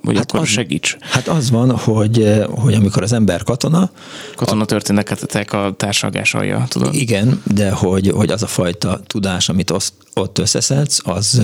[0.04, 0.98] hogy hát akkor az, segíts.
[1.00, 3.92] Hát az van, hogy, hogy amikor az ember katona...
[4.36, 6.96] Katona történetetek a társalgás alja, tudod?
[6.96, 11.42] Igen, de hogy, hogy az a fajta tudás, amit azt, ott összeszedsz, az,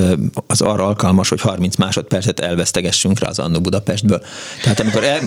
[0.48, 4.22] az arra alkalmas, hogy 30 másodpercet elvesztegessünk rá az Annó Budapestből.
[4.64, 5.20] Tehát amikor, el,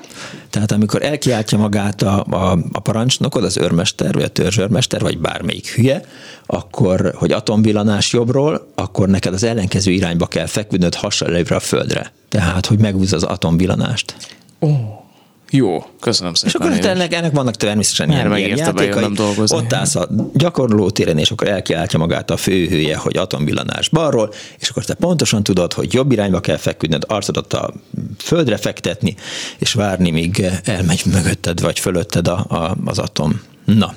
[0.50, 5.68] tehát amikor elkiáltja magát a, a, a parancsnokod, az őrmester, vagy a törzsőrmester, vagy bármelyik
[5.68, 6.02] hülye,
[6.46, 12.12] akkor, hogy atomvillanás jobbról, akkor neked az ellenkező irányba kell feküdnöd hasonlóra a földre.
[12.28, 14.16] Tehát, hogy megúzza az atomvillanást.
[14.60, 14.68] Ó.
[14.68, 15.06] Oh.
[15.50, 16.70] Jó, köszönöm szépen.
[16.70, 19.12] És akkor ennek, ennek vannak természetesen ilyen, ilyen játékai.
[19.12, 19.56] dolgozni.
[19.56, 24.84] Ott állsz a gyakorlótéren, és akkor elkiáltja magát a főhője, hogy atomvillanás balról, és akkor
[24.84, 27.72] te pontosan tudod, hogy jobb irányba kell feküdnöd, arcodat a
[28.18, 29.16] földre fektetni,
[29.58, 33.40] és várni, míg elmegy mögötted vagy fölötted a, a, az atom.
[33.64, 33.94] Na,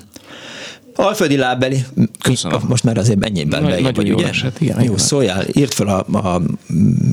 [0.95, 1.85] Alföldi lábbeli,
[2.21, 2.59] Köszönöm.
[2.67, 4.27] most már azért ennyiben Nagy, bejön, jó ugye?
[4.27, 6.41] Eset, igen, jó, szóljál, írt fel a, a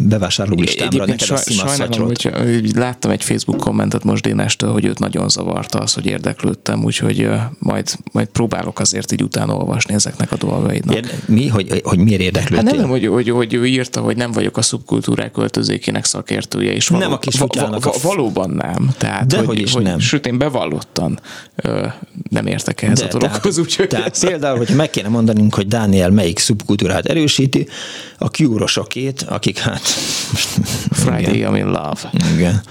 [0.09, 4.99] bevásárló listámra neked saj, sajnálom, hogy, hogy láttam egy Facebook kommentet most Dénestől, hogy őt
[4.99, 7.29] nagyon zavarta az, hogy érdeklődtem, úgyhogy
[7.59, 10.97] majd, majd próbálok azért így utána olvasni ezeknek a dolgaidnak.
[10.97, 11.47] Ér, mi?
[11.49, 12.69] Hogy, hogy miért érdeklődtél?
[12.71, 16.89] Hát nem, hogy, hogy, hogy ő írta, hogy nem vagyok a szubkultúrák költözékének szakértője, és
[16.89, 18.91] való, nem a kis va, va, va, valóban nem.
[18.99, 19.99] Tehát, De hogy, hogy nem.
[19.99, 21.21] Sőt, én bevallottan
[22.31, 26.11] nem értek ehhez De, a dologhoz, úgyhogy tehát például, hogyha meg kéne mondanunk, hogy Dániel
[26.11, 27.69] melyik szubkultúrát erősíti,
[28.19, 29.83] a kiúrosokét, akik hát...
[30.91, 32.11] Friday, I'm in love.
[32.35, 32.63] Igen.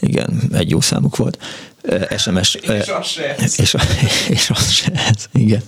[0.00, 1.38] Igen, egy jó számuk volt.
[2.16, 2.54] SMS.
[2.54, 3.60] És az se ez.
[3.60, 3.76] És,
[4.36, 5.62] és az se ez, igen.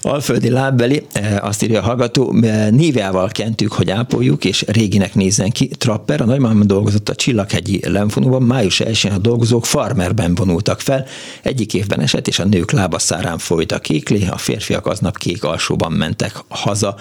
[0.00, 1.06] Alföldi lábbeli,
[1.40, 2.32] azt írja a hallgató,
[2.70, 5.68] névjával kentük, hogy ápoljuk, és réginek nézzen ki.
[5.68, 11.06] Trapper, a nagymamám dolgozott a Csillaghegyi Lenfonóban, május 1 a dolgozók farmerben vonultak fel.
[11.42, 15.92] Egyik évben esett, és a nők lábaszárán folyt a kékli, a férfiak aznap kék alsóban
[15.92, 16.96] mentek haza,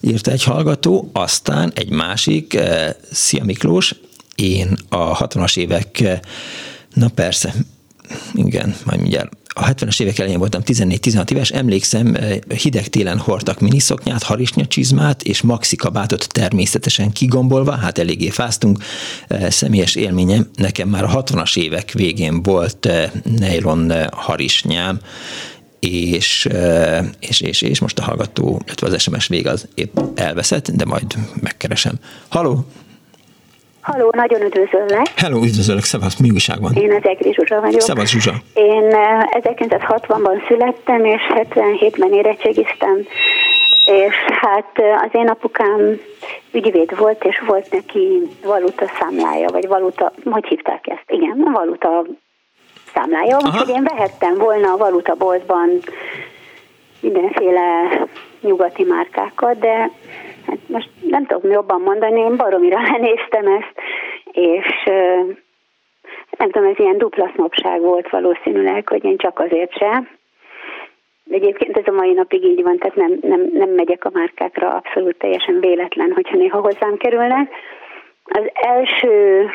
[0.00, 1.10] írta egy hallgató.
[1.12, 2.58] Aztán egy másik,
[3.12, 3.94] Szia Miklós,
[4.34, 6.20] én a 60-as évek
[6.96, 7.54] Na persze,
[8.34, 9.36] igen, majd mindjárt.
[9.58, 15.22] A 70-es évek elején voltam 14-16 éves, emlékszem, eh, hideg télen hordtak miniszoknyát, harisnya csizmát
[15.22, 18.78] és maxi kabátot természetesen kigombolva, hát eléggé fáztunk.
[19.28, 25.00] Eh, személyes élményem, nekem már a 60-as évek végén volt eh, nylon harisnyám,
[25.80, 26.48] és,
[27.18, 31.18] és, és, és most a hallgató, illetve az SMS vége az épp elveszett, de majd
[31.40, 31.94] megkeresem.
[32.28, 32.66] Haló!
[33.92, 35.06] Haló, nagyon üdvözöllek.
[35.16, 36.72] Hello, üdvözöllek, szevasz, mi újság van?
[36.72, 37.80] Én az Egri Zsuzsa vagyok.
[37.80, 38.32] Szevasz Zsuzsa.
[38.54, 38.84] Én
[39.30, 43.06] 1960-ban születtem, és 77-ben érettségiztem,
[43.84, 44.72] és hát
[45.04, 46.00] az én apukám
[46.52, 51.04] ügyvéd volt, és volt neki valuta számlája, vagy valuta, hogy hívták ezt?
[51.06, 52.04] Igen, valuta
[52.94, 55.68] számlája, úgyhogy én vehettem volna a valuta boltban
[57.00, 57.62] mindenféle
[58.40, 59.90] nyugati márkákat, de
[60.46, 63.74] hát most nem tudok jobban mondani, én baromira lenéztem ezt,
[64.32, 64.84] és
[66.38, 70.02] nem tudom, ez ilyen dupla sznopság volt valószínűleg, hogy én csak azért se.
[71.24, 74.68] De egyébként ez a mai napig így van, tehát nem, nem, nem megyek a márkákra,
[74.68, 77.50] abszolút teljesen véletlen, hogyha néha hozzám kerülnek.
[78.24, 79.46] Az első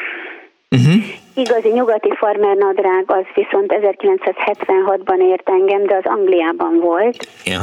[0.69, 1.03] uh-huh.
[1.35, 7.27] igazi nyugati farmer nadrág az viszont 1976-ban ért engem, de az Angliában volt.
[7.45, 7.59] Ja.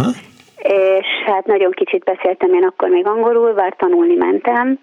[0.62, 4.78] És hát nagyon kicsit beszéltem én akkor még angolul, bár tanulni mentem,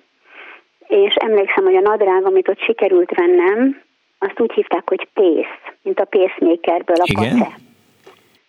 [0.88, 3.82] és emlékszem, hogy a nadrág, amit ott sikerült vennem,
[4.20, 7.40] azt úgy hívták, hogy Pace, mint a pacemakerből a Igen.
[7.40, 7.52] kace.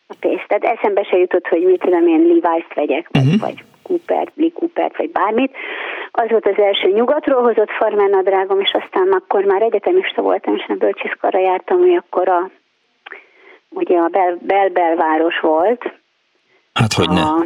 [0.07, 0.45] A Pace.
[0.47, 3.41] Tehát eszembe se jutott, hogy mit tudom én Levi's-t vegyek, vagy, uh-huh.
[3.41, 5.57] vagy Cooper, Lee Cooper, vagy bármit.
[6.11, 10.65] Az volt az első nyugatról hozott farmer nadrágom, és aztán akkor már egyetemista voltam, és
[10.69, 12.51] a bölcsiszkarra jártam, hogy akkor a,
[13.69, 15.93] ugye a bel, bel belváros volt.
[16.77, 17.21] Hát hogy ne.
[17.21, 17.45] A,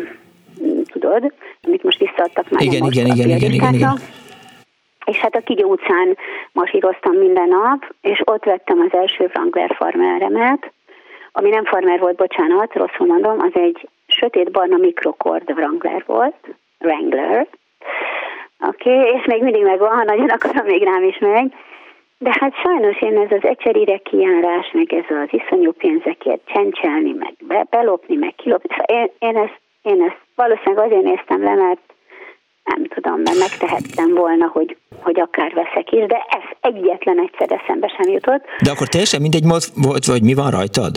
[0.92, 1.32] tudod,
[1.62, 2.62] amit most visszaadtak már.
[2.62, 3.98] Igen, igen, igen, igen, igen, igen.
[5.04, 6.16] És hát a Kigyó utcán
[6.52, 10.72] masíroztam minden nap, és ott vettem az első Wrangler farmeremet,
[11.32, 17.46] ami nem farmer volt, bocsánat, rosszul mondom, az egy sötét-barna mikrokord Wrangler volt, Wrangler,
[18.68, 21.54] oké, okay, és még mindig megvan, ha nagyon akarom, még rám is megy,
[22.24, 27.34] de hát sajnos én ez az ecserire kiárás, meg ez az iszonyú pénzekért csencselni, meg
[27.48, 31.80] be, belopni, meg kilopni, szóval én, én, ezt, én ezt valószínűleg azért néztem le, mert
[32.64, 37.88] nem tudom, mert megtehettem volna, hogy, hogy akár veszek is, de ez egyetlen egyszer eszembe
[37.96, 38.44] sem jutott.
[38.62, 39.44] De akkor teljesen mindegy
[39.86, 40.94] volt, vagy mi van rajtad?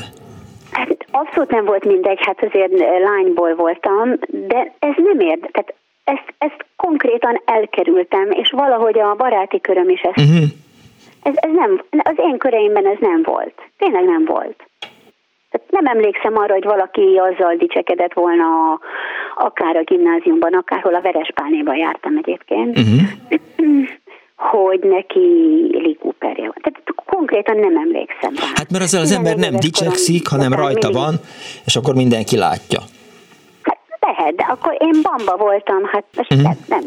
[0.72, 5.74] Hát abszolút nem volt mindegy, hát azért lányból voltam, de ez nem érd, tehát
[6.04, 10.50] ezt, ezt konkrétan elkerültem, és valahogy a baráti köröm is ezt, uh-huh.
[11.24, 13.54] Ez, ez nem, az én köreimben ez nem volt.
[13.78, 14.64] Tényleg nem volt.
[15.52, 18.80] Tehát nem emlékszem arra, hogy valaki azzal dicsekedett volna
[19.36, 23.02] akár a gimnáziumban, akárhol a Verespálnéban jártam egyébként, uh-huh.
[24.36, 25.28] hogy neki
[25.72, 26.58] Lee Cooperje van.
[26.62, 28.46] Tehát konkrétan nem emlékszem rá.
[28.56, 31.04] Hát mert az, az ember nem dicsekszik, hanem rajta mindig...
[31.04, 31.14] van,
[31.66, 32.80] és akkor mindenki látja.
[33.62, 36.48] Hát lehet, de akkor én bamba voltam, hát most uh-huh.
[36.48, 36.84] nem, nem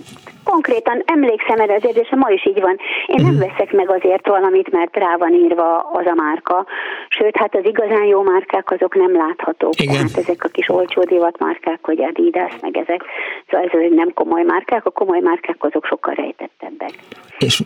[0.51, 2.77] konkrétan emlékszem erre azért, és ma is így van.
[3.07, 3.45] Én nem mhm.
[3.47, 6.67] veszek meg azért valamit, mert rá van írva az a márka.
[7.09, 9.81] Sőt, hát az igazán jó márkák azok nem láthatók.
[9.81, 9.95] Igen.
[9.95, 11.03] Tehát ezek a kis olcsó
[11.39, 13.05] márkák, hogy Adidas, meg ezek.
[13.51, 16.93] Szóval ez nem komoly márkák, a komoly márkák azok sokkal rejtettebbek.
[17.39, 17.63] És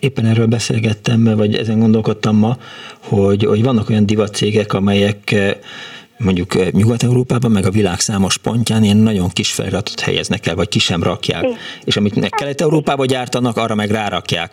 [0.00, 2.52] éppen erről beszélgettem, vagy ezen gondolkodtam ma,
[3.08, 5.34] hogy, hogy vannak olyan divatcégek, amelyek
[6.18, 10.78] mondjuk Nyugat-Európában, meg a világ számos pontján ilyen nagyon kis feliratot helyeznek el, vagy ki
[10.78, 11.44] sem rakják.
[11.44, 11.52] É.
[11.84, 14.50] És amit Kelet-Európában gyártanak, arra meg rárakják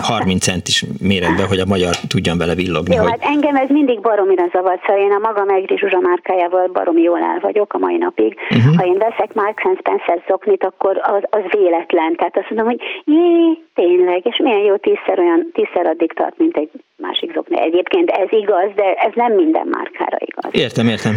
[0.00, 2.94] 30 centis méretbe, hogy a magyar tudjon vele villogni.
[2.94, 3.10] Jó, hogy...
[3.10, 7.18] hát engem ez mindig baromira zavart, szóval én a maga Egri Zsuzsa márkájával baromi jól
[7.18, 8.36] el vagyok a mai napig.
[8.50, 8.76] Uh-huh.
[8.76, 12.16] Ha én veszek Mark Spencer zoknit, akkor az, az véletlen.
[12.16, 16.56] Tehát azt mondom, hogy jé, tényleg, és milyen jó tízszer olyan, tízszer addig tart, mint
[16.56, 17.60] egy másik zokni.
[17.60, 20.50] Egyébként ez igaz, de ez nem minden márkára igaz.
[20.54, 21.14] Értem, értem.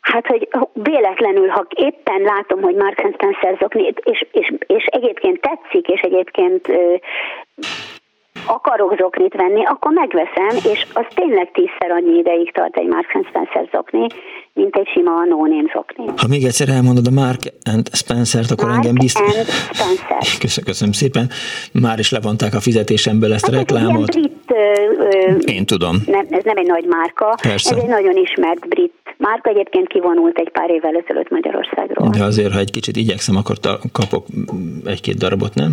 [0.00, 5.88] Hát, hogy véletlenül, ha éppen látom, hogy Mark Spencer zokni, és, és, és egyébként tetszik,
[5.88, 6.94] és egyébként ö,
[8.46, 13.68] akarok zoknit venni, akkor megveszem, és az tényleg tízszer annyi ideig tart egy Mark Spencer
[13.72, 14.06] zokni,
[14.56, 16.04] mint egy sima no name zokni.
[16.16, 19.30] Ha még egyszer elmondod a Mark and Spencer-t, akkor Mark engem biztos...
[19.30, 20.18] Spencer.
[20.44, 21.30] Köszönöm, köszönöm szépen.
[21.72, 24.10] Már is levonták a fizetésemből ezt hát a reklámot.
[24.10, 25.96] Brit, ö, ö, Én tudom.
[26.06, 27.76] Nem, ez nem egy nagy márka, Persze.
[27.76, 28.92] ez egy nagyon ismert brit
[29.28, 32.08] márka, egyébként kivonult egy pár évvel ezelőtt Magyarországról.
[32.08, 33.56] De azért, ha egy kicsit igyekszem, akkor
[33.92, 34.26] kapok
[34.84, 35.72] egy-két darabot, nem?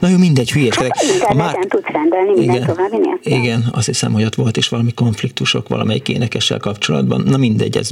[0.00, 0.96] Na jó, mindegy, hülyeskedek.
[1.20, 1.54] Hát a már...
[1.68, 3.32] tudsz rendelni minden igen, további nélkül.
[3.32, 7.20] Igen, azt hiszem, hogy ott volt is valami konfliktusok valamelyik énekessel kapcsolatban.
[7.26, 7.88] Na mindegy, ez...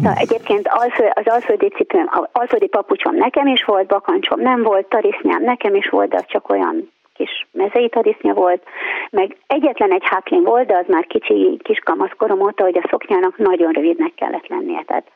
[0.00, 0.68] Na, egyébként
[1.14, 6.08] az alföldi cipőm, alföldi papucsom nekem is volt, bakancsom nem volt, tarisznyám nekem is volt,
[6.08, 6.90] de az csak olyan
[7.20, 8.62] kis mezei tarisznya volt,
[9.10, 13.36] meg egyetlen egy hátlin volt, de az már kicsi, kis kamaszkorom óta, hogy a szoknyának
[13.36, 14.82] nagyon rövidnek kellett lennie.
[14.86, 15.06] Tehát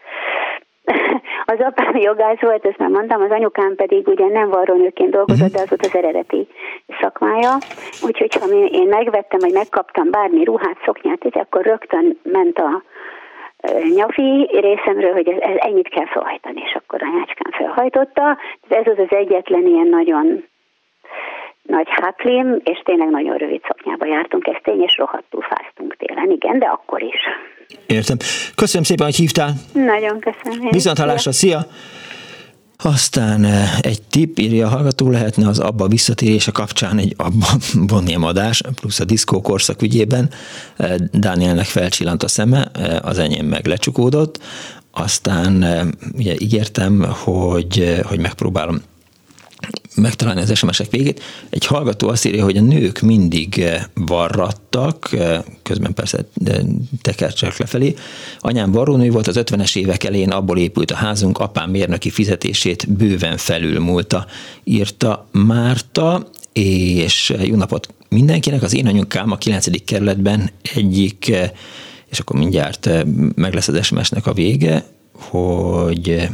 [1.55, 5.61] az apám jogász volt, ezt már mondtam, az anyukám pedig ugye nem varrónőként dolgozott, de
[5.61, 6.49] az volt az eredeti
[7.01, 7.53] szakmája.
[8.07, 8.47] Úgyhogy ha
[8.81, 12.83] én megvettem, vagy megkaptam bármi ruhát, szoknyát, akkor rögtön ment a
[13.95, 18.39] nyafi részemről, hogy ez, ez ennyit kell felhajtani, és akkor anyácskám felhajtotta.
[18.69, 20.45] Ez az az egyetlen ilyen nagyon
[21.67, 26.59] nagy hátlim, és tényleg nagyon rövid szoknyába jártunk, ez tény, és rohadtul fáztunk télen, igen,
[26.59, 27.21] de akkor is.
[27.87, 28.17] Értem.
[28.55, 29.51] Köszönöm szépen, hogy hívtál.
[29.73, 30.69] Nagyon köszönöm.
[30.71, 31.59] Viszont hallásra, szia!
[32.77, 37.47] Aztán eh, egy tipp, írja a hallgató, lehetne az abba visszatérése kapcsán egy abba
[37.89, 40.29] Bonnie adás, plusz a diszkó korszak ügyében.
[40.77, 44.39] Eh, Dánielnek felcsillant a szeme, eh, az enyém meg lecsukódott.
[44.91, 45.65] Aztán
[46.17, 48.83] ugye ígértem, hogy, hogy megpróbálom
[49.97, 51.23] megtalálni az SMS-ek végét.
[51.51, 56.25] Egy hallgató azt írja, hogy a nők mindig eh, varrattak, eh, közben persze
[57.03, 57.95] tekercsek lefelé.
[58.39, 63.37] Anyám varrónő volt, az 50-es évek elején abból épült a házunk, apám mérnöki fizetését bőven
[63.37, 64.27] felülmúlta,
[64.65, 68.63] írta Márta, és jó napot mindenkinek.
[68.63, 69.85] Az én anyukám a 9.
[69.85, 71.33] kerületben egyik,
[72.11, 72.91] és akkor mindjárt
[73.35, 76.29] meg lesz az SMS-nek a vége, hogy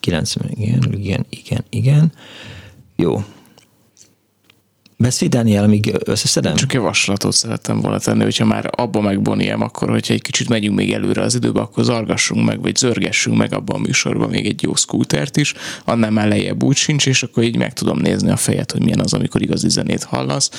[0.00, 2.12] 90, igen, igen, igen, igen.
[2.96, 3.24] Jó,
[4.96, 6.54] Beszélj, Dániel, amíg összeszedem?
[6.54, 10.92] Csak javaslatot szerettem volna tenni, hogyha már abba megboniem, akkor hogyha egy kicsit megyünk még
[10.92, 14.74] előre az időbe, akkor zargassunk meg, vagy zörgessünk meg abban a műsorban még egy jó
[14.74, 15.54] skútert is,
[15.84, 19.00] annál már lejjebb úgy sincs, és akkor így meg tudom nézni a fejet, hogy milyen
[19.00, 20.50] az, amikor igazi zenét hallasz.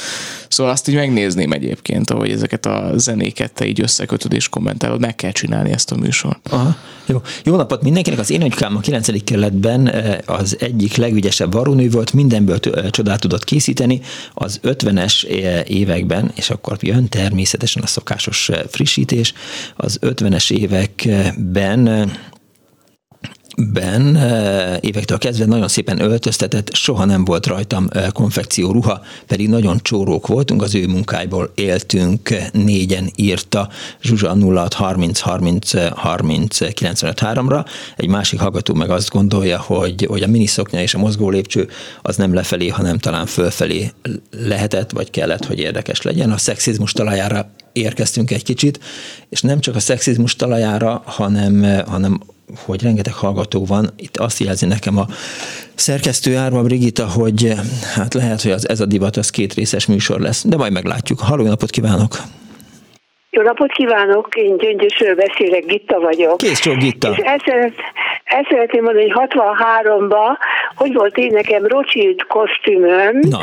[0.48, 5.16] Szóval azt így megnézném egyébként, ahogy ezeket a zenéket te így összekötöd és kommentálod, meg
[5.16, 6.48] kell csinálni ezt a műsort.
[6.50, 6.76] Aha,
[7.06, 7.22] jó.
[7.44, 8.20] jó napot mindenkinek!
[8.20, 9.24] Az én agykám a 9.
[9.24, 12.60] kerületben eh, az egyik legügyesebb varrónő volt, mindenből
[12.90, 14.02] csodát tudott készíteni,
[14.34, 15.24] az 50-es
[15.64, 19.34] években, és akkor jön természetesen a szokásos frissítés,
[19.76, 22.12] az 50-es években
[23.58, 29.50] ben eh, évektől kezdve nagyon szépen öltöztetett, soha nem volt rajtam eh, konfekció ruha, pedig
[29.50, 33.70] nagyon csórók voltunk, az ő munkáiból éltünk, négyen írta
[34.02, 37.66] Zsuzsa 06 30 30 30 95 3-ra.
[37.96, 41.70] Egy másik hallgató meg azt gondolja, hogy, hogy a miniszoknya és a mozgó lépcső
[42.02, 43.92] az nem lefelé, hanem talán fölfelé
[44.32, 46.32] lehetett, vagy kellett, hogy érdekes legyen.
[46.32, 48.80] A szexizmus talajára érkeztünk egy kicsit,
[49.30, 52.22] és nem csak a szexizmus talajára, hanem, eh, hanem
[52.56, 53.94] hogy rengeteg hallgató van.
[53.96, 55.08] Itt azt jelzi nekem a
[55.76, 57.54] szerkesztő Árva Brigita, hogy
[57.94, 61.20] hát lehet, hogy az, ez a divat az két részes műsor lesz, de majd meglátjuk.
[61.20, 62.22] Halló, napot kívánok!
[63.36, 66.38] Jó napot kívánok, én Gyöngyösről beszélek, Gitta vagyok.
[66.38, 67.10] Kész csak Gitta.
[67.10, 67.74] És ezt,
[68.24, 70.38] ezt szeretném mondani, hogy 63-ban,
[70.76, 73.40] hogy volt én nekem Rothschild kosztümöm Na.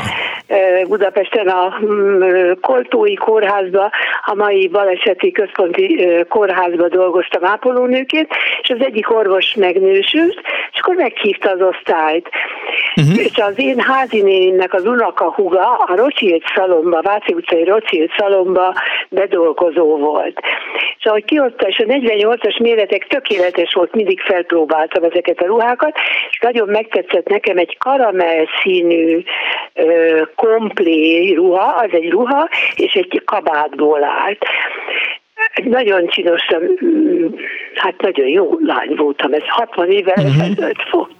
[0.87, 3.91] Budapesten a mm, Koltói kórházba,
[4.25, 8.27] a mai baleseti központi kórházba dolgoztam ápolónőként,
[8.61, 10.41] és az egyik orvos megnősült,
[10.71, 12.29] és akkor meghívta az osztályt.
[12.95, 13.25] Uh-huh.
[13.25, 18.73] És az én házinénnek az unoka huga a Rothschild szalomba, Váci utcai Rothschild szalomba
[19.09, 20.39] bedolgozó szó volt.
[21.05, 25.97] Ahogy kioszta, és a 48-as méretek tökéletes volt, mindig felpróbáltam ezeket a ruhákat,
[26.29, 29.23] és nagyon megtetszett nekem egy karamell színű
[30.35, 34.45] komplé ruha, az egy ruha, és egy kabátból állt
[35.61, 36.61] nagyon csinosan,
[37.75, 40.49] hát nagyon jó lány voltam, ez 60 évvel uh-huh.
[40.51, 41.11] ezelőtt volt,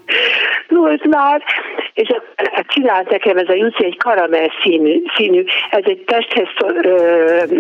[0.68, 1.44] volt már,
[1.94, 2.10] és
[2.68, 6.48] csinált nekem ez a Jussi egy karamell színű, színű, ez egy testhez,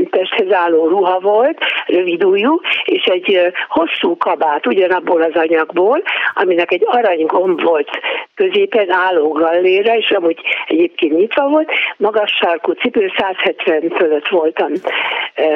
[0.09, 6.83] testhez álló ruha volt, rövid ujjú, és egy hosszú kabát ugyanabból az anyagból, aminek egy
[6.85, 7.89] aranygomb volt
[8.35, 14.71] középen álló galléra, és amúgy egyébként nyitva volt, magas sarkú cipő, 170 fölött voltam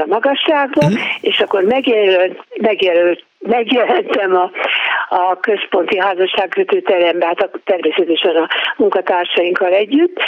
[0.06, 1.07] magasságban, uh-huh.
[1.22, 4.52] És akkor megjelölt, megjelölt megjelentem a,
[5.10, 8.48] a központi házasságkötő terembe, hát természetesen a
[8.78, 10.20] munkatársainkkal együtt,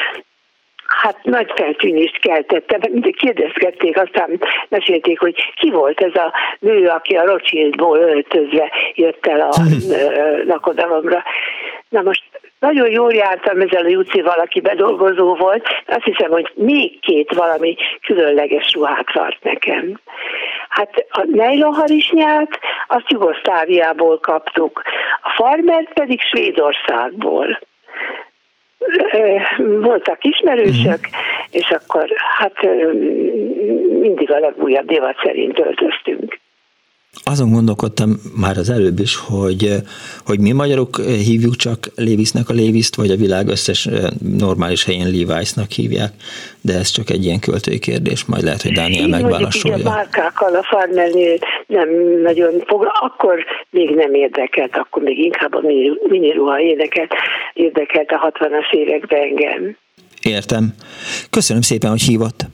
[0.90, 7.16] hát nagy feltűnést keltette, mindig kérdezgették, aztán mesélték, hogy ki volt ez a nő, aki
[7.16, 9.50] a Rothschildból öltözve jött el a
[10.46, 11.24] lakodalomra.
[11.90, 12.24] Na most
[12.60, 15.68] nagyon jól jártam ezzel a Jucival, aki bedolgozó volt.
[15.88, 20.00] Azt hiszem, hogy még két valami különleges ruhát vart nekem.
[20.70, 24.82] Hát a nejlonharisnyát azt Jugoszláviából kaptuk,
[25.22, 27.60] a farmert pedig Svédországból
[29.58, 31.00] voltak ismerősök,
[31.52, 32.62] és akkor hát
[34.00, 36.40] mindig a legújabb divat szerint öltöztünk
[37.24, 39.76] azon gondolkodtam már az előbb is, hogy,
[40.26, 43.90] hogy mi magyarok hívjuk csak Lévisznek a Léviszt, vagy a világ összes
[44.38, 46.12] normális helyén Levi'snak hívják,
[46.62, 49.78] de ez csak egy ilyen költői kérdés, majd lehet, hogy Dániel Én megválaszolja.
[49.78, 51.38] Igen, márkákkal a farmernél
[51.68, 51.90] nem
[52.22, 55.62] nagyon fog, akkor még nem érdekelt, akkor még inkább a
[56.10, 57.14] miniruha érdekelt,
[57.54, 59.78] érdekelt a 60-as években engem.
[60.22, 60.74] Értem.
[61.30, 62.46] Köszönöm szépen, hogy hívott.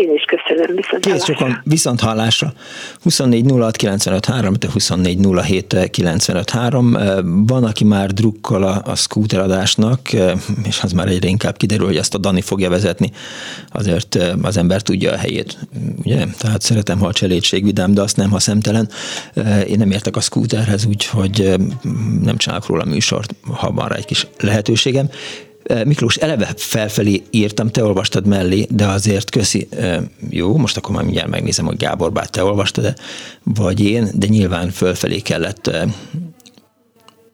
[0.00, 2.52] Én is köszönöm, viszont Kész sokan viszont hallásra.
[3.02, 6.96] 24 06 95 3, 24 07 95 3.
[7.46, 10.00] Van, aki már drukkol a, a adásnak,
[10.66, 13.10] és az már egyre inkább kiderül, hogy ezt a Dani fogja vezetni.
[13.68, 15.58] Azért az ember tudja a helyét,
[16.04, 16.24] ugye?
[16.38, 18.88] Tehát szeretem, ha a cselédség vidám, de azt nem, ha szemtelen.
[19.66, 21.54] Én nem értek a scooterhez, úgyhogy
[22.22, 25.08] nem csinálok róla műsort, ha van rá egy kis lehetőségem.
[25.84, 29.68] Miklós, eleve felfelé írtam, te olvastad mellé, de azért köszi.
[30.30, 32.94] Jó, most akkor már mindjárt megnézem, hogy Gábor bár te olvastad -e,
[33.44, 35.70] vagy én, de nyilván fölfelé kellett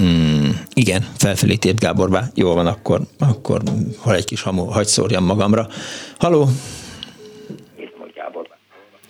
[0.02, 2.24] Mm, igen, felfelé tért Gábor bá.
[2.34, 3.62] Jól van, akkor, akkor
[3.98, 5.68] hol egy kis hamu, hagyd szórjam magamra.
[6.18, 6.48] Haló!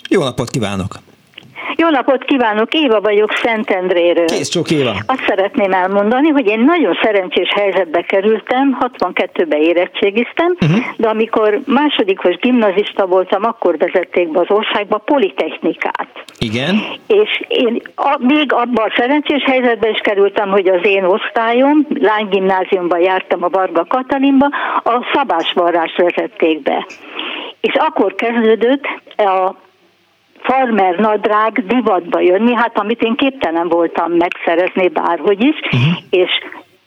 [0.08, 1.05] Jó napot kívánok!
[1.76, 4.24] Jó napot kívánok, Éva vagyok Szentendréről.
[4.24, 4.90] Kész csók Éva.
[5.06, 10.84] Azt szeretném elmondani, hogy én nagyon szerencsés helyzetbe kerültem, 62-ben érettségiztem, uh-huh.
[10.96, 16.08] de amikor másodikos gimnazista voltam, akkor vezették be az országba politechnikát.
[16.38, 16.74] Igen.
[17.06, 23.00] És én a, még abban a szerencsés helyzetbe is kerültem, hogy az én osztályom, lánygimnáziumban
[23.00, 24.46] jártam a Varga Katalinba,
[24.84, 26.86] a szabásvarrást vezették be.
[27.60, 28.84] És akkor kezdődött
[29.16, 29.64] a
[30.46, 35.96] farmer nadrág divatba jönni, hát amit én képtelen voltam megszerezni bárhogy is, uh-huh.
[36.10, 36.30] és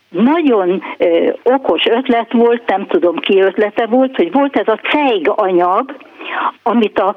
[0.08, 5.32] nagyon ö, okos ötlet volt, nem tudom ki ötlete volt, hogy volt ez a cejg
[5.36, 5.96] anyag,
[6.62, 7.16] amit a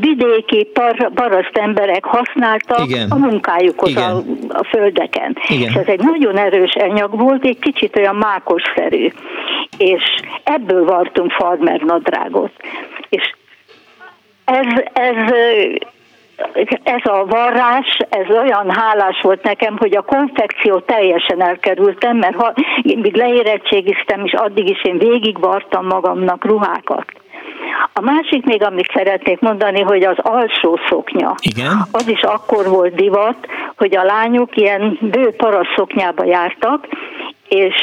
[0.00, 3.10] vidéki par, paraszt emberek használtak Igen.
[3.10, 4.16] a munkájukhoz A,
[4.48, 5.36] a földeken.
[5.48, 5.68] Igen.
[5.68, 9.08] És ez egy nagyon erős anyag volt, egy kicsit olyan mákosszerű.
[9.78, 10.02] És
[10.44, 12.52] ebből vartunk farmer nadrágot.
[13.08, 13.34] És
[14.44, 15.32] ez, ez
[16.82, 22.54] ez a varrás, ez olyan hálás volt nekem, hogy a konfekció teljesen elkerültem, mert ha,
[22.82, 27.04] még leérettségiztem, és addig is én végigvartam magamnak ruhákat.
[27.92, 31.34] A másik még, amit szeretnék mondani, hogy az alsó szoknya.
[31.40, 31.86] Igen.
[31.92, 33.36] Az is akkor volt divat,
[33.76, 36.88] hogy a lányok ilyen bő paraszoknyába jártak,
[37.48, 37.74] és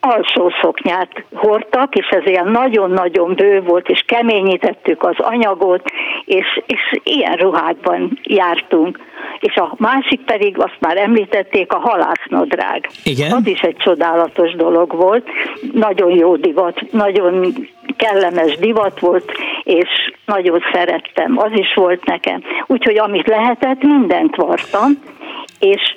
[0.00, 5.82] alsó szoknyát hordtak, és ez ilyen nagyon-nagyon bő volt, és keményítettük az anyagot,
[6.24, 8.98] és, és ilyen ruhákban jártunk.
[9.40, 12.88] És a másik pedig, azt már említették, a halásznodrág.
[13.04, 13.32] Igen.
[13.32, 15.28] Az is egy csodálatos dolog volt,
[15.72, 17.54] nagyon jó divat, nagyon
[17.96, 22.42] kellemes divat volt, és nagyon szerettem, az is volt nekem.
[22.66, 24.90] Úgyhogy amit lehetett, mindent vartam,
[25.58, 25.94] és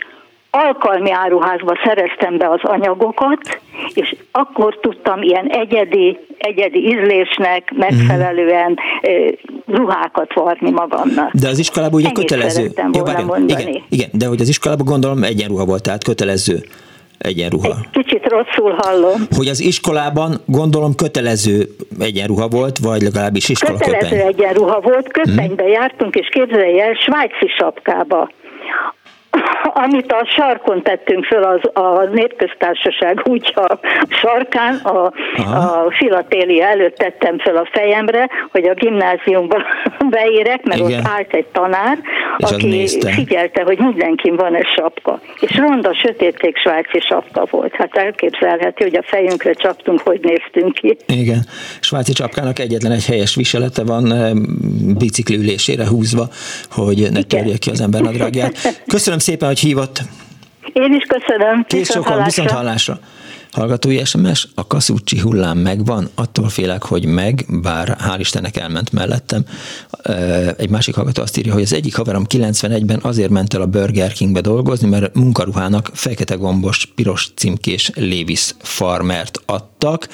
[0.52, 3.62] alkalmi áruházba szereztem be az anyagokat,
[3.94, 9.28] és akkor tudtam ilyen egyedi, egyedi ízlésnek megfelelően mm.
[9.76, 11.32] ruhákat varni magamnak.
[11.34, 12.70] De az iskolában ugye Ennyit kötelező.
[12.92, 16.56] Ja, várján, igen, igen, de hogy az iskolában gondolom egyenruha volt, tehát kötelező
[17.18, 17.68] egyenruha.
[17.68, 19.22] Egy kicsit rosszul hallom.
[19.36, 21.66] Hogy az iskolában gondolom kötelező
[22.00, 24.28] egyenruha volt, vagy legalábbis iskola Kötelező köpeny.
[24.28, 25.72] egyenruha volt, köpenybe hmm.
[25.72, 28.30] jártunk, és képzelj el, svájci sapkába
[29.74, 33.80] amit a sarkon tettünk föl az, a népköztársaság útja
[34.10, 35.06] sarkán, a,
[35.56, 39.64] a filatélia előtt tettem föl a fejemre, hogy a gimnáziumba
[40.10, 41.00] beérek, mert Igen.
[41.00, 41.98] ott állt egy tanár,
[42.38, 45.22] és aki figyelte, hogy mindenkin van egy sapka.
[45.40, 47.76] És ronda, sötétkék svájci sapka volt.
[47.76, 50.98] Hát elképzelhető, hogy a fejünkre csaptunk, hogy néztünk ki.
[51.08, 51.46] Igen.
[51.80, 54.32] Svájci csapkának egyetlen egy helyes viselete van, eh,
[54.98, 56.28] bicikliülésére húzva,
[56.72, 58.58] hogy ne törje ki az ember nadrágját.
[58.88, 60.02] Köszönöm szépen, hogy hívott.
[60.74, 61.66] Én is köszönöm.
[61.68, 63.00] Kész viszont viszont hallásra.
[63.52, 69.46] Hallgatói SMS, a kaszúcsi hullám megvan, attól félek, hogy meg, bár hál' Istennek elment mellettem.
[70.58, 74.12] Egy másik hallgató azt írja, hogy az egyik haverom 91-ben azért ment el a Burger
[74.12, 80.08] Kingbe dolgozni, mert munkaruhának fekete gombos, piros címkés Levis farmert adtak.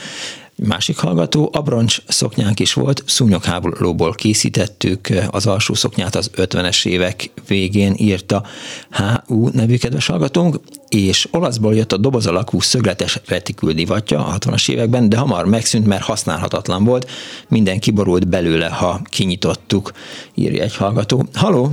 [0.66, 7.94] Másik hallgató, abroncs szoknyánk is volt, szúnyogháborúból készítettük az alsó szoknyát az 50-es évek végén,
[7.98, 8.44] írta
[8.92, 10.60] HU nevű kedves hallgatónk,
[10.90, 15.88] és olaszból jött a doboz alakú szögletes retikül divatja a 60-as években, de hamar megszűnt,
[15.88, 17.10] mert használhatatlan volt,
[17.48, 19.92] minden kiborult belőle, ha kinyitottuk,
[20.34, 21.26] írja egy hallgató.
[21.34, 21.70] Haló!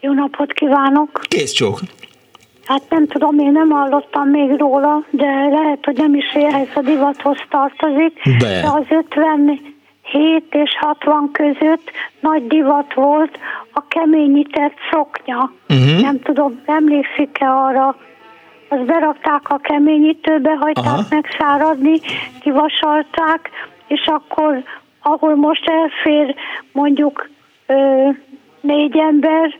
[0.00, 1.20] Jó napot kívánok!
[1.28, 1.80] Kész csók!
[2.70, 6.80] Hát nem tudom, én nem hallottam még róla, de lehet, hogy nem is ehhez a
[6.80, 8.20] divathoz tartozik.
[8.38, 8.60] De.
[8.60, 11.90] de az 57 és 60 között
[12.20, 13.38] nagy divat volt
[13.72, 15.52] a keményített szoknya.
[15.68, 16.00] Uh-huh.
[16.00, 17.96] Nem tudom, emlékszik-e arra,
[18.68, 21.02] azt berakták a keményítőbe, hagyták Aha.
[21.10, 22.00] megszáradni,
[22.40, 23.50] kivasalták,
[23.86, 24.62] és akkor,
[25.02, 26.34] ahol most elfér
[26.72, 27.28] mondjuk
[27.66, 28.08] ö,
[28.60, 29.54] négy ember,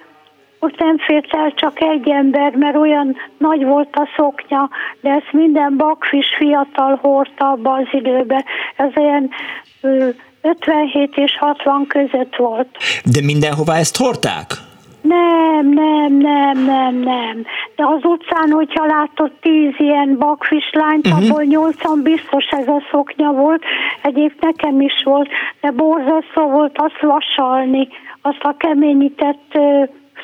[0.60, 4.70] ott nem fért el csak egy ember, mert olyan nagy volt a szoknya,
[5.00, 8.44] de ezt minden bakfis fiatal hordta abba az időbe.
[8.76, 9.30] Ez ilyen
[10.42, 12.68] 57 és 60 között volt.
[13.04, 14.46] De mindenhová ezt hordták?
[15.02, 17.44] Nem, nem, nem, nem, nem.
[17.76, 21.24] De az utcán, hogyha látott tíz ilyen bakfislányt, uh-huh.
[21.24, 23.62] abból nyolcan biztos ez a szoknya volt.
[24.02, 25.28] Egyébként nekem is volt,
[25.60, 27.88] de borzasztó volt azt vasalni,
[28.22, 29.58] azt a keményített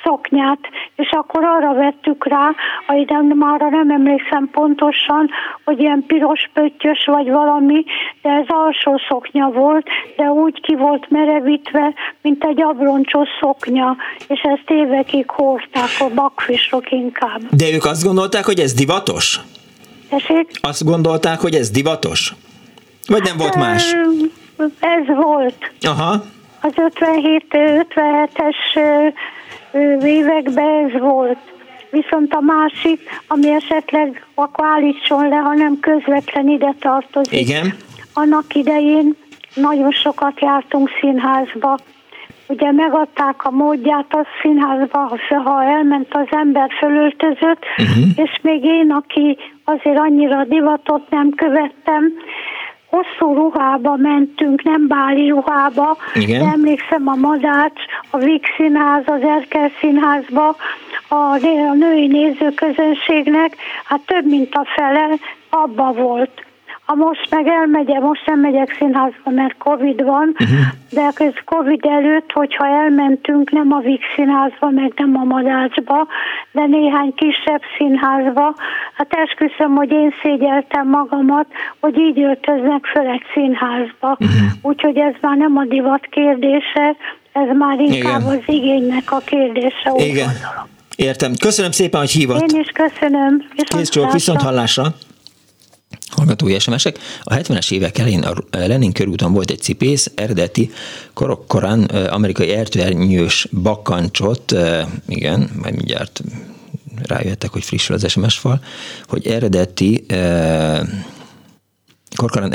[0.04, 0.58] szoknyát,
[0.96, 2.50] és akkor arra vettük rá,
[2.98, 5.30] ide már nem emlékszem pontosan,
[5.64, 7.84] hogy ilyen piros pöttyös vagy valami,
[8.22, 9.86] de ez alsó szoknya volt,
[10.16, 13.96] de úgy ki volt merevítve, mint egy abroncsos szoknya,
[14.28, 17.40] és ezt évekig hordták a bakfisok inkább.
[17.50, 19.40] De ők azt gondolták, hogy ez divatos?
[20.08, 20.50] Tessék?
[20.60, 22.34] Azt gondolták, hogy ez divatos?
[23.06, 23.94] Vagy nem volt más?
[24.80, 25.72] Ez volt.
[25.80, 26.22] Aha.
[26.60, 28.56] az 57-57-es
[30.02, 31.38] években ez volt.
[31.90, 37.40] Viszont a másik, ami esetleg akkor állítson le, ha nem közvetlen ide tartozik.
[37.40, 37.74] Igen.
[38.14, 39.14] Annak idején
[39.54, 41.78] nagyon sokat jártunk színházba.
[42.48, 48.04] Ugye megadták a módját a színházba, ha elment az ember fölöltözött, uh-huh.
[48.16, 52.12] és még én, aki azért annyira divatot nem követtem,
[52.90, 55.96] hosszú ruhába mentünk, nem báli ruhába.
[56.14, 56.40] Igen.
[56.40, 57.80] De emlékszem a Madács,
[58.10, 60.56] a Vix Színház, az Erkel Színházba,
[61.08, 61.14] a,
[61.70, 65.08] a női nézőközönségnek, hát több mint a fele
[65.50, 66.45] abba volt.
[66.86, 70.58] Ha most meg elmegyek, most nem megyek színházba, mert Covid van, uh-huh.
[70.90, 76.06] de ez Covid előtt, hogyha elmentünk nem a Vix színházba, meg nem a Madácsba,
[76.52, 78.54] de néhány kisebb színházba,
[78.94, 81.46] hát esküszöm, hogy én szégyeltem magamat,
[81.80, 84.16] hogy így öltöznek föl egy színházba.
[84.20, 84.48] Uh-huh.
[84.62, 86.96] Úgyhogy ez már nem a divat kérdése,
[87.32, 88.36] ez már inkább Igen.
[88.36, 89.92] az igénynek a kérdése.
[89.96, 90.30] Igen.
[90.96, 91.32] Értem.
[91.40, 92.52] Köszönöm szépen, hogy hívott.
[92.52, 93.42] Én is köszönöm.
[93.56, 94.84] Kész csók, viszont hallásra.
[96.10, 96.98] Hallgatói SMS-ek.
[97.22, 100.70] A 70-es évek elején a Lenin körúton volt egy cipész, eredeti
[101.14, 104.54] korokkorán amerikai ertőernyős bakkancsot,
[105.08, 106.22] igen, majd mindjárt
[107.02, 108.60] rájöttek, hogy frissül az SMS fal,
[109.08, 110.04] hogy eredeti
[112.14, 112.54] Korkaran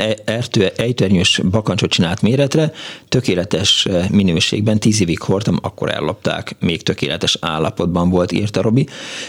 [0.76, 2.72] ejtőernyős bakancsot csinált méretre,
[3.08, 8.86] tökéletes eh, minőségben, tíz évig hordtam, akkor ellopták, még tökéletes állapotban volt, írta Robi.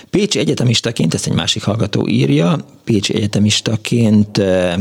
[0.09, 4.75] Pécsi egyetemistaként, ezt egy másik hallgató írja, Pécsi egyetemistaként eh,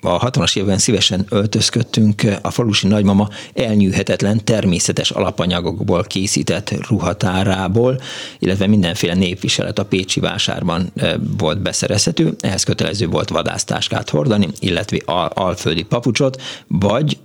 [0.00, 8.00] a 60-as évben szívesen öltözködtünk a falusi nagymama elnyűhetetlen természetes alapanyagokból készített ruhatárából,
[8.38, 10.92] illetve mindenféle népviselet a Pécsi vásárban
[11.38, 14.98] volt beszerezhető, ehhez kötelező volt vadásztáskát hordani, illetve
[15.28, 17.18] alföldi papucsot, vagy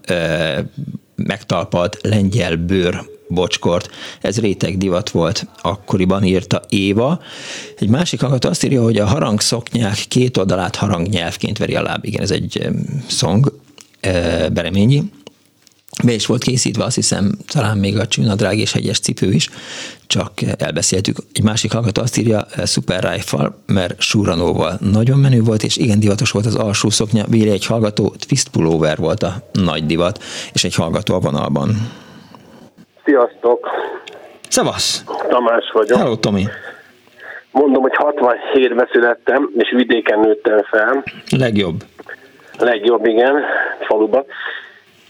[1.15, 3.89] megtalpalt lengyel bőr bocskort.
[4.21, 7.21] Ez réteg divat volt akkoriban, írta Éva.
[7.77, 12.05] Egy másik hallgató azt írja, hogy a harangszoknyák két oldalát harangnyelvként veri a láb.
[12.05, 12.69] Igen, ez egy
[13.07, 13.59] szong,
[13.99, 15.03] e, Bereményi.
[16.03, 19.49] Be is volt készítve, azt hiszem, talán még a csűnadrág és hegyes cipő is,
[20.07, 21.17] csak elbeszéltük.
[21.33, 26.31] Egy másik hallgató azt írja, Super Rifle, mert Suranóval nagyon menő volt, és igen divatos
[26.31, 27.25] volt az alsó szoknya.
[27.27, 30.23] Véle egy hallgató, Twist Pullover volt a nagy divat,
[30.53, 31.91] és egy hallgató a vonalban.
[33.07, 33.69] Sziasztok!
[34.49, 35.03] Szevasz!
[35.29, 35.97] Tamás vagyok.
[35.97, 36.43] Hello, Tomi!
[37.51, 41.03] Mondom, hogy 67-ben születtem, és vidéken nőttem fel.
[41.37, 41.75] Legjobb.
[42.59, 43.43] Legjobb, igen,
[43.87, 44.25] faluba.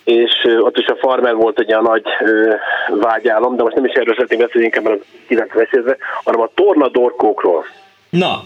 [0.03, 2.53] És ott is a farmer volt egy olyan nagy ö,
[2.89, 4.97] vágyálom, de most nem is erről szeretnék beszélni, inkább a
[5.27, 7.65] 90 évben, hanem a tornadorkókról.
[8.09, 8.41] Na!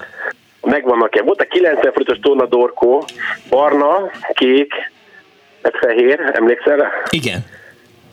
[0.61, 1.22] Megvannak-e?
[1.22, 3.03] Volt a 90 forintos tornadorkó,
[3.49, 4.73] barna, kék,
[5.61, 6.91] meg fehér, emlékszel?
[7.10, 7.60] Igen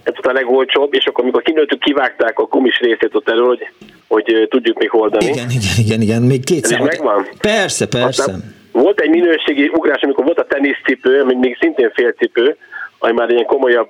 [0.09, 3.69] ez volt a legolcsóbb, és akkor amikor kinőttük, kivágták a kumis részét ott elő, hogy,
[4.09, 5.25] hogy tudjuk még hordani.
[5.25, 7.27] Igen, igen, igen, igen, még két Ez megvan?
[7.41, 8.23] Persze, persze.
[8.23, 12.57] Aztán volt egy minőségi ugrás, amikor volt a teniszcipő, ami még szintén félcipő,
[12.99, 13.89] ami már ilyen komolyabb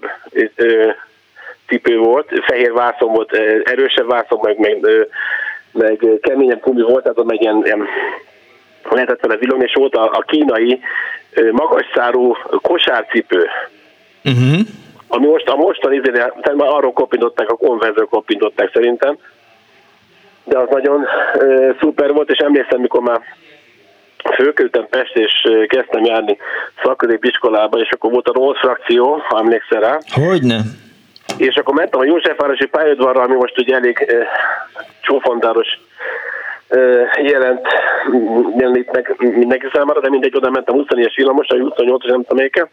[0.55, 0.91] ö,
[1.67, 3.33] cipő volt, fehér vászon volt,
[3.65, 4.87] erősebb vászon, meg, meg,
[5.73, 7.87] meg keményebb gumi volt, tehát ott meg ilyen, ilyen
[8.91, 10.81] lehetett vele villogni, és volt a, a kínai
[11.51, 13.47] magas szárú kosárcipő.
[14.25, 14.61] Uh-huh
[15.09, 19.19] ami most, a mostani izére, már arról kopintották, a konverzről kopintották szerintem,
[20.45, 23.21] de az nagyon e, szuper volt, és emlékszem, mikor már
[24.35, 25.33] fölköltem Pest, és
[25.67, 26.39] kezdtem járni
[26.83, 29.99] szakközépiskolába, és akkor volt a Rolls frakció, ha emlékszel rá.
[30.13, 30.61] Hogyne.
[31.37, 34.27] És akkor mentem a Józsefvárosi pályaudvarra, ami most ugye elég e,
[35.01, 35.69] csófontáros
[36.69, 36.79] e,
[37.23, 37.67] jelent,
[38.59, 42.69] jelenít meg mindenki számára, de mindegy, oda mentem 20-es villamos, a 28 nem tudom melyiken,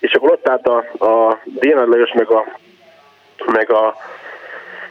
[0.00, 2.44] és akkor ott állt a, a Dénár Lajos, meg a,
[3.52, 3.96] meg a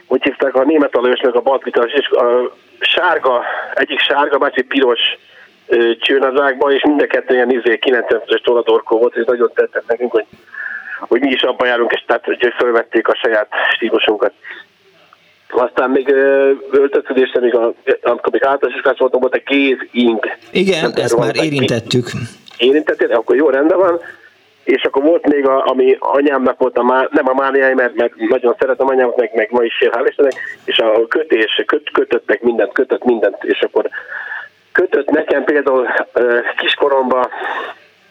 [0.06, 3.44] hogy hívták, a német Lajos, meg a Baltvitas, és a sárga,
[3.74, 5.00] egyik sárga, másik piros
[6.00, 10.24] csőnadrágban, és mind a kettő ilyen izé 90-es toladorkó volt, és nagyon tettek nekünk, hogy,
[10.98, 14.32] hogy mi is abban járunk, és tehát hogy felvették a saját stílusunkat.
[15.48, 16.08] Aztán még
[16.70, 17.72] öltözködésre, még a,
[18.02, 20.36] amikor még általános iskolás voltam, volt a Géz Ink.
[20.50, 22.10] Igen, ezt már érintettük.
[22.58, 23.12] Érintettél?
[23.12, 24.00] Akkor jó, rendben van
[24.68, 28.12] és akkor volt még, a, ami anyámnak volt, a má, nem a mániáj, mert meg
[28.16, 30.34] nagyon szeretem anyámat, meg, meg ma is hál' Istennek,
[30.64, 33.88] és a kötés, köt, kötöttek mindent, kötött mindent, és akkor
[34.72, 35.86] kötött nekem például
[36.56, 37.28] kiskoromban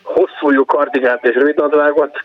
[0.03, 2.23] hosszújú kardigát és rövidnadrágot,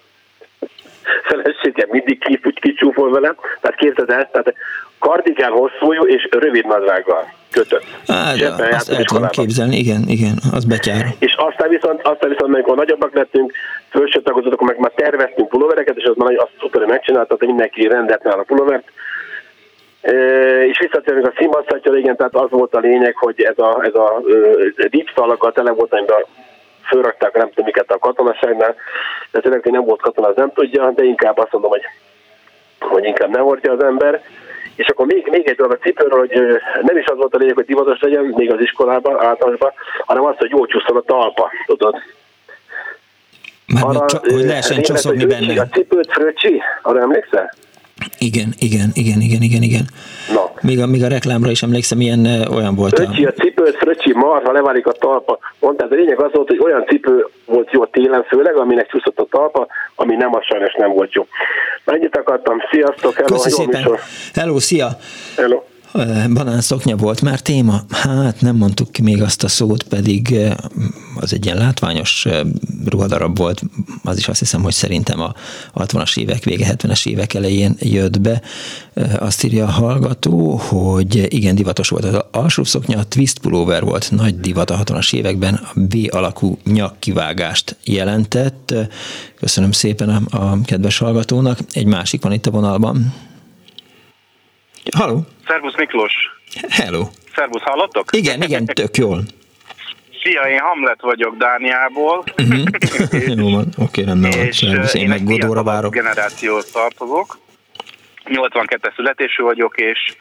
[1.22, 4.54] felesége mindig kifut, kicsúfol vele, tehát képzeld el, tehát
[4.98, 7.84] kardigán hosszú és rövid nadrággal kötött.
[8.06, 11.06] Á, de azt el tudom képzelni, igen, igen, az betyár.
[11.18, 13.52] És aztán viszont, aztán viszont, amikor nagyobbak lettünk,
[13.88, 17.86] felső tagozottak, akkor meg már terveztünk pulóvereket, és az már azt szuper megcsinálta, hogy mindenki
[17.88, 18.84] rendelt a pulóvert,
[20.68, 24.20] és visszatérünk a színbasszatja, igen, tehát az volt a lényeg, hogy ez a, ez a
[24.90, 26.24] dipszalakkal tele volt, amiben
[26.86, 28.74] fölrakták nem tudom miket a katonaságnál,
[29.30, 31.82] de tényleg, hogy nem volt katona, az nem tudja, de inkább azt mondom, hogy,
[32.78, 34.22] hogy inkább ne hordja az ember.
[34.76, 36.30] És akkor még, még egy dolog a cipőről, hogy
[36.82, 39.72] nem is az volt a lényeg, hogy divatos legyen, még az iskolában, általánosban,
[40.06, 41.94] hanem az, hogy jól csúszol a talpa, tudod.
[43.66, 45.60] Már Arra, csak, hogy lehessen csoszogni benne.
[45.60, 47.54] A cipőt fröcsi, arra emlékszel?
[48.18, 49.84] Igen, igen, igen, igen, igen, igen.
[50.32, 50.52] Na.
[50.60, 52.94] Még a, még a reklámra is emlékszem, ilyen olyan volt.
[52.94, 55.38] Fröcsi, a, cipőt, fröcsi, marha, leválik a talpa.
[55.60, 59.26] Mondtad, a lényeg az volt, hogy olyan cipő volt jó télen főleg, aminek csúszott a
[59.30, 61.26] talpa, ami nem, a sajnos nem volt jó.
[61.84, 63.98] Mennyit akartam, sziasztok, hello, Köszi szépen.
[64.34, 64.88] Hello, szia.
[65.36, 65.62] Hello
[66.32, 67.82] banán szoknya volt már téma?
[67.90, 70.36] Hát nem mondtuk ki még azt a szót, pedig
[71.14, 72.26] az egy ilyen látványos
[72.84, 73.62] ruhadarab volt,
[74.04, 75.34] az is azt hiszem, hogy szerintem a
[75.74, 78.42] 60-as évek vége, 70-es évek elején jött be.
[79.18, 84.10] Azt írja a hallgató, hogy igen, divatos volt az alsó szoknya, a twist pullover volt
[84.10, 88.74] nagy divat a 60-as években, a B alakú nyakkivágást jelentett.
[89.38, 91.58] Köszönöm szépen a, a kedves hallgatónak.
[91.72, 93.14] Egy másik van itt a vonalban.
[94.90, 95.26] Halló!
[95.46, 96.12] Szervusz Miklós!
[96.68, 97.08] Hello!
[97.34, 98.04] Szervusz, hallottok?
[98.10, 99.22] Igen, igen, tök jól.
[100.22, 102.24] Szia, én Hamlet vagyok Dániából.
[102.36, 103.38] Uh-huh.
[103.40, 104.46] Jó van, oké, rendben van.
[104.46, 105.92] És Szervusz, én, én meg Godóra várok.
[105.92, 107.38] generációhoz tartozok.
[108.24, 110.16] 82-es születésű vagyok, és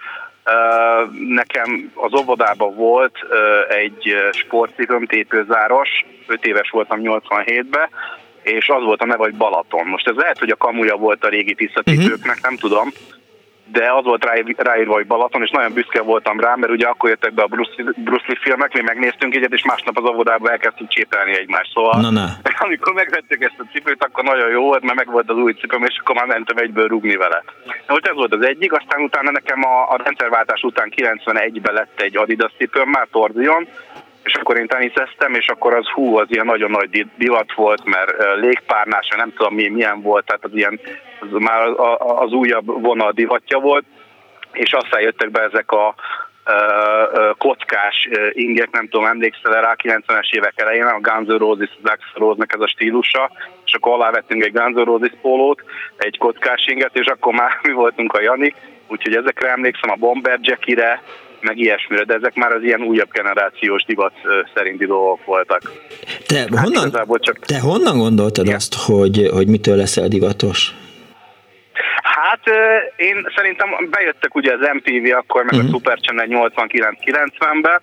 [0.46, 5.90] uh, nekem az óvodában volt uh, egy sportcipőm, tépőzáros,
[6.28, 7.90] 5 éves voltam 87-ben,
[8.42, 9.88] és az volt a neve, hogy Balaton.
[9.88, 12.42] Most ez lehet, hogy a kamuja volt a régi tisztatépőknek, uh-huh.
[12.42, 12.92] nem tudom,
[13.72, 17.10] de az volt rá, ráírva, hogy Balaton, és nagyon büszke voltam rá, mert ugye akkor
[17.10, 20.90] jöttek be a Bruce, Bruce Lee filmek, mi megnéztünk egyet, és másnap az óvodában elkezdtünk
[20.90, 21.72] csépelni egymást.
[21.74, 22.28] Szóval na, na.
[22.66, 25.84] amikor megvettük ezt a cipőt, akkor nagyon jó volt, mert meg volt az új cipőm,
[25.84, 27.44] és akkor már mentem egyből rúgni vele.
[27.88, 32.18] Most ez volt az egyik, aztán utána nekem a, a rendszerváltás után 91-ben lett egy
[32.18, 33.68] Adidas cipőm, már Torzion,
[34.24, 38.14] és akkor én teniszeztem, és akkor az hú, az ilyen nagyon nagy divat volt, mert
[38.36, 40.80] légpárnás, nem tudom mi, milyen volt, tehát az ilyen,
[41.20, 41.68] az már
[41.98, 43.86] az újabb vonal divatja volt,
[44.52, 45.96] és aztán jöttek be ezek a
[47.38, 51.70] kockás ingek, nem tudom, emlékszel rá 90-es évek elején, a Guns N' Roses,
[52.14, 53.32] Rose-nek ez a stílusa,
[53.66, 55.64] és akkor alávettünk egy Guns N' Roses pólót,
[55.98, 58.56] egy kockás inget, és akkor már mi voltunk a Janik,
[58.88, 61.02] úgyhogy ezekre emlékszem, a Bomber Jackire,
[61.42, 64.14] meg ilyesmire, de ezek már az ilyen újabb generációs divat
[64.54, 65.62] szerinti dolgok voltak.
[66.28, 67.40] Te, hát honnan, csak...
[67.40, 68.56] te honnan gondoltad Igen.
[68.56, 70.74] azt, hogy, hogy mitől leszel divatos?
[72.02, 72.44] Hát
[72.96, 75.70] én szerintem bejöttek ugye az MTV akkor, meg uh-huh.
[75.70, 75.74] a.
[75.74, 77.82] Super Channel 89-90-ben,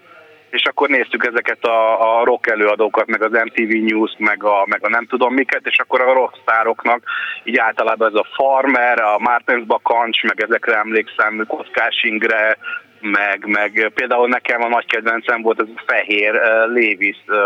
[0.50, 4.84] és akkor néztük ezeket a, a rock előadókat, meg az MTV News, meg a, meg
[4.84, 7.02] a nem tudom miket, és akkor a rockstároknak
[7.44, 12.58] így általában ez a Farmer, a Martins Bakancs, meg ezekre emlékszem, Kockás Ingre,
[13.00, 16.40] meg, meg például nekem a nagy kedvencem volt ez a fehér uh,
[16.74, 17.36] Levis uh,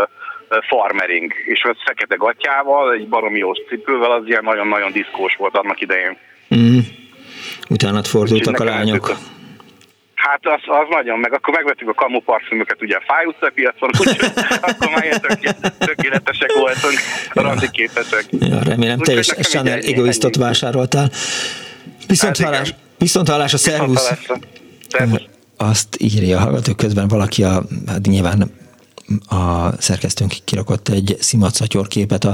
[0.68, 5.80] farmering, és az fekete gatyával, egy baromi jó cipővel, az ilyen nagyon-nagyon diszkós volt annak
[5.80, 6.16] idején.
[6.54, 6.78] Mm.
[7.68, 9.16] Utána fordultak a lányok.
[10.14, 13.90] Hát az, az nagyon, meg akkor megvettük a kamu parfümöket ugye a Fáj utca piacon,
[14.00, 14.30] úgyhogy
[14.60, 15.20] akkor már ilyen
[15.78, 16.98] tökéletesek voltunk,
[17.32, 18.24] randi képesek.
[18.30, 21.10] Ja, remélem úgy, te is Chanel egoistot vásároltál.
[22.06, 24.12] Viszont hát hallás, viszont hallás a szervusz.
[25.62, 28.50] Azt írja a hallgató közben valaki, a, hát nyilván
[29.28, 32.24] a szerkesztőnk kirakott egy szimatszatyor képet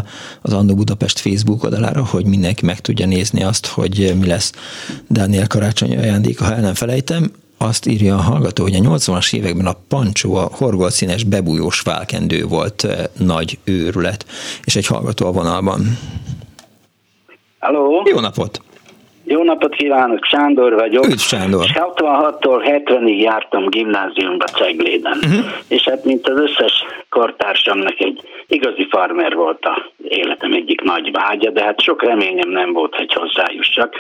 [0.43, 4.53] az Andó Budapest Facebook oldalára, hogy mindenki meg tudja nézni azt, hogy mi lesz
[5.09, 9.67] Dániel karácsonyi ajándéka, ha el nem felejtem azt írja a hallgató, hogy a 80-as években
[9.67, 14.27] a pancsó, a horgolszínes bebújós válkendő volt eh, nagy őrület,
[14.65, 15.99] és egy hallgató a vonalban.
[17.59, 18.03] Halló!
[18.11, 18.63] Jó napot!
[19.29, 21.07] Jó napot kívánok, Sándor vagyok.
[21.07, 21.65] Üdv Sándor.
[21.75, 25.19] 66-tól 70-ig jártam gimnáziumba Cegléden.
[25.23, 25.45] Uh-huh.
[25.69, 31.51] És hát mint az összes kortársamnak egy igazi farmer volt a életem egyik nagy vágya,
[31.51, 33.95] de hát sok reményem nem volt, hogy hozzájussak.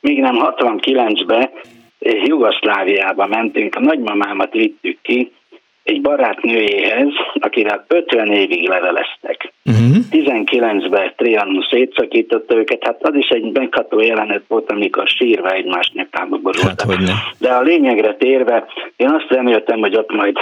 [0.00, 1.50] Míg nem 69-ben
[1.98, 5.32] Jugoszláviába mentünk, a nagymamámat vittük ki
[5.86, 9.52] egy barátnőjéhez, akivel 50 évig leveleztek.
[9.64, 9.96] Uh-huh.
[10.10, 16.36] 19-ben Trianon szétszakította őket, hát az is egy megható jelenet volt, amikor sírva egymás nyakába
[16.36, 16.92] borultak.
[16.92, 20.36] Hát, De a lényegre térve, én azt reméltem, hogy ott majd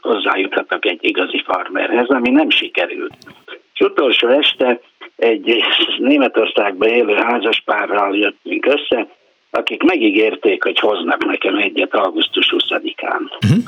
[0.00, 3.16] hozzájuthatok egy igazi farmerhez, ami nem sikerült.
[3.74, 4.80] És utolsó este
[5.16, 5.62] egy
[5.98, 9.06] Németországban élő házaspárral jöttünk össze,
[9.50, 13.20] akik megígérték, hogy hoznak nekem egyet augusztus 20-án.
[13.44, 13.64] Uh-huh.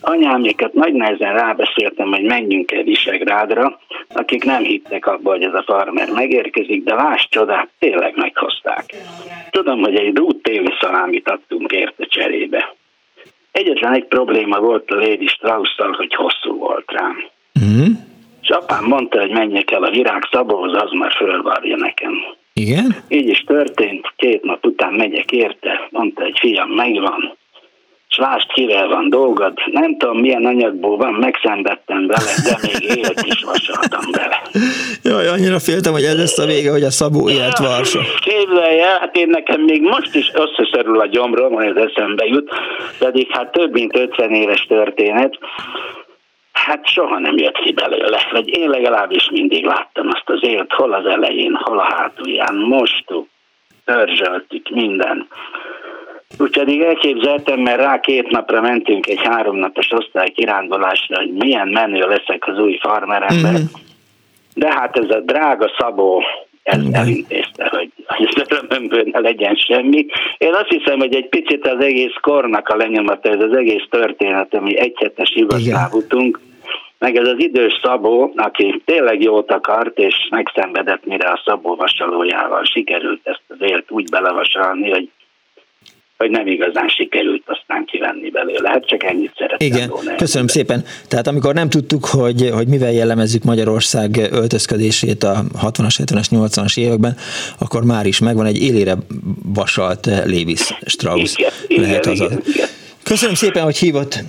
[0.00, 5.62] Anyáméket nagy nehezen rábeszéltem, hogy menjünk el Visegrádra, akik nem hittek abba, hogy ez a
[5.66, 8.94] farmer megérkezik, de láss csodát, tényleg meghozták.
[9.50, 12.74] Tudom, hogy egy rút téli szalámit adtunk érte cserébe.
[13.52, 17.16] Egyetlen egy probléma volt a Lady strauss hogy hosszú volt rám.
[17.64, 17.92] Mm.
[18.42, 22.12] És apám mondta, hogy menjek el a virág szabóhoz, az már fölvarja nekem.
[22.52, 22.96] Igen?
[23.08, 27.38] Így is történt, két nap után megyek érte, mondta, egy fiam megvan,
[28.10, 29.52] és lásd, kivel van dolgod.
[29.72, 34.42] Nem tudom, milyen anyagból van, megszenvedtem vele, de még élet is vasaltam vele.
[35.02, 38.00] Jaj, annyira féltem, hogy ez lesz a vége, hogy a Szabó élt varsa.
[38.20, 42.50] Képzelj el, hát én nekem még most is összeszerül a gyomrom, hogy ez eszembe jut,
[42.98, 45.38] pedig hát több mint 50 éves történet.
[46.52, 50.92] Hát soha nem jött ki belőle, vagy én legalábbis mindig láttam azt az élt, hol
[50.92, 53.28] az elején, hol a hátulján, mostuk,
[53.84, 55.28] törzsöltük, minden.
[56.38, 62.46] Úgyhogy elképzeltem, mert rá két napra mentünk egy háromnapos osztály kirándulásra, hogy milyen menő leszek
[62.46, 63.52] az új farmerember.
[63.52, 63.64] Mm-hmm.
[64.54, 66.22] De hát ez a drága Szabó
[66.62, 70.06] ezt elintézte, hogy, hogy örömömből ne legyen semmi.
[70.38, 74.54] Én azt hiszem, hogy egy picit az egész kornak a lenyomata, ez az egész történet,
[74.54, 76.40] ami egyhetes jugoszlávutunk,
[76.98, 82.64] meg ez az idős Szabó, aki tényleg jót akart, és megszenvedett, mire a Szabó vasalójával
[82.64, 85.08] sikerült ezt az élt úgy belevasalni, hogy
[86.20, 88.68] hogy nem igazán sikerült aztán kivenni belőle.
[88.68, 90.14] Hát csak ennyit szerettem Igen, volna.
[90.14, 90.84] köszönöm szépen.
[91.08, 97.16] Tehát amikor nem tudtuk, hogy, hogy mivel jellemezzük Magyarország öltözködését a 60-as, 70-es, 80-as években,
[97.58, 98.94] akkor már is megvan egy élére
[99.44, 101.34] vasalt Lévis Strauss.
[101.36, 102.68] Igen, lehet igen, az igen, igen.
[103.02, 104.24] Köszönöm szépen, hogy hívott.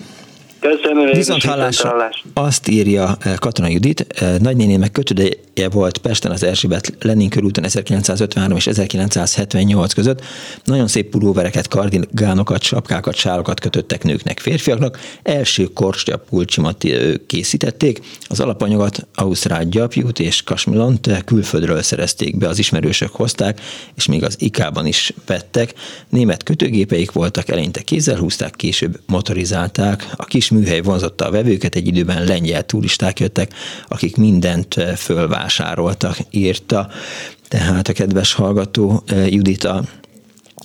[0.61, 1.11] Köszönöm.
[1.11, 2.09] Viszont hallásra.
[2.33, 8.57] Azt írja eh, Katona Judit, eh, nagynénémek kötődője volt Pesten az Erzsébet Lenin körúton 1953
[8.57, 10.23] és 1978 között.
[10.63, 14.99] Nagyon szép pulóvereket, kardigánokat, sapkákat, sálokat kötöttek nőknek, férfiaknak.
[15.23, 17.99] Első korstya pulcsimat eh, készítették.
[18.27, 23.61] Az alapanyagot Ausztrál gyapjút és kasmilont külföldről szerezték be, az ismerősök hozták,
[23.95, 25.73] és még az IK-ban is vettek.
[26.09, 30.07] Német kötőgépeik voltak, eleinte kézzel húzták, később motorizálták.
[30.15, 33.53] A kis műhely vonzotta a vevőket, egy időben lengyel turisták jöttek,
[33.88, 36.90] akik mindent eh, fölvásároltak, írta.
[37.48, 39.84] Tehát a kedves hallgató eh, Judita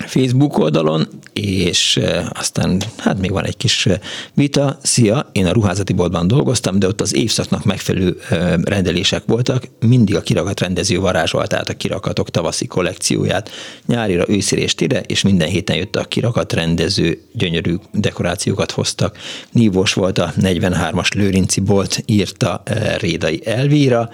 [0.04, 2.00] Facebook oldalon, és
[2.32, 3.88] aztán hát még van egy kis
[4.34, 4.78] vita.
[4.82, 8.16] Szia, én a ruházati boltban dolgoztam, de ott az évszaknak megfelelő
[8.62, 9.68] rendelések voltak.
[9.80, 13.50] Mindig a kirakat rendező varázsolt át a kirakatok tavaszi kollekcióját.
[13.86, 19.18] Nyárira, őszire és tire, és minden héten jött a kirakat rendező, gyönyörű dekorációkat hoztak.
[19.50, 22.62] Nívós volt a 43-as Lőrinci bolt, írta
[22.98, 24.10] Rédai Elvíra,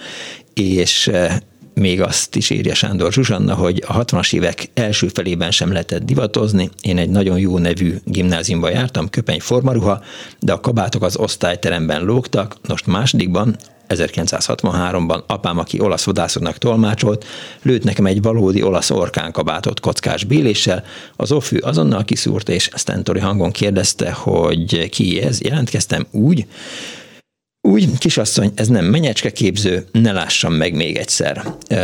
[0.54, 1.10] és
[1.74, 6.70] még azt is írja Sándor Zsuzsanna, hogy a 60-as évek első felében sem lehetett divatozni.
[6.81, 10.03] Én egy nagyon jó nevű gimnáziumba jártam, köpeny formaruha,
[10.40, 12.57] de a kabátok az osztályteremben lógtak.
[12.69, 13.57] Most másodikban
[13.89, 17.24] 1963-ban apám, aki olasz vadászoknak tolmácsolt,
[17.62, 20.85] lőtt nekem egy valódi olasz orkánkabátot kockás béléssel.
[21.16, 25.40] Az ofű azonnal kiszúrt, és stentori hangon kérdezte, hogy ki ez.
[25.40, 26.47] Jelentkeztem úgy,
[27.62, 31.43] úgy, kisasszony, ez nem menyecske képző, ne lássam meg még egyszer.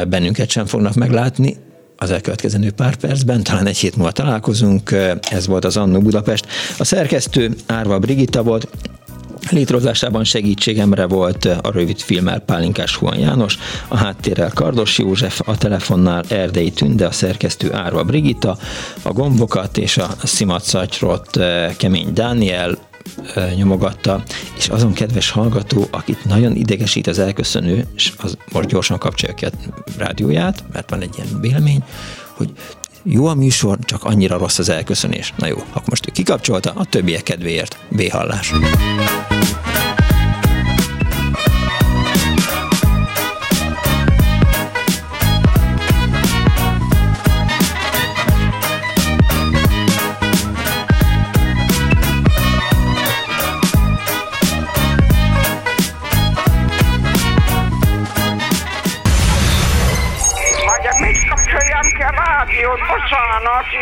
[0.08, 1.56] Bennünket sem fognak meglátni,
[1.96, 4.92] az elkövetkezendő pár percben, talán egy hét múlva találkozunk,
[5.30, 6.46] ez volt az Annó Budapest.
[6.78, 8.68] A szerkesztő Árva Brigitta volt,
[9.50, 16.24] Létrehozásában segítségemre volt a rövid filmmel Pálinkás Juan János, a háttérrel Kardos József, a telefonnál
[16.28, 18.58] Erdei Tünde, a szerkesztő Árva Brigitta,
[19.02, 21.38] a gombokat és a szimatszatyrot
[21.76, 22.87] Kemény Dániel,
[23.56, 24.22] nyomogatta,
[24.56, 29.44] és azon kedves hallgató, akit nagyon idegesít az elköszönő, és az most gyorsan kapcsolja ki
[29.44, 29.50] a
[29.98, 31.82] rádióját, mert van egy ilyen vélemény,
[32.32, 32.50] hogy
[33.02, 35.34] jó a műsor, csak annyira rossz az elköszönés.
[35.36, 37.78] Na jó, akkor most ő kikapcsolta, a többiek kedvéért.
[37.88, 38.52] B-hallás.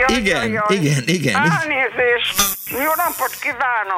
[0.01, 0.11] Bocsánat.
[0.11, 0.77] Jaj, igen, jaj.
[0.77, 1.35] igen, igen.
[1.35, 2.37] Elnézést.
[2.71, 3.95] Jó napot kívánok.